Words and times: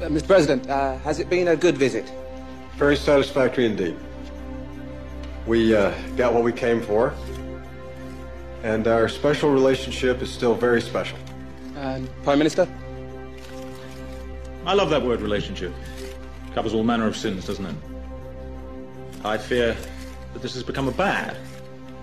Uh, 0.00 0.02
Mr. 0.02 0.28
President, 0.28 0.70
uh, 0.70 0.96
has 0.98 1.18
it 1.18 1.28
been 1.28 1.48
a 1.48 1.56
good 1.56 1.76
visit? 1.76 2.08
Very 2.76 2.96
satisfactory 2.96 3.66
indeed. 3.66 3.96
We 5.44 5.74
uh, 5.74 5.92
got 6.16 6.32
what 6.32 6.44
we 6.44 6.52
came 6.52 6.80
for, 6.80 7.12
and 8.62 8.86
our 8.86 9.08
special 9.08 9.50
relationship 9.50 10.22
is 10.22 10.30
still 10.30 10.54
very 10.54 10.80
special. 10.80 11.18
Uh, 11.76 12.00
Prime 12.22 12.38
Minister? 12.38 12.68
I 14.64 14.74
love 14.74 14.88
that 14.90 15.02
word 15.02 15.20
relationship. 15.20 15.72
It 16.46 16.54
covers 16.54 16.74
all 16.74 16.84
manner 16.84 17.08
of 17.08 17.16
sins, 17.16 17.46
doesn't 17.46 17.66
it? 17.66 17.74
I 19.24 19.36
fear 19.36 19.76
that 20.32 20.42
this 20.42 20.54
has 20.54 20.62
become 20.62 20.86
a 20.86 20.92
bad 20.92 21.36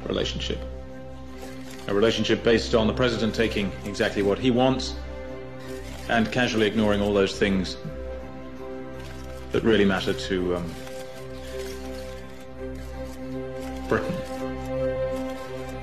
relationship. 0.05 0.59
A 1.87 1.93
relationship 1.93 2.43
based 2.43 2.75
on 2.75 2.87
the 2.87 2.93
president 2.93 3.33
taking 3.33 3.71
exactly 3.85 4.21
what 4.21 4.37
he 4.37 4.51
wants 4.51 4.95
and 6.09 6.31
casually 6.31 6.67
ignoring 6.67 7.01
all 7.01 7.13
those 7.13 7.37
things 7.37 7.77
that 9.51 9.63
really 9.63 9.85
matter 9.85 10.13
to 10.13 10.57
um, 10.57 10.73
Britain. 13.87 14.13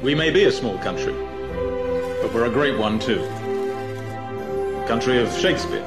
We 0.02 0.14
may 0.14 0.30
be 0.30 0.44
a 0.44 0.52
small 0.52 0.78
country, 0.78 1.12
but 1.12 2.32
we're 2.34 2.46
a 2.46 2.50
great 2.50 2.78
one 2.78 2.98
too. 2.98 3.22
A 3.22 4.84
country 4.86 5.18
of 5.18 5.32
Shakespeare, 5.38 5.84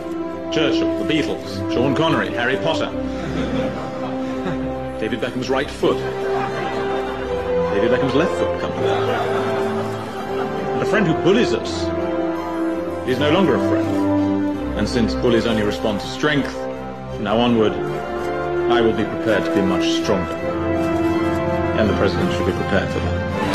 Churchill, 0.52 1.04
the 1.04 1.14
Beatles, 1.14 1.74
Sean 1.74 1.96
Connery, 1.96 2.30
Harry 2.30 2.58
Potter, 2.58 2.86
David 5.00 5.22
Beckham's 5.22 5.50
right 5.50 5.70
foot, 5.70 5.98
David 7.74 7.92
Beckham's 7.92 8.16
left 8.16 8.32
foot 8.34 8.62
company. 8.62 8.88
And 10.74 10.82
a 10.82 10.86
friend 10.86 11.06
who 11.06 11.14
bullies 11.24 11.54
us 11.54 11.84
is 13.08 13.20
no 13.20 13.32
longer 13.32 13.56
a 13.56 13.70
friend. 13.70 14.05
And 14.78 14.88
since 14.88 15.14
bullies 15.16 15.46
only 15.46 15.64
respond 15.64 16.02
to 16.02 16.08
strength, 16.08 16.52
from 16.52 17.24
now 17.24 17.38
onward, 17.38 17.72
I 17.72 18.82
will 18.82 18.92
be 18.92 19.06
prepared 19.06 19.46
to 19.46 19.56
be 19.56 19.62
much 19.62 20.04
stronger. 20.04 20.34
And 21.80 21.90
the 21.90 21.96
President 21.96 22.32
should 22.34 22.46
be 22.46 22.52
prepared 22.52 22.92
for 22.92 23.00
that. 23.00 23.55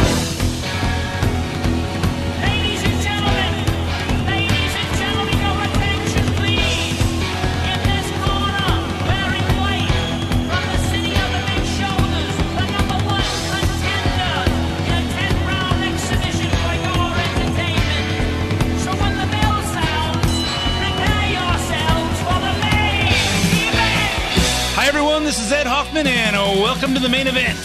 Welcome 26.41 26.95
to 26.95 27.01
the 27.01 27.09
main 27.09 27.27
event. 27.27 27.59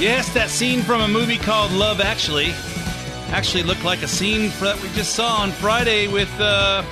Yes, 0.00 0.32
that 0.32 0.48
scene 0.48 0.82
from 0.82 1.02
a 1.02 1.08
movie 1.08 1.36
called 1.36 1.72
Love 1.72 2.00
Actually 2.00 2.52
actually 3.30 3.62
looked 3.62 3.84
like 3.84 4.02
a 4.02 4.08
scene 4.08 4.50
that 4.60 4.80
we 4.82 4.88
just 4.90 5.14
saw 5.14 5.42
on 5.42 5.52
Friday 5.52 6.08
with 6.08 6.32
uh, 6.40 6.82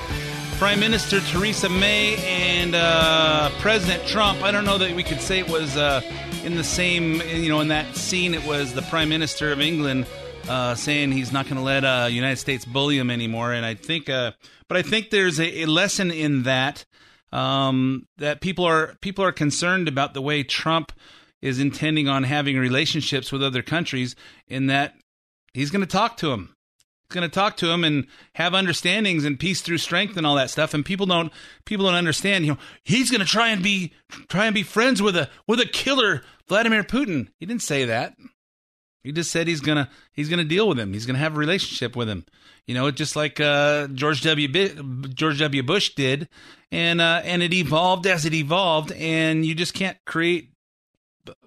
Prime 0.57 0.79
Minister 0.79 1.19
Theresa 1.21 1.69
May 1.69 2.15
and 2.17 2.75
uh, 2.75 3.49
President 3.59 4.07
Trump. 4.07 4.43
I 4.43 4.51
don't 4.51 4.63
know 4.65 4.77
that 4.77 4.95
we 4.95 5.01
could 5.01 5.19
say 5.19 5.39
it 5.39 5.49
was 5.49 5.75
uh, 5.75 6.01
in 6.43 6.55
the 6.55 6.63
same, 6.63 7.21
you 7.21 7.49
know, 7.49 7.61
in 7.61 7.69
that 7.69 7.95
scene, 7.95 8.35
it 8.35 8.45
was 8.45 8.73
the 8.73 8.83
Prime 8.83 9.09
Minister 9.09 9.51
of 9.51 9.59
England 9.59 10.05
uh, 10.47 10.75
saying 10.75 11.11
he's 11.11 11.31
not 11.31 11.45
going 11.45 11.57
to 11.57 11.63
let 11.63 11.83
uh, 11.83 12.07
United 12.11 12.37
States 12.37 12.63
bully 12.65 12.99
him 12.99 13.09
anymore. 13.09 13.53
And 13.53 13.65
I 13.65 13.73
think, 13.73 14.09
uh, 14.09 14.33
but 14.67 14.77
I 14.77 14.83
think 14.83 15.09
there's 15.09 15.39
a, 15.39 15.63
a 15.63 15.65
lesson 15.65 16.11
in 16.11 16.43
that 16.43 16.85
um, 17.31 18.07
that 18.17 18.41
people 18.41 18.65
are 18.65 18.95
people 19.01 19.23
are 19.23 19.31
concerned 19.31 19.87
about 19.87 20.13
the 20.13 20.21
way 20.21 20.43
Trump 20.43 20.91
is 21.41 21.59
intending 21.59 22.07
on 22.07 22.23
having 22.23 22.57
relationships 22.57 23.31
with 23.31 23.43
other 23.43 23.61
countries, 23.61 24.15
in 24.47 24.67
that 24.67 24.95
he's 25.53 25.71
going 25.71 25.81
to 25.81 25.87
talk 25.87 26.17
to 26.17 26.29
them. 26.29 26.55
He's 27.09 27.15
going 27.15 27.29
to 27.29 27.33
talk 27.33 27.57
to 27.57 27.67
them 27.67 27.83
and 27.83 28.07
have 28.33 28.53
understandings 28.53 29.23
and 29.23 29.39
peace 29.39 29.61
through 29.61 29.77
strength 29.77 30.17
and 30.17 30.27
all 30.27 30.35
that 30.35 30.49
stuff. 30.49 30.73
And 30.73 30.85
people 30.85 31.05
don't 31.05 31.31
people 31.65 31.85
don't 31.85 31.95
understand. 31.95 32.45
You 32.45 32.53
know, 32.53 32.59
he's 32.83 33.09
going 33.11 33.21
to 33.21 33.27
try 33.27 33.49
and 33.49 33.63
be 33.63 33.93
try 34.27 34.45
and 34.45 34.55
be 34.55 34.63
friends 34.63 35.01
with 35.01 35.15
a 35.15 35.29
with 35.47 35.59
a 35.59 35.65
killer 35.65 36.23
Vladimir 36.47 36.83
Putin. 36.83 37.29
He 37.39 37.45
didn't 37.45 37.61
say 37.61 37.85
that. 37.85 38.15
He 39.03 39.11
just 39.11 39.31
said 39.31 39.47
he's 39.47 39.61
gonna 39.61 39.89
he's 40.13 40.29
gonna 40.29 40.43
deal 40.43 40.67
with 40.67 40.79
him. 40.79 40.93
He's 40.93 41.05
gonna 41.05 41.19
have 41.19 41.35
a 41.35 41.39
relationship 41.39 41.95
with 41.95 42.09
him. 42.09 42.25
You 42.65 42.73
know, 42.73 42.91
just 42.91 43.15
like 43.15 43.39
uh, 43.39 43.87
George 43.87 44.21
W. 44.23 44.47
George 45.07 45.39
W. 45.39 45.63
Bush 45.63 45.95
did, 45.95 46.27
and 46.71 46.99
uh, 46.99 47.21
and 47.23 47.41
it 47.41 47.53
evolved 47.53 48.05
as 48.05 48.25
it 48.25 48.33
evolved. 48.33 48.91
And 48.91 49.45
you 49.45 49.55
just 49.55 49.73
can't 49.73 49.97
create 50.05 50.51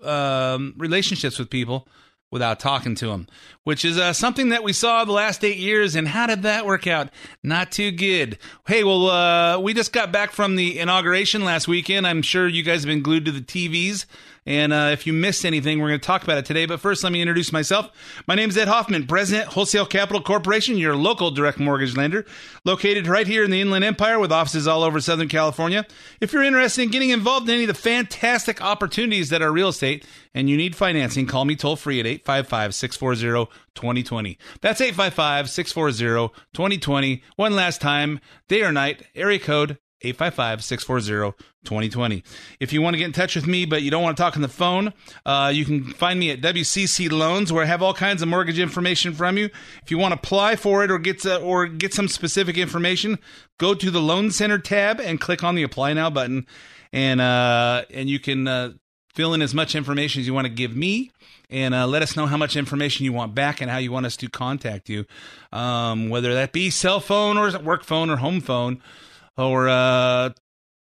um, 0.03 0.75
relationships 0.79 1.39
with 1.39 1.51
people 1.51 1.87
without 2.31 2.61
talking 2.61 2.95
to 2.95 3.09
them, 3.09 3.27
which 3.65 3.85
is 3.85 3.99
uh, 3.99 4.13
something 4.13 4.49
that 4.51 4.63
we 4.63 4.73
saw 4.73 5.05
the 5.05 5.13
last 5.13 5.45
eight 5.45 5.59
years. 5.59 5.95
And 5.95 6.09
how 6.09 6.27
did 6.27 6.43
that 6.43 6.67
work 6.67 6.87
out? 6.87 7.11
Not 7.43 7.73
too 7.73 7.91
good. 7.91 8.39
Hey, 8.67 8.85
well, 8.85 9.09
uh, 9.09 9.59
we 9.59 9.75
just 9.75 9.93
got 9.93 10.13
back 10.13 10.31
from 10.33 10.57
the 10.57 10.79
inauguration 10.79 11.45
last 11.45 11.69
weekend. 11.69 12.07
I'm 12.07 12.23
sure 12.23 12.49
you 12.49 12.63
guys 12.63 12.83
have 12.83 12.89
been 12.89 13.03
glued 13.03 13.27
to 13.27 13.33
the 13.33 13.41
TVs. 13.41 14.07
And 14.47 14.73
uh, 14.73 14.89
if 14.93 15.07
you 15.07 15.13
missed 15.13 15.45
anything, 15.45 15.79
we're 15.79 15.89
going 15.89 16.01
to 16.01 16.07
talk 16.07 16.23
about 16.23 16.39
it 16.39 16.47
today. 16.47 16.65
But 16.65 16.81
first, 16.81 17.05
let 17.05 17.13
me 17.13 17.21
introduce 17.21 17.53
myself. 17.53 17.91
My 18.27 18.35
name 18.35 18.49
is 18.49 18.57
Ed 18.57 18.69
Hoffman, 18.69 19.07
President, 19.07 19.49
Wholesale 19.49 19.85
Capital 19.85 20.23
Corporation, 20.23 20.79
your 20.79 20.97
local 20.97 21.31
direct 21.31 21.61
mortgage 21.61 21.95
lender, 21.95 22.25
located 22.65 23.07
right 23.07 23.27
here 23.27 23.45
in 23.45 23.51
the 23.51 23.61
Inland 23.61 23.85
Empire 23.85 24.19
with 24.19 24.33
offices 24.33 24.67
all 24.67 24.83
over 24.83 24.99
Southern 25.01 25.29
California. 25.29 25.87
If 26.21 26.33
you're 26.33 26.43
interested 26.43 26.83
in 26.83 26.91
getting 26.91 27.11
involved 27.11 27.49
in 27.49 27.55
any 27.55 27.65
of 27.65 27.69
the 27.69 27.75
fantastic 27.75 28.63
opportunities 28.63 29.29
that 29.29 29.43
are 29.43 29.53
real 29.53 29.69
estate 29.69 30.07
and 30.35 30.49
you 30.49 30.57
need 30.57 30.75
financing, 30.75 31.27
call 31.27 31.45
me 31.45 31.55
toll 31.55 31.77
free 31.77 32.01
at 32.01 32.07
855 32.07 32.75
640 32.75 33.50
2020. 33.75 34.39
That's 34.61 34.81
855 34.81 35.51
640 35.51 36.35
2020. 36.55 37.23
One 37.37 37.55
last 37.55 37.81
time, 37.81 38.21
day 38.49 38.63
or 38.63 38.73
night, 38.73 39.05
area 39.15 39.39
code 39.39 39.79
855 40.03 40.65
640 40.65 41.37
2020. 41.65 42.23
If 42.59 42.73
you 42.73 42.81
want 42.81 42.95
to 42.95 42.99
get 42.99 43.05
in 43.05 43.13
touch 43.13 43.37
with 43.37 43.47
me, 43.47 43.67
but 43.67 43.83
you 43.83 43.91
don't 43.91 44.03
want 44.03 44.17
to 44.17 44.23
talk 44.23 44.35
on 44.35 44.43
the 44.43 44.49
phone, 44.49 44.95
uh, 45.27 45.53
you 45.55 45.65
can 45.67 45.85
find 45.93 46.19
me 46.19 46.31
at 46.31 46.41
WCC 46.41 47.11
Loans, 47.11 47.53
where 47.53 47.63
I 47.63 47.67
have 47.67 47.83
all 47.83 47.93
kinds 47.93 48.23
of 48.23 48.29
mortgage 48.29 48.59
information 48.59 49.13
from 49.13 49.37
you. 49.37 49.51
If 49.83 49.91
you 49.91 49.99
want 49.99 50.13
to 50.13 50.19
apply 50.19 50.57
for 50.57 50.83
it 50.85 50.91
or 50.91 50.99
get 50.99 51.21
to, 51.23 51.39
or 51.39 51.67
get 51.67 51.93
some 51.93 52.09
specific 52.09 52.57
information, 52.57 53.19
go 53.59 53.75
to 53.75 53.91
the 53.91 54.01
Loan 54.01 54.31
Center 54.31 54.59
tab 54.59 55.01
and 55.01 55.21
click 55.21 55.45
on 55.45 55.55
the 55.55 55.63
Apply 55.63 55.93
Now 55.93 56.09
button, 56.09 56.47
and 56.93 57.21
uh, 57.21 57.85
and 57.91 58.09
you 58.09 58.19
can 58.19 58.49
uh, 58.49 58.73
fill 59.15 59.35
in 59.35 59.43
as 59.43 59.55
much 59.55 59.75
information 59.75 60.21
as 60.21 60.27
you 60.27 60.35
want 60.35 60.47
to 60.47 60.53
give 60.53 60.75
me. 60.75 61.11
And 61.49 61.75
uh, 61.75 61.87
let 61.87 62.03
us 62.03 62.17
know 62.17 62.27
how 62.27 62.37
much 62.37 62.57
information 62.57 63.05
you 63.05 63.13
want 63.13 63.35
back 63.35 63.61
and 63.61 63.71
how 63.71 63.79
you 63.79 63.91
want 63.91 64.07
us 64.07 64.17
to 64.19 64.29
contact 64.29 64.89
you, 64.89 65.05
um, 65.53 66.09
whether 66.09 66.33
that 66.35 66.53
be 66.53 66.71
cell 66.71 67.01
phone 67.01 67.37
or 67.37 67.59
work 67.59 67.83
phone 67.83 68.09
or 68.09 68.17
home 68.17 68.41
phone 68.41 68.81
or 69.37 69.69
uh, 69.69 70.31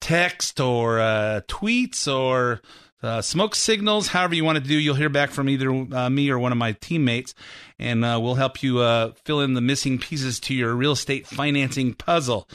text 0.02 0.60
or 0.60 1.00
uh, 1.00 1.40
tweets 1.48 2.12
or 2.12 2.60
uh, 3.02 3.22
smoke 3.22 3.54
signals, 3.54 4.08
however 4.08 4.34
you 4.34 4.44
want 4.44 4.58
to 4.58 4.64
do. 4.64 4.74
You'll 4.74 4.94
hear 4.94 5.08
back 5.08 5.30
from 5.30 5.48
either 5.48 5.70
uh, 5.70 6.10
me 6.10 6.28
or 6.28 6.38
one 6.38 6.52
of 6.52 6.58
my 6.58 6.72
teammates, 6.72 7.34
and 7.78 8.04
uh, 8.04 8.18
we'll 8.20 8.34
help 8.34 8.62
you 8.62 8.78
fill 9.24 9.40
in 9.40 9.54
the 9.54 9.60
missing 9.62 9.98
pieces 9.98 10.38
to 10.40 10.54
your 10.54 10.74
real 10.74 10.92
estate 10.92 11.26
financing 11.26 11.94
puzzle. 11.94 12.46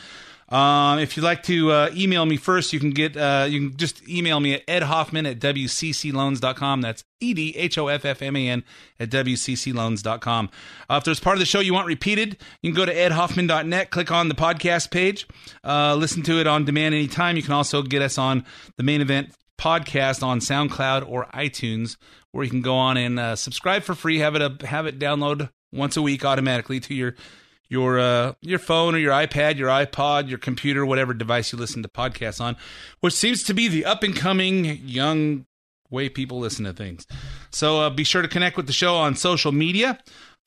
Um, 0.53 0.99
if 0.99 1.17
you'd 1.17 1.23
like 1.23 1.41
to 1.43 1.71
uh, 1.71 1.89
email 1.95 2.27
me 2.27 2.37
first, 2.37 2.73
you 2.73 2.79
can 2.79 2.91
get 2.91 3.17
uh, 3.17 3.47
you 3.49 3.59
can 3.59 3.77
just 3.77 4.07
email 4.07 4.39
me 4.39 4.53
at 4.53 4.67
edhoffman 4.67 5.27
at 5.29 5.39
wccloans.com. 5.39 6.81
That's 6.81 7.03
E 7.19 7.33
D 7.33 7.55
H 7.57 7.79
O 7.79 7.87
F 7.87 8.05
F 8.05 8.21
M 8.21 8.35
A 8.35 8.49
N 8.49 8.63
at 8.99 9.09
wccloans.com. 9.09 10.49
Uh, 10.87 10.95
if 10.95 11.05
there's 11.05 11.19
part 11.19 11.35
of 11.35 11.39
the 11.39 11.47
show 11.47 11.59
you 11.59 11.73
want 11.73 11.87
repeated, 11.87 12.37
you 12.61 12.71
can 12.71 12.75
go 12.75 12.85
to 12.85 12.93
edhoffman.net, 12.93 13.89
click 13.89 14.11
on 14.11 14.29
the 14.29 14.35
podcast 14.35 14.91
page, 14.91 15.27
uh, 15.63 15.95
listen 15.95 16.21
to 16.21 16.39
it 16.39 16.45
on 16.45 16.65
demand 16.65 16.93
anytime. 16.93 17.35
You 17.35 17.41
can 17.41 17.53
also 17.53 17.81
get 17.81 18.03
us 18.03 18.19
on 18.19 18.45
the 18.77 18.83
main 18.83 19.01
event 19.01 19.33
podcast 19.57 20.21
on 20.21 20.39
SoundCloud 20.39 21.09
or 21.09 21.25
iTunes, 21.33 21.97
where 22.31 22.43
you 22.43 22.51
can 22.51 22.61
go 22.61 22.75
on 22.75 22.97
and 22.97 23.19
uh, 23.19 23.35
subscribe 23.35 23.81
for 23.81 23.95
free. 23.95 24.19
Have 24.19 24.35
it 24.35 24.61
have 24.61 24.85
it 24.85 24.99
download 24.99 25.49
once 25.71 25.97
a 25.97 26.01
week 26.03 26.23
automatically 26.23 26.79
to 26.81 26.93
your 26.93 27.15
your 27.73 27.99
uh, 27.99 28.33
your 28.41 28.59
phone 28.59 28.93
or 28.93 28.99
your 28.99 29.11
iPad, 29.11 29.57
your 29.57 29.67
iPod, 29.67 30.29
your 30.29 30.37
computer, 30.37 30.85
whatever 30.85 31.13
device 31.13 31.51
you 31.51 31.57
listen 31.57 31.81
to 31.81 31.89
podcasts 31.89 32.39
on, 32.39 32.55
which 32.99 33.15
seems 33.15 33.41
to 33.43 33.53
be 33.53 33.67
the 33.67 33.83
up 33.83 34.03
and 34.03 34.15
coming 34.15 34.63
young 34.85 35.47
way 35.89 36.07
people 36.07 36.37
listen 36.37 36.65
to 36.65 36.73
things. 36.73 37.07
So 37.49 37.81
uh, 37.81 37.89
be 37.89 38.03
sure 38.03 38.21
to 38.21 38.27
connect 38.27 38.57
with 38.57 38.67
the 38.67 38.73
show 38.73 38.95
on 38.95 39.15
social 39.15 39.51
media. 39.51 39.97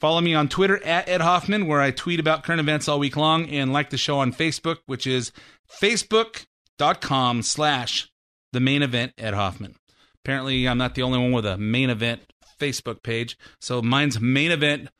Follow 0.01 0.21
me 0.21 0.35
on 0.35 0.49
Twitter 0.49 0.83
at 0.85 1.09
Ed 1.09 1.21
Hoffman, 1.21 1.67
where 1.67 1.81
I 1.81 1.91
tweet 1.91 2.21
about 2.21 2.45
current 2.45 2.61
events 2.61 2.87
all 2.87 3.01
week 3.01 3.17
long, 3.17 3.49
and 3.49 3.73
like 3.73 3.91
the 3.91 3.99
show 3.99 4.19
on 4.19 4.33
Facebook, 4.33 4.79
which 4.87 5.07
is 5.07 5.33
facebook.com 5.69 7.43
slash 7.43 8.09
the 8.53 8.61
main 8.61 8.83
event 8.83 9.15
Ed 9.19 9.35
Hoffman. 9.35 9.75
Apparently, 10.23 10.69
I'm 10.69 10.79
not 10.79 10.95
the 10.95 11.03
only 11.03 11.19
one 11.19 11.33
with 11.33 11.47
a 11.47 11.59
main 11.59 11.91
event 11.91 12.21
Facebook 12.61 13.03
page, 13.03 13.37
so 13.61 13.83
mine's 13.83 14.21
main 14.21 14.53
event 14.53 14.91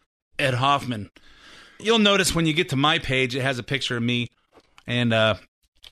Ed 0.41 0.55
Hoffman. 0.55 1.11
You'll 1.79 1.99
notice 1.99 2.35
when 2.35 2.47
you 2.47 2.53
get 2.53 2.71
to 2.71 2.77
my 2.77 2.99
page, 2.99 3.35
it 3.35 3.43
has 3.43 3.59
a 3.59 3.63
picture 3.63 3.97
of 3.97 4.03
me, 4.03 4.31
and 4.87 5.13
uh, 5.13 5.35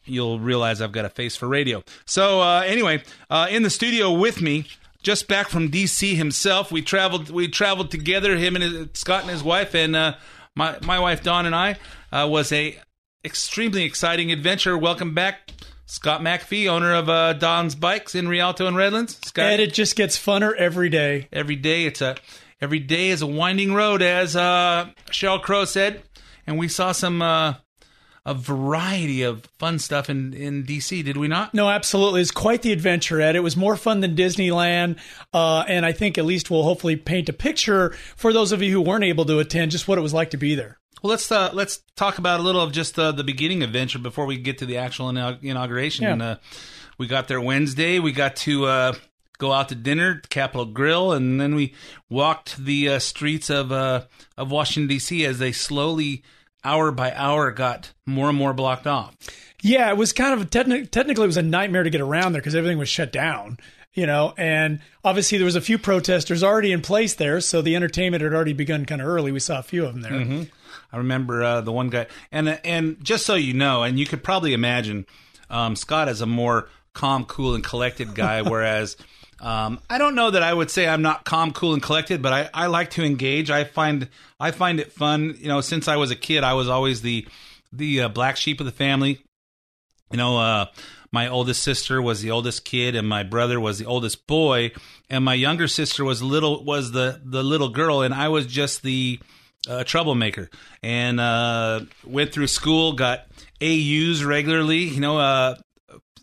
you'll 0.05 0.41
realize 0.41 0.81
I've 0.81 0.93
got 0.93 1.05
a 1.05 1.11
face 1.11 1.37
for 1.37 1.49
radio. 1.49 1.83
So 2.07 2.41
uh, 2.41 2.63
anyway, 2.67 3.03
uh, 3.31 3.47
in 3.51 3.63
the 3.63 3.71
studio 3.71 4.13
with 4.13 4.41
me, 4.41 4.67
just 5.03 5.29
back 5.29 5.49
from 5.49 5.71
DC 5.71 6.17
himself, 6.17 6.73
we 6.73 6.81
traveled. 6.83 7.31
We 7.31 7.49
traveled 7.49 7.91
together, 7.91 8.37
him 8.37 8.57
and 8.57 8.65
his, 8.65 8.89
Scott 8.95 9.23
and 9.23 9.31
his 9.31 9.43
wife, 9.43 9.75
and 9.75 9.95
uh, 9.95 10.15
my 10.55 10.79
my 10.83 10.99
wife 10.99 11.23
Dawn 11.23 11.45
and 11.47 11.55
I 11.55 11.77
uh, 12.11 12.27
was 12.31 12.51
a 12.53 12.79
extremely 13.25 13.85
exciting 13.85 14.33
adventure. 14.33 14.77
Welcome 14.79 15.15
back. 15.15 15.51
Scott 15.87 16.23
McAfee, 16.23 16.67
owner 16.67 16.95
of 16.95 17.11
uh, 17.11 17.35
Don's 17.35 17.75
Bikes 17.75 18.15
in 18.15 18.27
Rialto 18.27 18.67
and 18.67 18.75
Redlands. 18.75 19.19
Scott, 19.23 19.45
And 19.45 19.61
it 19.61 19.75
just 19.75 19.97
gets 19.97 20.17
funner 20.17 20.57
every 20.57 20.89
day. 20.89 21.29
every 21.31 21.57
day 21.57 21.85
it's 21.85 22.01
a 22.01 22.17
every 22.65 22.81
day 22.81 23.11
is 23.11 23.23
a 23.23 23.27
winding 23.27 23.73
road 23.75 24.03
as 24.03 24.35
uh 24.35 24.89
Sheryl 25.11 25.41
Crow 25.41 25.65
said 25.65 26.03
and 26.47 26.59
we 26.59 26.67
saw 26.69 26.91
some 26.93 27.23
uh 27.23 27.55
a 28.27 28.33
variety 28.33 29.23
of 29.23 29.45
fun 29.59 29.79
stuff 29.79 30.09
in 30.09 30.33
in 30.33 30.65
DC 30.65 31.05
did 31.05 31.17
we 31.19 31.29
not 31.29 31.53
No, 31.53 31.69
absolutely. 31.69 32.23
It's 32.23 32.31
quite 32.31 32.63
the 32.63 32.73
adventure, 32.73 33.21
Ed. 33.21 33.37
It 33.37 33.41
was 33.43 33.55
more 33.55 33.77
fun 33.77 34.01
than 34.01 34.17
Disneyland. 34.17 34.99
Uh, 35.35 35.63
and 35.69 35.85
I 35.85 35.93
think 35.93 36.17
at 36.17 36.25
least 36.25 36.51
we'll 36.51 36.63
hopefully 36.63 36.97
paint 36.97 37.29
a 37.29 37.35
picture 37.35 37.91
for 38.17 38.33
those 38.33 38.51
of 38.51 38.63
you 38.63 38.71
who 38.73 38.81
weren't 38.81 39.05
able 39.05 39.27
to 39.27 39.41
attend 39.41 39.73
just 39.73 39.87
what 39.89 39.99
it 39.99 40.01
was 40.01 40.15
like 40.15 40.31
to 40.31 40.39
be 40.39 40.55
there. 40.55 40.79
well 41.03 41.11
let's 41.11 41.31
uh 41.31 41.51
let's 41.53 41.81
talk 41.97 42.17
about 42.17 42.41
a 42.41 42.43
little 42.43 42.63
of 42.63 42.73
just 42.73 42.99
uh, 42.99 43.13
the 43.13 43.25
beginning 43.25 43.63
adventure 43.63 43.99
before 43.99 44.25
we 44.25 44.39
get 44.39 44.57
to 44.59 44.65
the 44.67 44.79
actual 44.79 45.09
inaug- 45.13 45.43
inauguration 45.43 46.05
Yeah. 46.05 46.13
and 46.15 46.23
uh 46.23 46.37
we 46.97 47.07
got 47.07 47.29
there 47.29 47.43
Wednesday 47.43 47.99
we 47.99 48.13
got 48.13 48.37
to 48.37 48.65
uh 48.65 48.93
go 49.39 49.53
out 49.53 49.69
to 49.69 49.75
dinner 49.75 50.21
at 50.23 50.31
Capital 50.31 50.65
Grille 50.67 51.13
and 51.13 51.41
then 51.41 51.55
we 51.55 51.75
walked 52.09 52.57
the 52.57 52.89
uh, 52.89 52.99
streets 52.99 53.51
of 53.51 53.73
uh 53.73 54.03
of 54.37 54.51
Washington 54.51 54.97
DC 54.97 55.27
as 55.27 55.39
they 55.39 55.53
slowly 55.53 56.23
hour 56.65 56.91
by 56.91 57.13
hour 57.15 57.51
got 57.51 57.93
more 58.07 58.29
and 58.29 58.39
more 58.39 58.53
blocked 58.55 58.87
off 58.87 59.15
Yeah, 59.63 59.91
it 59.91 59.97
was 59.97 60.13
kind 60.13 60.41
of 60.41 60.51
techni- 60.51 60.91
technically 60.91 61.25
it 61.25 61.27
was 61.29 61.37
a 61.37 61.43
nightmare 61.43 61.83
to 61.83 61.91
get 61.91 62.01
around 62.01 62.33
there 62.33 62.41
because 62.41 62.55
everything 62.55 62.79
was 62.79 62.89
shut 62.89 63.13
down. 63.13 63.59
You 63.97 64.07
know, 64.07 64.35
and 64.37 64.81
obviously 65.05 65.39
there 65.39 65.45
was 65.45 65.55
a 65.55 65.61
few 65.61 65.79
protesters 65.79 66.43
already 66.43 66.73
in 66.73 66.81
place 66.81 67.15
there, 67.15 67.41
so 67.41 67.63
the 67.63 67.77
entertainment 67.77 68.25
had 68.25 68.35
already 68.35 68.53
begun 68.53 68.87
kind 68.87 69.01
of 69.01 69.07
early. 69.07 69.31
We 69.31 69.39
saw 69.39 69.61
a 69.61 69.63
few 69.63 69.85
of 69.85 69.93
them 69.93 70.03
there. 70.03 70.47
I 70.93 70.97
remember 70.97 71.45
uh, 71.45 71.61
the 71.61 71.71
one 71.71 71.91
guy, 71.91 72.09
and 72.33 72.49
and 72.65 72.97
just 73.05 73.25
so 73.25 73.37
you 73.37 73.55
know, 73.55 73.85
and 73.85 73.97
you 73.97 74.05
could 74.05 74.25
probably 74.25 74.53
imagine, 74.53 75.07
um, 75.49 75.77
Scott 75.77 76.09
is 76.09 76.21
a 76.21 76.27
more 76.27 76.69
calm, 76.93 77.25
cool, 77.25 77.55
and 77.55 77.63
collected 77.63 78.17
guy, 78.17 78.43
whereas 78.51 78.97
um, 79.45 79.79
I 79.91 79.99
don't 79.99 80.15
know 80.15 80.31
that 80.31 80.43
I 80.43 80.55
would 80.55 80.71
say 80.71 80.89
I'm 80.89 81.03
not 81.03 81.25
calm, 81.25 81.53
cool, 81.53 81.75
and 81.75 81.83
collected, 81.83 82.23
but 82.23 82.33
I, 82.33 82.51
I 82.55 82.67
like 82.69 82.91
to 82.91 83.05
engage. 83.05 83.51
I 83.51 83.65
find 83.65 84.09
I 84.41 84.53
find 84.53 84.81
it 84.81 84.91
fun. 84.91 85.37
You 85.39 85.49
know, 85.49 85.61
since 85.61 85.87
I 85.87 85.97
was 85.97 86.11
a 86.11 86.17
kid, 86.17 86.43
I 86.43 86.55
was 86.55 86.69
always 86.69 87.03
the 87.03 87.27
the 87.71 88.03
uh, 88.03 88.09
black 88.09 88.39
sheep 88.39 88.59
of 88.61 88.67
the 88.67 88.73
family. 88.73 89.21
You 90.11 90.17
know, 90.17 90.39
uh, 90.39 90.67
my 91.13 91.29
oldest 91.29 91.63
sister 91.63 92.01
was 92.01 92.23
the 92.23 92.31
oldest 92.31 92.65
kid, 92.65 92.97
and 92.97 93.07
my 93.07 93.23
brother 93.23 93.61
was 93.61 93.79
the 93.79 93.85
oldest 93.85 94.27
boy, 94.27 94.73
and 95.11 95.23
my 95.23 95.35
younger 95.35 95.69
sister 95.69 96.05
was 96.05 96.23
little 96.23 96.65
was 96.65 96.93
the 96.93 97.21
the 97.23 97.43
little 97.43 97.69
girl, 97.69 98.01
and 98.01 98.15
I 98.15 98.29
was 98.29 98.47
just 98.47 98.83
the 98.83 99.21
uh, 99.69 99.85
troublemaker. 99.85 100.49
And 100.83 101.21
uh, 101.21 101.81
went 102.03 102.33
through 102.33 102.47
school, 102.47 102.95
got 102.95 103.27
AUs 103.61 104.25
regularly. 104.25 104.85
You 104.85 105.01
know, 105.01 105.19
uh, 105.19 105.57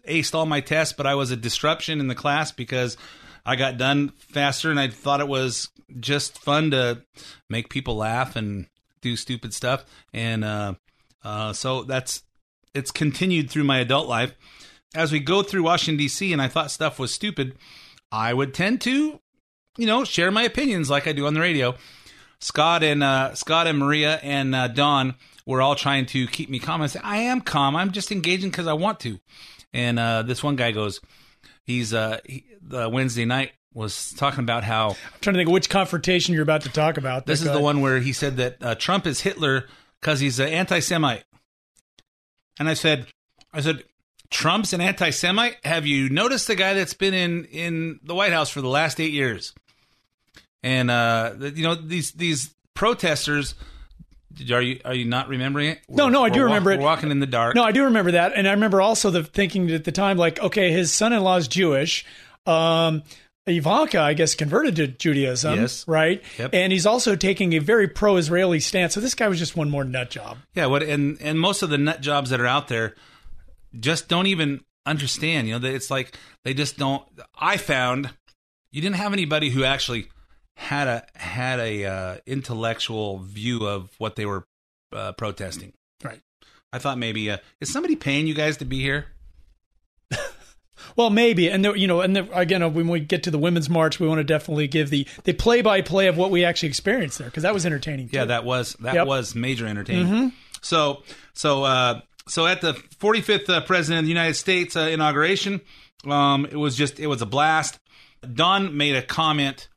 aced 0.07 0.35
all 0.35 0.45
my 0.45 0.61
tests, 0.61 0.93
but 0.93 1.07
I 1.07 1.15
was 1.15 1.31
a 1.31 1.35
disruption 1.35 1.99
in 1.99 2.07
the 2.07 2.15
class 2.15 2.51
because 2.51 2.97
I 3.45 3.55
got 3.55 3.77
done 3.77 4.09
faster, 4.17 4.69
and 4.69 4.79
I 4.79 4.87
thought 4.87 5.21
it 5.21 5.27
was 5.27 5.69
just 5.99 6.39
fun 6.39 6.71
to 6.71 7.03
make 7.49 7.69
people 7.69 7.95
laugh 7.95 8.35
and 8.35 8.67
do 9.01 9.15
stupid 9.15 9.53
stuff. 9.53 9.83
And 10.13 10.43
uh, 10.43 10.75
uh, 11.23 11.53
so 11.53 11.83
that's 11.83 12.23
it's 12.73 12.91
continued 12.91 13.49
through 13.49 13.63
my 13.63 13.79
adult 13.79 14.07
life. 14.07 14.33
As 14.93 15.11
we 15.11 15.19
go 15.19 15.41
through 15.41 15.63
Washington 15.63 15.97
D.C. 15.97 16.31
and 16.33 16.41
I 16.41 16.47
thought 16.47 16.71
stuff 16.71 16.99
was 16.99 17.13
stupid, 17.13 17.55
I 18.11 18.33
would 18.33 18.53
tend 18.53 18.81
to, 18.81 19.19
you 19.77 19.85
know, 19.85 20.03
share 20.03 20.31
my 20.31 20.43
opinions 20.43 20.89
like 20.89 21.07
I 21.07 21.13
do 21.13 21.25
on 21.27 21.33
the 21.33 21.39
radio. 21.39 21.75
Scott 22.39 22.83
and 22.83 23.03
uh, 23.03 23.33
Scott 23.35 23.67
and 23.67 23.77
Maria 23.77 24.15
and 24.17 24.53
uh, 24.53 24.67
Dawn 24.67 25.15
were 25.45 25.61
all 25.61 25.75
trying 25.75 26.05
to 26.07 26.27
keep 26.27 26.49
me 26.49 26.59
calm. 26.59 26.81
I 26.81 26.87
said, 26.87 27.01
I 27.05 27.17
am 27.17 27.41
calm. 27.41 27.75
I'm 27.75 27.91
just 27.91 28.11
engaging 28.11 28.49
because 28.49 28.67
I 28.67 28.73
want 28.73 28.99
to. 29.01 29.19
And 29.73 29.99
uh, 29.99 30.23
this 30.23 30.43
one 30.43 30.55
guy 30.55 30.71
goes, 30.71 30.99
he's 31.63 31.93
uh, 31.93 32.19
he, 32.25 32.45
the 32.61 32.89
Wednesday 32.89 33.25
night 33.25 33.51
was 33.73 34.13
talking 34.13 34.41
about 34.41 34.63
how 34.63 34.89
I'm 34.89 34.95
trying 35.21 35.33
to 35.35 35.39
think 35.39 35.47
of 35.47 35.53
which 35.53 35.69
confrontation 35.69 36.33
you're 36.33 36.43
about 36.43 36.61
to 36.63 36.69
talk 36.69 36.97
about. 36.97 37.25
this 37.25 37.41
is 37.41 37.47
But, 37.47 37.53
the 37.53 37.59
uh, 37.59 37.63
one 37.63 37.81
where 37.81 37.99
he 37.99 38.11
said 38.13 38.37
that 38.37 38.57
uh, 38.61 38.75
Trump 38.75 39.07
is 39.07 39.21
Hitler 39.21 39.67
because 39.99 40.19
he's 40.19 40.39
an 40.39 40.49
anti-Semite. 40.49 41.23
And 42.59 42.67
I 42.67 42.73
said, 42.73 43.07
I 43.53 43.61
said, 43.61 43.83
Trump's 44.29 44.73
an 44.73 44.81
anti-Semite. 44.81 45.57
Have 45.63 45.85
you 45.85 46.09
noticed 46.09 46.47
the 46.47 46.55
guy 46.55 46.73
that's 46.73 46.93
been 46.93 47.13
in 47.13 47.45
in 47.45 47.99
the 48.03 48.15
White 48.15 48.31
House 48.31 48.49
for 48.49 48.61
the 48.61 48.69
last 48.69 48.99
eight 48.99 49.11
years? 49.11 49.53
And 50.63 50.91
uh, 50.91 51.33
you 51.39 51.63
know 51.63 51.75
these 51.75 52.11
these 52.11 52.53
protesters. 52.73 53.55
Are 54.51 54.61
you 54.61 54.79
are 54.85 54.93
you 54.93 55.05
not 55.05 55.27
remembering 55.27 55.69
it? 55.69 55.79
No, 55.89 56.09
no, 56.09 56.23
I 56.23 56.29
do 56.29 56.39
We're 56.39 56.45
remember 56.45 56.71
it. 56.71 56.79
We're 56.79 56.85
walking 56.85 57.11
in 57.11 57.19
the 57.19 57.25
dark. 57.27 57.55
No, 57.55 57.63
I 57.63 57.71
do 57.71 57.85
remember 57.85 58.11
that, 58.11 58.33
and 58.35 58.47
I 58.47 58.51
remember 58.51 58.81
also 58.81 59.09
the 59.11 59.23
thinking 59.23 59.69
at 59.71 59.83
the 59.83 59.91
time, 59.91 60.17
like, 60.17 60.39
okay, 60.39 60.71
his 60.71 60.91
son-in-law 60.93 61.37
is 61.37 61.47
Jewish. 61.47 62.05
Um, 62.45 63.03
Ivanka, 63.47 63.99
I 63.99 64.13
guess, 64.13 64.35
converted 64.35 64.75
to 64.75 64.87
Judaism, 64.87 65.55
Yes. 65.61 65.87
right? 65.87 66.23
Yep. 66.37 66.51
And 66.53 66.71
he's 66.71 66.85
also 66.85 67.15
taking 67.15 67.53
a 67.53 67.59
very 67.59 67.87
pro-Israeli 67.87 68.59
stance. 68.59 68.93
So 68.93 68.99
this 68.99 69.15
guy 69.15 69.27
was 69.27 69.39
just 69.39 69.55
one 69.57 69.69
more 69.69 69.83
nut 69.83 70.11
job. 70.11 70.37
Yeah, 70.53 70.67
what 70.67 70.83
and 70.83 71.19
and 71.21 71.39
most 71.39 71.63
of 71.63 71.69
the 71.69 71.77
nut 71.77 72.01
jobs 72.01 72.29
that 72.29 72.39
are 72.39 72.47
out 72.47 72.67
there 72.67 72.95
just 73.79 74.07
don't 74.07 74.27
even 74.27 74.61
understand. 74.85 75.47
You 75.47 75.57
know, 75.59 75.67
it's 75.67 75.89
like 75.89 76.15
they 76.43 76.53
just 76.53 76.77
don't. 76.77 77.03
I 77.37 77.57
found 77.57 78.11
you 78.71 78.81
didn't 78.81 78.97
have 78.97 79.11
anybody 79.11 79.49
who 79.49 79.63
actually 79.63 80.07
had 80.61 80.87
a 80.87 81.03
had 81.15 81.59
a 81.59 81.85
uh, 81.85 82.17
intellectual 82.27 83.17
view 83.17 83.65
of 83.67 83.89
what 83.97 84.15
they 84.15 84.25
were 84.27 84.45
uh, 84.93 85.11
protesting. 85.13 85.73
Right. 86.03 86.21
I 86.71 86.77
thought 86.77 86.97
maybe 86.99 87.31
uh, 87.31 87.37
is 87.59 87.71
somebody 87.73 87.95
paying 87.95 88.27
you 88.27 88.33
guys 88.35 88.57
to 88.57 88.65
be 88.65 88.79
here? 88.79 89.07
Well, 90.95 91.09
maybe, 91.09 91.49
and 91.49 91.63
there, 91.63 91.75
you 91.75 91.87
know, 91.87 92.01
and 92.01 92.15
there, 92.15 92.27
again, 92.33 92.63
uh, 92.63 92.67
when 92.67 92.87
we 92.87 92.99
get 92.99 93.23
to 93.23 93.31
the 93.31 93.37
women's 93.37 93.69
march, 93.69 93.99
we 93.99 94.07
want 94.07 94.17
to 94.19 94.23
definitely 94.23 94.67
give 94.67 94.89
the 94.89 95.07
the 95.23 95.31
play-by-play 95.33 96.07
of 96.07 96.17
what 96.17 96.31
we 96.31 96.43
actually 96.43 96.69
experienced 96.69 97.19
there 97.19 97.27
because 97.27 97.43
that 97.43 97.53
was 97.53 97.65
entertaining. 97.65 98.09
Yeah, 98.11 98.25
that 98.25 98.43
was 98.43 98.73
that 98.79 98.95
Yep. 98.95 99.07
was 99.07 99.35
major 99.35 99.67
entertainment. 99.67 100.33
So 100.61 101.03
so 101.33 101.63
uh, 101.63 102.01
so 102.27 102.47
at 102.47 102.61
the 102.61 102.73
45th 102.99 103.47
uh, 103.49 103.61
president 103.61 103.99
of 103.99 104.05
the 104.05 104.09
United 104.09 104.33
States 104.33 104.75
uh, 104.75 104.81
inauguration, 104.81 105.61
um, 106.05 106.45
it 106.45 106.57
was 106.57 106.75
just 106.75 106.99
it 106.99 107.07
was 107.07 107.21
a 107.21 107.27
blast. 107.27 107.79
Dawn 108.33 108.75
made 108.75 108.95
a 108.95 109.01
comment. 109.03 109.67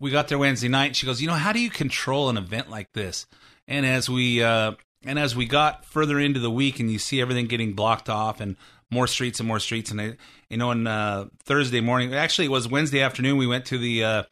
We 0.00 0.10
got 0.10 0.28
there 0.28 0.38
Wednesday 0.38 0.68
night. 0.68 0.94
She 0.94 1.06
goes, 1.06 1.20
you 1.20 1.26
know, 1.26 1.34
how 1.34 1.52
do 1.52 1.60
you 1.60 1.70
control 1.70 2.28
an 2.28 2.36
event 2.36 2.70
like 2.70 2.92
this? 2.92 3.26
And 3.66 3.84
as 3.84 4.08
we 4.08 4.42
uh, 4.42 4.72
and 5.04 5.18
as 5.18 5.34
we 5.34 5.46
got 5.46 5.84
further 5.84 6.20
into 6.20 6.38
the 6.38 6.50
week, 6.50 6.78
and 6.78 6.90
you 6.90 6.98
see 6.98 7.20
everything 7.20 7.46
getting 7.46 7.74
blocked 7.74 8.08
off, 8.08 8.40
and 8.40 8.56
more 8.90 9.06
streets 9.06 9.40
and 9.40 9.48
more 9.48 9.58
streets, 9.58 9.90
and 9.90 10.00
I, 10.00 10.16
you 10.48 10.56
know, 10.56 10.70
on 10.70 10.86
uh, 10.86 11.26
Thursday 11.44 11.80
morning, 11.80 12.14
actually 12.14 12.46
it 12.46 12.50
was 12.50 12.68
Wednesday 12.68 13.00
afternoon, 13.00 13.38
we 13.38 13.46
went 13.46 13.66
to 13.66 13.78
the 13.78 14.04
uh, 14.04 14.22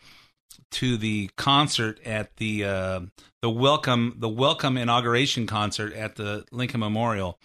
to 0.73 0.97
the 0.97 1.31
concert 1.37 1.99
at 2.05 2.37
the 2.37 2.65
uh, 2.65 3.01
the 3.43 3.51
welcome 3.51 4.15
the 4.19 4.29
welcome 4.29 4.77
inauguration 4.77 5.47
concert 5.47 5.93
at 5.95 6.15
the 6.15 6.45
Lincoln 6.53 6.81
Memorial, 6.81 7.39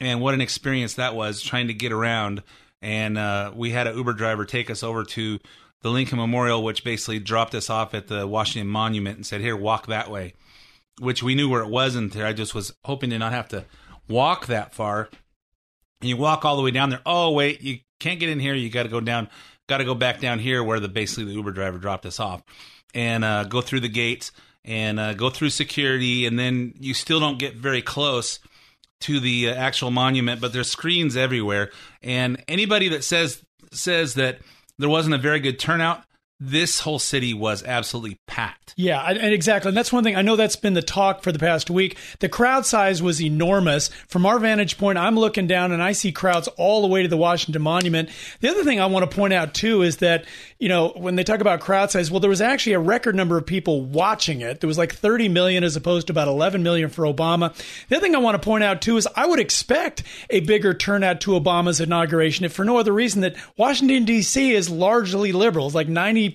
and 0.00 0.20
what 0.20 0.34
an 0.34 0.40
experience 0.40 0.94
that 0.94 1.16
was 1.16 1.42
trying 1.42 1.66
to 1.66 1.74
get 1.74 1.92
around. 1.92 2.42
And 2.80 3.18
uh, 3.18 3.50
we 3.56 3.70
had 3.70 3.88
an 3.88 3.96
Uber 3.96 4.12
driver 4.12 4.44
take 4.44 4.70
us 4.70 4.84
over 4.84 5.02
to 5.02 5.40
the 5.82 5.90
Lincoln 5.90 6.18
Memorial, 6.18 6.62
which 6.62 6.84
basically 6.84 7.18
dropped 7.18 7.54
us 7.54 7.70
off 7.70 7.94
at 7.94 8.08
the 8.08 8.26
Washington 8.26 8.68
Monument 8.68 9.16
and 9.16 9.26
said, 9.26 9.40
"Here, 9.40 9.56
walk 9.56 9.86
that 9.86 10.10
way," 10.10 10.34
which 10.98 11.22
we 11.22 11.34
knew 11.34 11.48
where 11.48 11.62
it 11.62 11.68
wasn't. 11.68 12.12
There, 12.12 12.26
I 12.26 12.32
just 12.32 12.54
was 12.54 12.74
hoping 12.84 13.10
to 13.10 13.18
not 13.18 13.32
have 13.32 13.48
to 13.50 13.64
walk 14.08 14.46
that 14.46 14.74
far. 14.74 15.08
And 16.00 16.08
you 16.08 16.16
walk 16.16 16.44
all 16.44 16.56
the 16.56 16.62
way 16.62 16.70
down 16.70 16.90
there. 16.90 17.02
Oh 17.06 17.30
wait, 17.32 17.60
you 17.62 17.78
can't 18.00 18.20
get 18.20 18.28
in 18.28 18.40
here. 18.40 18.54
You 18.54 18.70
got 18.70 18.84
to 18.84 18.88
go 18.88 19.00
down. 19.00 19.28
Got 19.68 19.78
to 19.78 19.84
go 19.84 19.94
back 19.94 20.20
down 20.20 20.38
here 20.38 20.62
where 20.64 20.80
the 20.80 20.88
basically 20.88 21.24
the 21.24 21.32
Uber 21.32 21.52
driver 21.52 21.78
dropped 21.78 22.06
us 22.06 22.18
off, 22.20 22.42
and 22.94 23.24
uh, 23.24 23.44
go 23.44 23.60
through 23.60 23.80
the 23.80 23.88
gates. 23.88 24.32
and 24.64 25.00
uh, 25.00 25.14
go 25.14 25.30
through 25.30 25.50
security, 25.50 26.26
and 26.26 26.38
then 26.38 26.74
you 26.78 26.92
still 26.92 27.20
don't 27.20 27.38
get 27.38 27.54
very 27.54 27.80
close 27.80 28.38
to 29.00 29.18
the 29.20 29.48
uh, 29.48 29.54
actual 29.54 29.90
monument. 29.90 30.40
But 30.40 30.52
there's 30.52 30.70
screens 30.70 31.16
everywhere, 31.16 31.70
and 32.02 32.42
anybody 32.48 32.88
that 32.88 33.02
says 33.04 33.42
says 33.72 34.14
that 34.14 34.40
there 34.78 34.88
wasn't 34.88 35.14
a 35.14 35.18
very 35.18 35.40
good 35.40 35.58
turnout, 35.58 36.04
this 36.40 36.80
whole 36.80 37.00
city 37.00 37.34
was 37.34 37.64
absolutely 37.64 38.20
packed. 38.26 38.72
Yeah, 38.76 39.02
and 39.02 39.34
exactly. 39.34 39.70
And 39.70 39.76
that's 39.76 39.92
one 39.92 40.04
thing. 40.04 40.14
I 40.14 40.22
know 40.22 40.36
that's 40.36 40.54
been 40.54 40.74
the 40.74 40.82
talk 40.82 41.24
for 41.24 41.32
the 41.32 41.38
past 41.38 41.68
week. 41.68 41.96
The 42.20 42.28
crowd 42.28 42.64
size 42.64 43.02
was 43.02 43.20
enormous. 43.20 43.88
From 44.06 44.24
our 44.24 44.38
vantage 44.38 44.78
point, 44.78 44.98
I'm 44.98 45.18
looking 45.18 45.48
down 45.48 45.72
and 45.72 45.82
I 45.82 45.92
see 45.92 46.12
crowds 46.12 46.46
all 46.56 46.82
the 46.82 46.86
way 46.86 47.02
to 47.02 47.08
the 47.08 47.16
Washington 47.16 47.62
Monument. 47.62 48.08
The 48.40 48.48
other 48.48 48.62
thing 48.62 48.80
I 48.80 48.86
want 48.86 49.10
to 49.10 49.16
point 49.16 49.32
out 49.32 49.52
too 49.52 49.82
is 49.82 49.96
that, 49.96 50.26
you 50.60 50.68
know, 50.68 50.92
when 50.94 51.16
they 51.16 51.24
talk 51.24 51.40
about 51.40 51.58
crowd 51.58 51.90
size, 51.90 52.08
well, 52.08 52.20
there 52.20 52.30
was 52.30 52.40
actually 52.40 52.74
a 52.74 52.80
record 52.80 53.16
number 53.16 53.36
of 53.36 53.44
people 53.44 53.82
watching 53.82 54.40
it. 54.40 54.60
There 54.60 54.68
was 54.68 54.78
like 54.78 54.94
30 54.94 55.28
million 55.28 55.64
as 55.64 55.74
opposed 55.74 56.06
to 56.06 56.12
about 56.12 56.28
11 56.28 56.62
million 56.62 56.88
for 56.88 57.02
Obama. 57.02 57.52
The 57.88 57.96
other 57.96 58.06
thing 58.06 58.14
I 58.14 58.20
want 58.20 58.40
to 58.40 58.46
point 58.46 58.62
out 58.62 58.80
too 58.80 58.96
is 58.96 59.08
I 59.16 59.26
would 59.26 59.40
expect 59.40 60.04
a 60.30 60.38
bigger 60.40 60.72
turnout 60.72 61.20
to 61.22 61.32
Obama's 61.32 61.80
inauguration 61.80 62.44
if 62.44 62.52
for 62.52 62.64
no 62.64 62.78
other 62.78 62.92
reason 62.92 63.22
that 63.22 63.34
Washington 63.56 64.04
D.C. 64.04 64.52
is 64.52 64.70
largely 64.70 65.32
liberals, 65.32 65.74
like 65.74 65.88
90% 65.88 66.27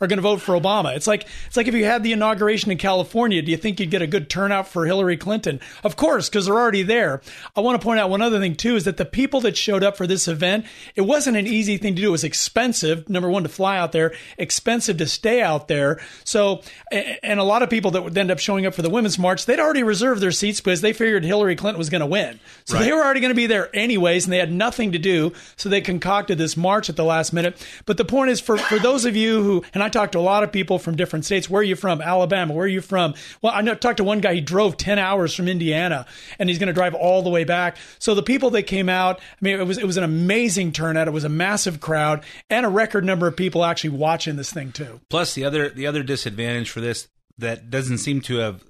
are 0.00 0.06
going 0.06 0.18
to 0.18 0.22
vote 0.22 0.40
for 0.40 0.58
Obama. 0.58 0.94
It's 0.96 1.06
like 1.06 1.26
it's 1.46 1.56
like 1.56 1.68
if 1.68 1.74
you 1.74 1.84
had 1.84 2.02
the 2.02 2.12
inauguration 2.12 2.70
in 2.70 2.78
California, 2.78 3.42
do 3.42 3.50
you 3.50 3.56
think 3.56 3.80
you'd 3.80 3.90
get 3.90 4.02
a 4.02 4.06
good 4.06 4.30
turnout 4.30 4.68
for 4.68 4.86
Hillary 4.86 5.16
Clinton? 5.16 5.60
Of 5.84 5.96
course, 5.96 6.28
because 6.28 6.46
they're 6.46 6.54
already 6.54 6.82
there. 6.82 7.20
I 7.56 7.60
want 7.60 7.80
to 7.80 7.84
point 7.84 8.00
out 8.00 8.10
one 8.10 8.22
other 8.22 8.38
thing 8.38 8.54
too 8.54 8.76
is 8.76 8.84
that 8.84 8.96
the 8.96 9.04
people 9.04 9.40
that 9.42 9.56
showed 9.56 9.82
up 9.82 9.96
for 9.96 10.06
this 10.06 10.28
event, 10.28 10.66
it 10.94 11.02
wasn't 11.02 11.36
an 11.36 11.46
easy 11.46 11.76
thing 11.76 11.94
to 11.96 12.02
do. 12.02 12.08
It 12.08 12.12
was 12.12 12.24
expensive. 12.24 13.08
Number 13.08 13.28
one, 13.28 13.42
to 13.42 13.48
fly 13.48 13.78
out 13.78 13.92
there, 13.92 14.14
expensive 14.36 14.98
to 14.98 15.06
stay 15.06 15.42
out 15.42 15.68
there. 15.68 16.00
So, 16.24 16.62
and 16.90 17.40
a 17.40 17.44
lot 17.44 17.62
of 17.62 17.70
people 17.70 17.90
that 17.92 18.02
would 18.02 18.16
end 18.16 18.30
up 18.30 18.38
showing 18.38 18.66
up 18.66 18.74
for 18.74 18.82
the 18.82 18.90
women's 18.90 19.18
march, 19.18 19.46
they'd 19.46 19.60
already 19.60 19.82
reserved 19.82 20.20
their 20.20 20.32
seats 20.32 20.60
because 20.60 20.80
they 20.80 20.92
figured 20.92 21.24
Hillary 21.24 21.56
Clinton 21.56 21.78
was 21.78 21.90
going 21.90 22.00
to 22.00 22.06
win. 22.06 22.38
So 22.64 22.78
they 22.78 22.92
were 22.92 23.02
already 23.02 23.20
going 23.20 23.30
to 23.30 23.36
be 23.36 23.46
there 23.46 23.74
anyways, 23.74 24.24
and 24.24 24.32
they 24.32 24.38
had 24.38 24.52
nothing 24.52 24.92
to 24.92 24.98
do. 24.98 25.32
So 25.56 25.68
they 25.68 25.80
concocted 25.80 26.38
this 26.38 26.56
march 26.56 26.88
at 26.88 26.96
the 26.96 27.04
last 27.04 27.32
minute. 27.32 27.56
But 27.86 27.96
the 27.96 28.04
point 28.04 28.30
is, 28.30 28.40
for 28.40 28.58
for 28.58 28.78
those 28.78 29.04
of 29.08 29.16
you 29.16 29.42
who, 29.42 29.64
and 29.74 29.82
I 29.82 29.88
talked 29.88 30.12
to 30.12 30.18
a 30.18 30.20
lot 30.20 30.44
of 30.44 30.52
people 30.52 30.78
from 30.78 30.94
different 30.96 31.24
states. 31.24 31.50
Where 31.50 31.60
are 31.60 31.64
you 31.64 31.74
from? 31.74 32.00
Alabama. 32.00 32.54
Where 32.54 32.64
are 32.66 32.68
you 32.68 32.80
from? 32.80 33.14
Well, 33.42 33.52
I 33.52 33.60
know, 33.62 33.74
talked 33.74 33.96
to 33.96 34.04
one 34.04 34.20
guy. 34.20 34.34
He 34.34 34.40
drove 34.40 34.76
ten 34.76 34.98
hours 35.00 35.34
from 35.34 35.48
Indiana, 35.48 36.06
and 36.38 36.48
he's 36.48 36.58
going 36.60 36.68
to 36.68 36.72
drive 36.72 36.94
all 36.94 37.22
the 37.22 37.30
way 37.30 37.42
back. 37.44 37.76
So 37.98 38.14
the 38.14 38.22
people 38.22 38.50
that 38.50 38.62
came 38.64 38.88
out, 38.88 39.18
I 39.20 39.36
mean, 39.40 39.58
it 39.58 39.66
was 39.66 39.78
it 39.78 39.86
was 39.86 39.96
an 39.96 40.04
amazing 40.04 40.70
turnout. 40.72 41.08
It 41.08 41.12
was 41.12 41.24
a 41.24 41.28
massive 41.28 41.80
crowd 41.80 42.22
and 42.48 42.64
a 42.64 42.68
record 42.68 43.04
number 43.04 43.26
of 43.26 43.36
people 43.36 43.64
actually 43.64 43.90
watching 43.90 44.36
this 44.36 44.52
thing 44.52 44.70
too. 44.70 45.00
Plus, 45.10 45.34
the 45.34 45.44
other 45.44 45.68
the 45.70 45.86
other 45.86 46.02
disadvantage 46.04 46.70
for 46.70 46.80
this 46.80 47.08
that 47.38 47.70
doesn't 47.70 47.98
seem 47.98 48.20
to 48.20 48.36
have 48.36 48.62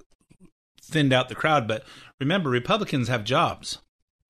thinned 0.81 1.13
out 1.13 1.29
the 1.29 1.35
crowd, 1.35 1.67
but 1.67 1.83
remember, 2.19 2.49
Republicans 2.49 3.07
have 3.09 3.23
jobs, 3.23 3.79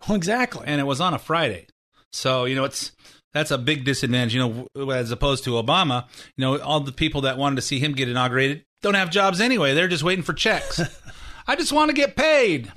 Well, 0.07 0.15
exactly. 0.17 0.63
and 0.67 0.81
it 0.81 0.85
was 0.85 0.99
on 0.99 1.13
a 1.13 1.19
Friday, 1.19 1.67
so 2.11 2.45
you 2.45 2.55
know 2.55 2.63
it's 2.65 2.91
that's 3.33 3.51
a 3.51 3.57
big 3.57 3.86
disadvantage. 3.86 4.36
You 4.36 4.67
know, 4.75 4.91
as 4.91 5.12
opposed 5.12 5.43
to 5.45 5.51
Obama, 5.51 6.05
you 6.36 6.41
know, 6.43 6.59
all 6.59 6.79
the 6.79 6.91
people 6.91 7.21
that 7.21 7.38
wanted 7.38 7.57
to 7.57 7.62
see 7.62 7.79
him 7.79 7.93
get 7.93 8.09
inaugurated 8.09 8.65
don't 8.81 8.95
have 8.95 9.09
jobs 9.09 9.41
anyway; 9.41 9.74
they're 9.74 9.88
just 9.88 10.03
waiting 10.03 10.24
for 10.24 10.33
checks. 10.33 10.81
I 11.48 11.55
just 11.55 11.71
want 11.71 11.89
to 11.89 11.95
get 11.95 12.15
paid. 12.15 12.71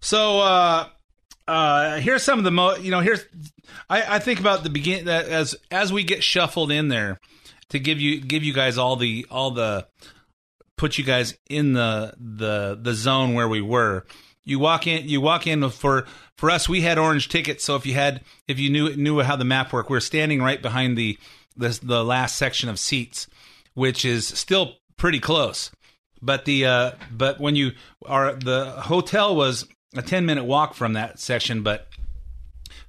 So 0.00 0.40
uh, 0.40 0.88
uh, 1.46 1.96
here's 1.98 2.22
some 2.22 2.38
of 2.38 2.44
the 2.44 2.50
mo. 2.50 2.76
You 2.76 2.90
know, 2.90 3.00
here's 3.00 3.24
I, 3.88 4.16
I 4.16 4.18
think 4.18 4.40
about 4.40 4.62
the 4.62 4.70
begin 4.70 5.06
that 5.06 5.26
as 5.26 5.54
as 5.70 5.92
we 5.92 6.04
get 6.04 6.22
shuffled 6.22 6.70
in 6.70 6.88
there 6.88 7.18
to 7.70 7.78
give 7.78 8.00
you 8.00 8.20
give 8.20 8.44
you 8.44 8.52
guys 8.52 8.78
all 8.78 8.96
the 8.96 9.26
all 9.30 9.50
the 9.50 9.86
put 10.76 10.98
you 10.98 11.04
guys 11.04 11.36
in 11.48 11.72
the 11.72 12.14
the 12.18 12.78
the 12.80 12.94
zone 12.94 13.34
where 13.34 13.48
we 13.48 13.60
were. 13.60 14.04
You 14.44 14.58
walk 14.58 14.86
in. 14.88 15.08
You 15.08 15.20
walk 15.20 15.46
in 15.46 15.68
for 15.70 16.06
for 16.42 16.50
us. 16.50 16.68
We 16.68 16.80
had 16.80 16.98
orange 16.98 17.28
tickets, 17.28 17.62
so 17.62 17.76
if 17.76 17.86
you 17.86 17.94
had 17.94 18.20
if 18.48 18.58
you 18.58 18.68
knew 18.68 18.96
knew 18.96 19.20
how 19.20 19.36
the 19.36 19.44
map 19.44 19.72
worked, 19.72 19.90
we 19.90 19.96
are 19.96 20.00
standing 20.00 20.42
right 20.42 20.60
behind 20.60 20.98
the 20.98 21.16
the 21.56 21.78
the 21.80 22.04
last 22.04 22.34
section 22.34 22.68
of 22.68 22.80
seats, 22.80 23.28
which 23.74 24.04
is 24.04 24.26
still 24.26 24.74
pretty 24.96 25.20
close. 25.20 25.70
But 26.20 26.44
the 26.44 26.66
uh, 26.66 26.90
but 27.12 27.38
when 27.38 27.54
you 27.54 27.74
are 28.04 28.34
the 28.34 28.72
hotel 28.72 29.36
was 29.36 29.68
a 29.94 30.02
ten 30.02 30.26
minute 30.26 30.42
walk 30.42 30.74
from 30.74 30.94
that 30.94 31.20
section, 31.20 31.62
but 31.62 31.86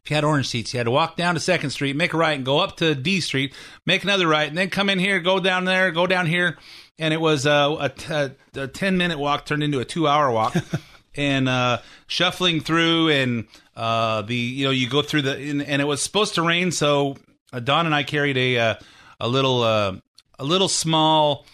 if 0.04 0.10
you 0.10 0.16
had 0.16 0.24
orange 0.24 0.48
seats, 0.48 0.74
you 0.74 0.80
had 0.80 0.86
to 0.86 0.92
walk 0.92 1.16
down 1.16 1.36
to 1.36 1.40
Second 1.40 1.70
Street, 1.70 1.96
make 1.96 2.14
a 2.14 2.18
right, 2.18 2.36
and 2.36 2.44
go 2.44 2.58
up 2.58 2.78
to 2.78 2.96
D 2.96 3.22
Street, 3.22 3.54
make 3.86 4.04
another 4.04 4.28
right, 4.28 4.48
and 4.48 4.58
then 4.58 4.72
come 4.72 4.90
in 4.90 4.98
here, 4.98 5.20
go 5.20 5.40
down 5.40 5.66
there, 5.66 5.92
go 5.92 6.08
down 6.08 6.26
here, 6.26 6.58
and 6.98 7.14
it 7.14 7.22
was 7.22 7.46
uh, 7.46 7.92
a, 8.10 8.14
a, 8.56 8.62
a 8.64 8.68
ten 8.68 8.98
minute 8.98 9.20
walk 9.20 9.46
turned 9.46 9.62
into 9.62 9.80
a 9.80 9.86
two 9.86 10.08
hour 10.08 10.32
walk, 10.32 10.56
and 11.16 11.48
uh, 11.48 11.80
shuffling 12.08 12.62
through, 12.62 13.10
and 13.10 13.48
uh, 13.76 14.22
the 14.24 14.36
you 14.36 14.66
know 14.66 14.72
you 14.72 14.90
go 14.90 15.02
through 15.02 15.24
the 15.24 15.38
and, 15.38 15.62
and 15.62 15.82
it 15.82 15.86
was 15.86 16.02
supposed 16.02 16.36
to 16.36 16.42
rain, 16.42 16.72
so 16.72 17.18
uh, 17.52 17.60
Dawn 17.60 17.86
and 17.86 17.96
I 17.96 18.04
carried 18.04 18.38
a 18.38 18.58
uh, 18.58 18.76
a 19.20 19.28
little 19.28 19.64
uh, 19.64 19.96
a 20.40 20.44
little 20.44 20.68
small 20.68 21.46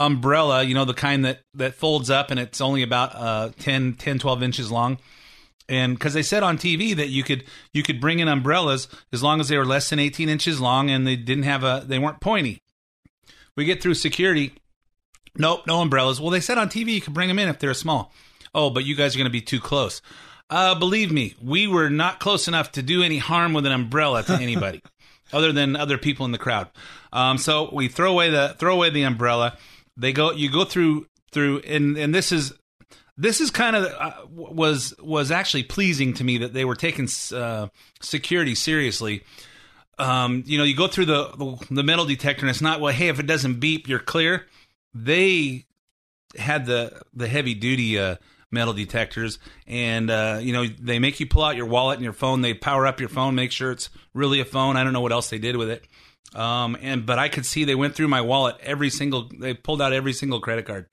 umbrella, 0.00 0.62
you 0.62 0.74
know, 0.74 0.84
the 0.84 0.94
kind 0.94 1.24
that 1.24 1.40
that 1.54 1.74
folds 1.74 2.10
up 2.10 2.30
and 2.30 2.38
it's 2.38 2.60
only 2.60 2.82
about 2.82 3.14
uh 3.14 3.50
10 3.58 3.94
10 3.94 4.18
12 4.20 4.42
inches 4.42 4.70
long 4.70 4.98
and 5.68 5.94
because 5.94 6.14
they 6.14 6.22
said 6.22 6.42
on 6.42 6.56
TV 6.56 6.94
that 6.96 7.08
you 7.08 7.22
could 7.22 7.44
you 7.72 7.82
could 7.82 8.00
bring 8.00 8.20
in 8.20 8.28
umbrellas 8.28 8.88
as 9.12 9.22
long 9.22 9.40
as 9.40 9.48
they 9.48 9.58
were 9.58 9.66
less 9.66 9.90
than 9.90 9.98
18 9.98 10.28
inches 10.28 10.60
long 10.60 10.90
and 10.90 11.06
they 11.06 11.16
didn't 11.16 11.44
have 11.44 11.64
a 11.64 11.84
they 11.86 11.98
weren't 11.98 12.20
pointy. 12.20 12.62
We 13.56 13.64
get 13.64 13.82
through 13.82 13.94
security. 13.94 14.54
Nope, 15.36 15.66
no 15.66 15.80
umbrellas. 15.80 16.20
Well, 16.20 16.30
they 16.30 16.40
said 16.40 16.58
on 16.58 16.68
TV 16.68 16.94
you 16.94 17.00
could 17.00 17.14
bring 17.14 17.28
them 17.28 17.38
in 17.38 17.48
if 17.48 17.58
they're 17.58 17.74
small. 17.74 18.12
Oh, 18.54 18.70
but 18.70 18.84
you 18.84 18.94
guys 18.94 19.14
are 19.14 19.18
going 19.18 19.26
to 19.26 19.30
be 19.30 19.40
too 19.40 19.60
close. 19.60 20.00
Uh, 20.50 20.74
believe 20.74 21.12
me, 21.12 21.34
we 21.42 21.66
were 21.66 21.90
not 21.90 22.20
close 22.20 22.48
enough 22.48 22.72
to 22.72 22.82
do 22.82 23.02
any 23.02 23.18
harm 23.18 23.52
with 23.52 23.66
an 23.66 23.72
umbrella 23.72 24.22
to 24.22 24.32
anybody, 24.34 24.82
other 25.32 25.52
than 25.52 25.76
other 25.76 25.98
people 25.98 26.24
in 26.24 26.32
the 26.32 26.38
crowd. 26.38 26.68
Um, 27.12 27.36
so 27.36 27.68
we 27.72 27.88
throw 27.88 28.10
away 28.12 28.30
the 28.30 28.54
throw 28.58 28.74
away 28.74 28.90
the 28.90 29.02
umbrella. 29.02 29.58
They 29.96 30.12
go. 30.12 30.32
You 30.32 30.50
go 30.50 30.64
through 30.64 31.06
through, 31.32 31.60
and 31.60 31.98
and 31.98 32.14
this 32.14 32.32
is 32.32 32.54
this 33.18 33.40
is 33.40 33.50
kind 33.50 33.76
of 33.76 33.84
uh, 33.84 34.12
was 34.30 34.94
was 35.02 35.30
actually 35.30 35.64
pleasing 35.64 36.14
to 36.14 36.24
me 36.24 36.38
that 36.38 36.54
they 36.54 36.64
were 36.64 36.76
taking 36.76 37.08
uh, 37.34 37.68
security 38.00 38.54
seriously. 38.54 39.24
Um, 39.98 40.44
you 40.46 40.56
know, 40.56 40.64
you 40.64 40.76
go 40.76 40.86
through 40.86 41.06
the, 41.06 41.28
the 41.36 41.66
the 41.74 41.82
metal 41.82 42.06
detector, 42.06 42.42
and 42.42 42.50
it's 42.50 42.62
not 42.62 42.80
well. 42.80 42.94
Hey, 42.94 43.08
if 43.08 43.18
it 43.18 43.26
doesn't 43.26 43.60
beep, 43.60 43.88
you're 43.88 43.98
clear. 43.98 44.46
They 44.94 45.66
had 46.36 46.66
the 46.66 47.02
the 47.12 47.28
heavy 47.28 47.54
duty 47.54 47.98
uh, 47.98 48.16
metal 48.50 48.72
detectors, 48.72 49.38
and 49.66 50.10
uh, 50.10 50.38
you 50.40 50.52
know 50.52 50.66
they 50.66 50.98
make 50.98 51.20
you 51.20 51.26
pull 51.26 51.42
out 51.42 51.56
your 51.56 51.66
wallet 51.66 51.96
and 51.96 52.04
your 52.04 52.12
phone. 52.12 52.40
They 52.40 52.54
power 52.54 52.86
up 52.86 53.00
your 53.00 53.08
phone, 53.08 53.34
make 53.34 53.52
sure 53.52 53.70
it's 53.70 53.90
really 54.14 54.40
a 54.40 54.44
phone. 54.44 54.76
I 54.76 54.84
don't 54.84 54.92
know 54.92 55.00
what 55.00 55.12
else 55.12 55.30
they 55.30 55.38
did 55.38 55.56
with 55.56 55.70
it. 55.70 55.86
Um, 56.34 56.76
and 56.80 57.06
but 57.06 57.18
I 57.18 57.28
could 57.28 57.46
see 57.46 57.64
they 57.64 57.74
went 57.74 57.94
through 57.94 58.08
my 58.08 58.20
wallet 58.20 58.56
every 58.60 58.90
single. 58.90 59.30
They 59.38 59.54
pulled 59.54 59.80
out 59.80 59.92
every 59.92 60.12
single 60.12 60.40
credit 60.40 60.66
card. 60.66 60.86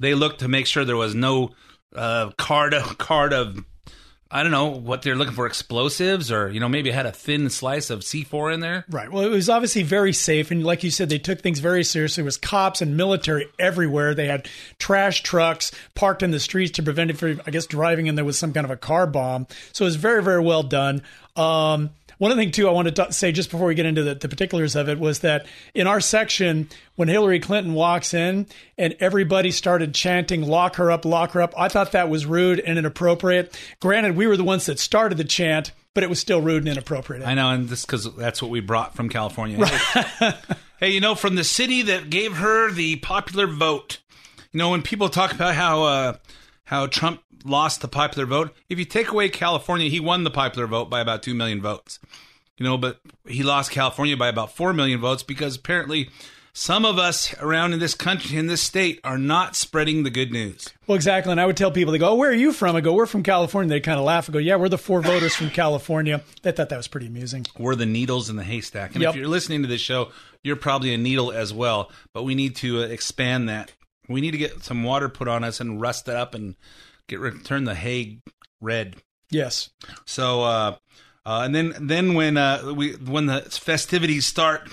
They 0.00 0.14
looked 0.14 0.40
to 0.40 0.48
make 0.48 0.66
sure 0.66 0.84
there 0.84 0.96
was 0.96 1.14
no 1.14 1.50
uh, 1.94 2.30
card 2.36 2.74
card 2.98 3.32
of 3.32 3.64
I 4.32 4.42
don't 4.42 4.50
know 4.50 4.68
what 4.68 5.02
they're 5.02 5.14
looking 5.14 5.34
for 5.34 5.46
explosives 5.46 6.32
or 6.32 6.50
you 6.50 6.58
know 6.58 6.68
maybe 6.68 6.88
it 6.88 6.94
had 6.94 7.04
a 7.04 7.12
thin 7.12 7.50
slice 7.50 7.90
of 7.90 8.00
C4 8.00 8.54
in 8.54 8.60
there. 8.60 8.86
Right. 8.88 9.12
Well, 9.12 9.24
it 9.24 9.28
was 9.28 9.50
obviously 9.50 9.82
very 9.82 10.14
safe, 10.14 10.50
and 10.50 10.64
like 10.64 10.82
you 10.82 10.90
said, 10.90 11.10
they 11.10 11.18
took 11.18 11.40
things 11.40 11.58
very 11.58 11.84
seriously. 11.84 12.22
There 12.22 12.26
was 12.26 12.38
cops 12.38 12.80
and 12.80 12.96
military 12.96 13.48
everywhere. 13.58 14.14
They 14.14 14.26
had 14.26 14.48
trash 14.78 15.22
trucks 15.22 15.70
parked 15.94 16.22
in 16.22 16.30
the 16.30 16.40
streets 16.40 16.72
to 16.72 16.82
prevent 16.82 17.10
it 17.10 17.18
from, 17.18 17.42
I 17.46 17.50
guess, 17.50 17.66
driving 17.66 18.06
in 18.06 18.14
there 18.14 18.24
with 18.24 18.36
some 18.36 18.52
kind 18.54 18.64
of 18.64 18.70
a 18.70 18.76
car 18.76 19.06
bomb. 19.06 19.46
So 19.72 19.84
it 19.84 19.88
was 19.88 19.96
very, 19.96 20.22
very 20.22 20.40
well 20.40 20.62
done. 20.62 21.02
Um, 21.36 21.90
one 22.22 22.36
thing 22.36 22.52
too, 22.52 22.68
I 22.68 22.70
wanted 22.70 22.94
to 22.94 23.12
say 23.12 23.32
just 23.32 23.50
before 23.50 23.66
we 23.66 23.74
get 23.74 23.84
into 23.84 24.04
the, 24.04 24.14
the 24.14 24.28
particulars 24.28 24.76
of 24.76 24.88
it 24.88 25.00
was 25.00 25.18
that 25.20 25.44
in 25.74 25.88
our 25.88 26.00
section, 26.00 26.68
when 26.94 27.08
Hillary 27.08 27.40
Clinton 27.40 27.74
walks 27.74 28.14
in 28.14 28.46
and 28.78 28.94
everybody 29.00 29.50
started 29.50 29.92
chanting 29.92 30.42
"Lock 30.42 30.76
her 30.76 30.88
up, 30.88 31.04
lock 31.04 31.32
her 31.32 31.42
up," 31.42 31.52
I 31.58 31.66
thought 31.66 31.90
that 31.92 32.08
was 32.08 32.24
rude 32.24 32.60
and 32.60 32.78
inappropriate. 32.78 33.58
Granted, 33.80 34.14
we 34.14 34.28
were 34.28 34.36
the 34.36 34.44
ones 34.44 34.66
that 34.66 34.78
started 34.78 35.18
the 35.18 35.24
chant, 35.24 35.72
but 35.94 36.04
it 36.04 36.08
was 36.08 36.20
still 36.20 36.40
rude 36.40 36.62
and 36.62 36.68
inappropriate. 36.68 37.26
I 37.26 37.34
know, 37.34 37.50
and 37.50 37.68
this 37.68 37.84
because 37.84 38.14
that's 38.14 38.40
what 38.40 38.52
we 38.52 38.60
brought 38.60 38.94
from 38.94 39.08
California. 39.08 39.66
Hey, 39.66 40.32
hey, 40.78 40.90
you 40.90 41.00
know, 41.00 41.16
from 41.16 41.34
the 41.34 41.42
city 41.42 41.82
that 41.82 42.08
gave 42.08 42.36
her 42.36 42.70
the 42.70 42.96
popular 42.96 43.48
vote. 43.48 43.98
You 44.52 44.58
know, 44.58 44.70
when 44.70 44.82
people 44.82 45.08
talk 45.08 45.32
about 45.32 45.56
how 45.56 45.82
uh, 45.82 46.16
how 46.62 46.86
Trump 46.86 47.20
lost 47.44 47.80
the 47.80 47.88
popular 47.88 48.26
vote, 48.26 48.54
if 48.68 48.78
you 48.78 48.84
take 48.84 49.10
away 49.10 49.28
California, 49.28 49.88
he 49.88 50.00
won 50.00 50.24
the 50.24 50.30
popular 50.30 50.66
vote 50.66 50.90
by 50.90 51.00
about 51.00 51.22
two 51.22 51.34
million 51.34 51.60
votes. 51.60 51.98
You 52.58 52.64
know, 52.64 52.76
but 52.76 53.00
he 53.26 53.42
lost 53.42 53.70
California 53.70 54.16
by 54.16 54.28
about 54.28 54.54
four 54.54 54.72
million 54.72 55.00
votes 55.00 55.22
because 55.22 55.56
apparently 55.56 56.10
some 56.52 56.84
of 56.84 56.98
us 56.98 57.34
around 57.40 57.72
in 57.72 57.78
this 57.78 57.94
country, 57.94 58.36
in 58.36 58.46
this 58.46 58.60
state, 58.60 59.00
are 59.04 59.16
not 59.16 59.56
spreading 59.56 60.02
the 60.02 60.10
good 60.10 60.30
news. 60.30 60.68
Well, 60.86 60.96
exactly. 60.96 61.32
And 61.32 61.40
I 61.40 61.46
would 61.46 61.56
tell 61.56 61.70
people, 61.70 61.92
they 61.92 61.98
go, 61.98 62.10
oh, 62.10 62.14
where 62.14 62.30
are 62.30 62.34
you 62.34 62.52
from? 62.52 62.76
I 62.76 62.82
go, 62.82 62.92
we're 62.92 63.06
from 63.06 63.22
California. 63.22 63.70
They 63.70 63.80
kind 63.80 63.98
of 63.98 64.04
laugh. 64.04 64.28
I 64.28 64.32
go, 64.32 64.38
yeah, 64.38 64.56
we're 64.56 64.68
the 64.68 64.78
four 64.78 65.00
voters 65.00 65.34
from 65.34 65.48
California. 65.50 66.22
They 66.42 66.52
thought 66.52 66.68
that 66.68 66.76
was 66.76 66.88
pretty 66.88 67.06
amusing. 67.06 67.46
We're 67.58 67.74
the 67.74 67.86
needles 67.86 68.28
in 68.28 68.36
the 68.36 68.44
haystack. 68.44 68.92
And 68.92 69.02
Yep. 69.02 69.10
if 69.10 69.16
you're 69.16 69.28
listening 69.28 69.62
to 69.62 69.68
this 69.68 69.80
show, 69.80 70.10
you're 70.42 70.56
probably 70.56 70.92
a 70.92 70.98
needle 70.98 71.32
as 71.32 71.54
well. 71.54 71.90
But 72.12 72.24
we 72.24 72.34
need 72.34 72.54
to 72.56 72.82
uh, 72.82 72.86
expand 72.86 73.48
that 73.48 73.72
we 74.08 74.20
need 74.20 74.32
to 74.32 74.38
get 74.38 74.62
some 74.62 74.82
water 74.82 75.08
put 75.08 75.28
on 75.28 75.44
us 75.44 75.60
and 75.60 75.80
rust 75.80 76.08
it 76.08 76.14
up 76.14 76.34
and 76.34 76.54
get 77.18 77.44
turn 77.44 77.64
the 77.64 77.74
hay 77.74 78.18
red. 78.60 78.96
Yes. 79.30 79.70
So, 80.04 80.42
uh, 80.42 80.76
uh, 81.24 81.42
and 81.44 81.54
then 81.54 81.74
then 81.80 82.14
when 82.14 82.36
uh, 82.36 82.72
we 82.74 82.92
when 82.92 83.26
the 83.26 83.40
festivities 83.42 84.26
start, 84.26 84.68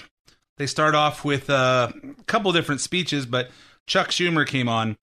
they 0.58 0.68
start 0.68 0.96
off 0.96 1.24
with 1.24 1.50
uh, 1.50 1.92
a 2.20 2.24
couple 2.24 2.52
different 2.52 2.82
speeches. 2.82 3.26
But 3.26 3.50
Chuck 3.88 4.10
Schumer 4.10 4.46
came 4.46 4.68
on, 4.68 4.98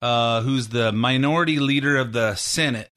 uh, 0.00 0.42
who's 0.42 0.68
the 0.68 0.92
minority 0.92 1.58
leader 1.58 1.96
of 1.96 2.12
the 2.12 2.34
Senate. 2.34 2.90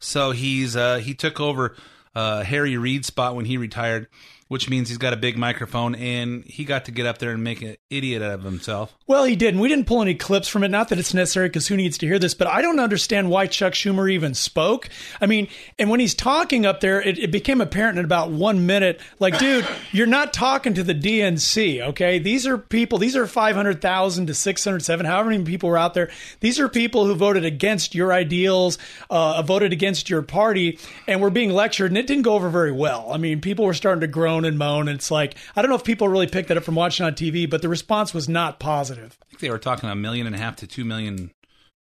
So 0.00 0.32
he's 0.32 0.76
uh, 0.76 0.98
he 0.98 1.14
took 1.14 1.40
over 1.40 1.76
uh, 2.14 2.42
Harry 2.44 2.76
Reid's 2.76 3.06
spot 3.06 3.34
when 3.34 3.46
he 3.46 3.56
retired, 3.56 4.08
which 4.48 4.68
means 4.68 4.88
he's 4.88 4.98
got 4.98 5.12
a 5.12 5.16
big 5.16 5.38
microphone 5.38 5.94
and 5.94 6.44
he 6.44 6.64
got 6.64 6.84
to 6.84 6.90
get 6.90 7.06
up 7.06 7.18
there 7.18 7.30
and 7.30 7.42
make 7.42 7.62
an 7.62 7.76
idiot 7.90 8.22
out 8.22 8.32
of 8.32 8.42
himself. 8.42 8.96
Well, 9.06 9.24
he 9.24 9.36
did. 9.36 9.54
And 9.54 9.60
we 9.60 9.68
didn't 9.68 9.86
pull 9.86 10.02
any 10.02 10.14
clips 10.14 10.48
from 10.48 10.62
it. 10.64 10.68
Not 10.68 10.88
that 10.88 10.98
it's 10.98 11.14
necessary 11.14 11.48
because 11.48 11.68
who 11.68 11.76
needs 11.76 11.98
to 11.98 12.06
hear 12.06 12.18
this, 12.18 12.34
but 12.34 12.46
I 12.46 12.62
don't 12.62 12.80
understand 12.80 13.30
why 13.30 13.46
Chuck 13.46 13.72
Schumer 13.72 14.10
even 14.10 14.34
spoke. 14.34 14.88
I 15.20 15.26
mean, 15.26 15.48
and 15.78 15.90
when 15.90 16.00
he's 16.00 16.14
talking 16.14 16.66
up 16.66 16.80
there, 16.80 17.00
it, 17.00 17.18
it 17.18 17.30
became 17.30 17.60
apparent 17.60 17.98
in 17.98 18.04
about 18.04 18.30
one 18.30 18.66
minute 18.66 19.00
like, 19.18 19.38
dude, 19.38 19.66
you're 19.92 20.06
not 20.06 20.32
talking 20.32 20.74
to 20.74 20.82
the 20.82 20.94
DNC, 20.94 21.80
okay? 21.88 22.18
These 22.18 22.46
are 22.46 22.58
people, 22.58 22.98
these 22.98 23.16
are 23.16 23.26
500,000 23.26 24.26
to 24.26 24.34
607, 24.34 25.06
however 25.06 25.30
many 25.30 25.44
people 25.44 25.68
were 25.68 25.78
out 25.78 25.94
there. 25.94 26.10
These 26.40 26.60
are 26.60 26.68
people 26.68 27.06
who 27.06 27.14
voted 27.14 27.44
against 27.44 27.94
your 27.94 28.12
ideals, 28.12 28.78
uh, 29.10 29.40
voted 29.42 29.72
against 29.72 30.10
your 30.10 30.22
party, 30.22 30.78
and 31.06 31.20
were 31.20 31.30
being 31.30 31.50
lectured, 31.50 31.90
and 31.90 31.98
it 31.98 32.06
didn't 32.06 32.22
go 32.22 32.34
over 32.34 32.50
very 32.50 32.72
well. 32.72 33.10
I 33.12 33.16
mean, 33.16 33.40
people 33.40 33.64
were 33.64 33.74
starting 33.74 34.00
to 34.00 34.06
groan 34.06 34.33
and 34.42 34.58
moan. 34.58 34.88
And 34.88 34.96
it's 34.96 35.10
like, 35.10 35.36
I 35.54 35.62
don't 35.62 35.68
know 35.68 35.76
if 35.76 35.84
people 35.84 36.08
really 36.08 36.26
picked 36.26 36.48
that 36.48 36.56
up 36.56 36.64
from 36.64 36.74
watching 36.74 37.06
on 37.06 37.12
TV, 37.12 37.48
but 37.48 37.62
the 37.62 37.68
response 37.68 38.14
was 38.14 38.28
not 38.28 38.58
positive. 38.58 39.18
I 39.22 39.26
think 39.26 39.40
they 39.40 39.50
were 39.50 39.58
talking 39.58 39.88
a 39.88 39.94
million 39.94 40.26
and 40.26 40.34
a 40.34 40.38
half 40.38 40.56
to 40.56 40.66
two 40.66 40.84
million 40.84 41.30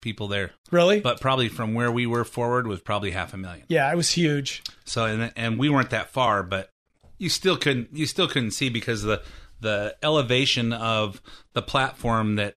people 0.02 0.28
there. 0.28 0.52
Really? 0.72 1.00
But 1.02 1.22
probably 1.22 1.50
from 1.50 1.74
where 1.74 1.92
we 1.92 2.06
were 2.06 2.24
forward 2.24 2.68
was 2.68 2.82
probably 2.82 3.12
half 3.12 3.34
a 3.34 3.38
million. 3.38 3.66
Yeah, 3.68 3.92
it 3.92 3.96
was 3.96 4.10
huge. 4.12 4.64
So 4.86 5.06
and 5.06 5.32
and 5.36 5.60
we 5.60 5.70
weren't 5.70 5.90
that 5.92 6.10
far, 6.10 6.44
but 6.44 6.70
you 7.18 7.30
still 7.30 7.58
couldn't 7.58 7.90
you 7.94 8.06
still 8.06 8.28
couldn't 8.28 8.52
see 8.52 8.70
because 8.70 9.04
the 9.04 9.22
the 9.60 9.96
elevation 10.02 10.74
of 10.74 11.22
the 11.54 11.62
platform 11.62 12.36
that 12.36 12.56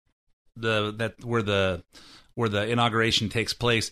the 0.57 0.93
that 0.99 1.25
where 1.25 1.43
the 1.43 1.83
where 2.35 2.49
the 2.49 2.69
inauguration 2.69 3.29
takes 3.29 3.53
place 3.53 3.91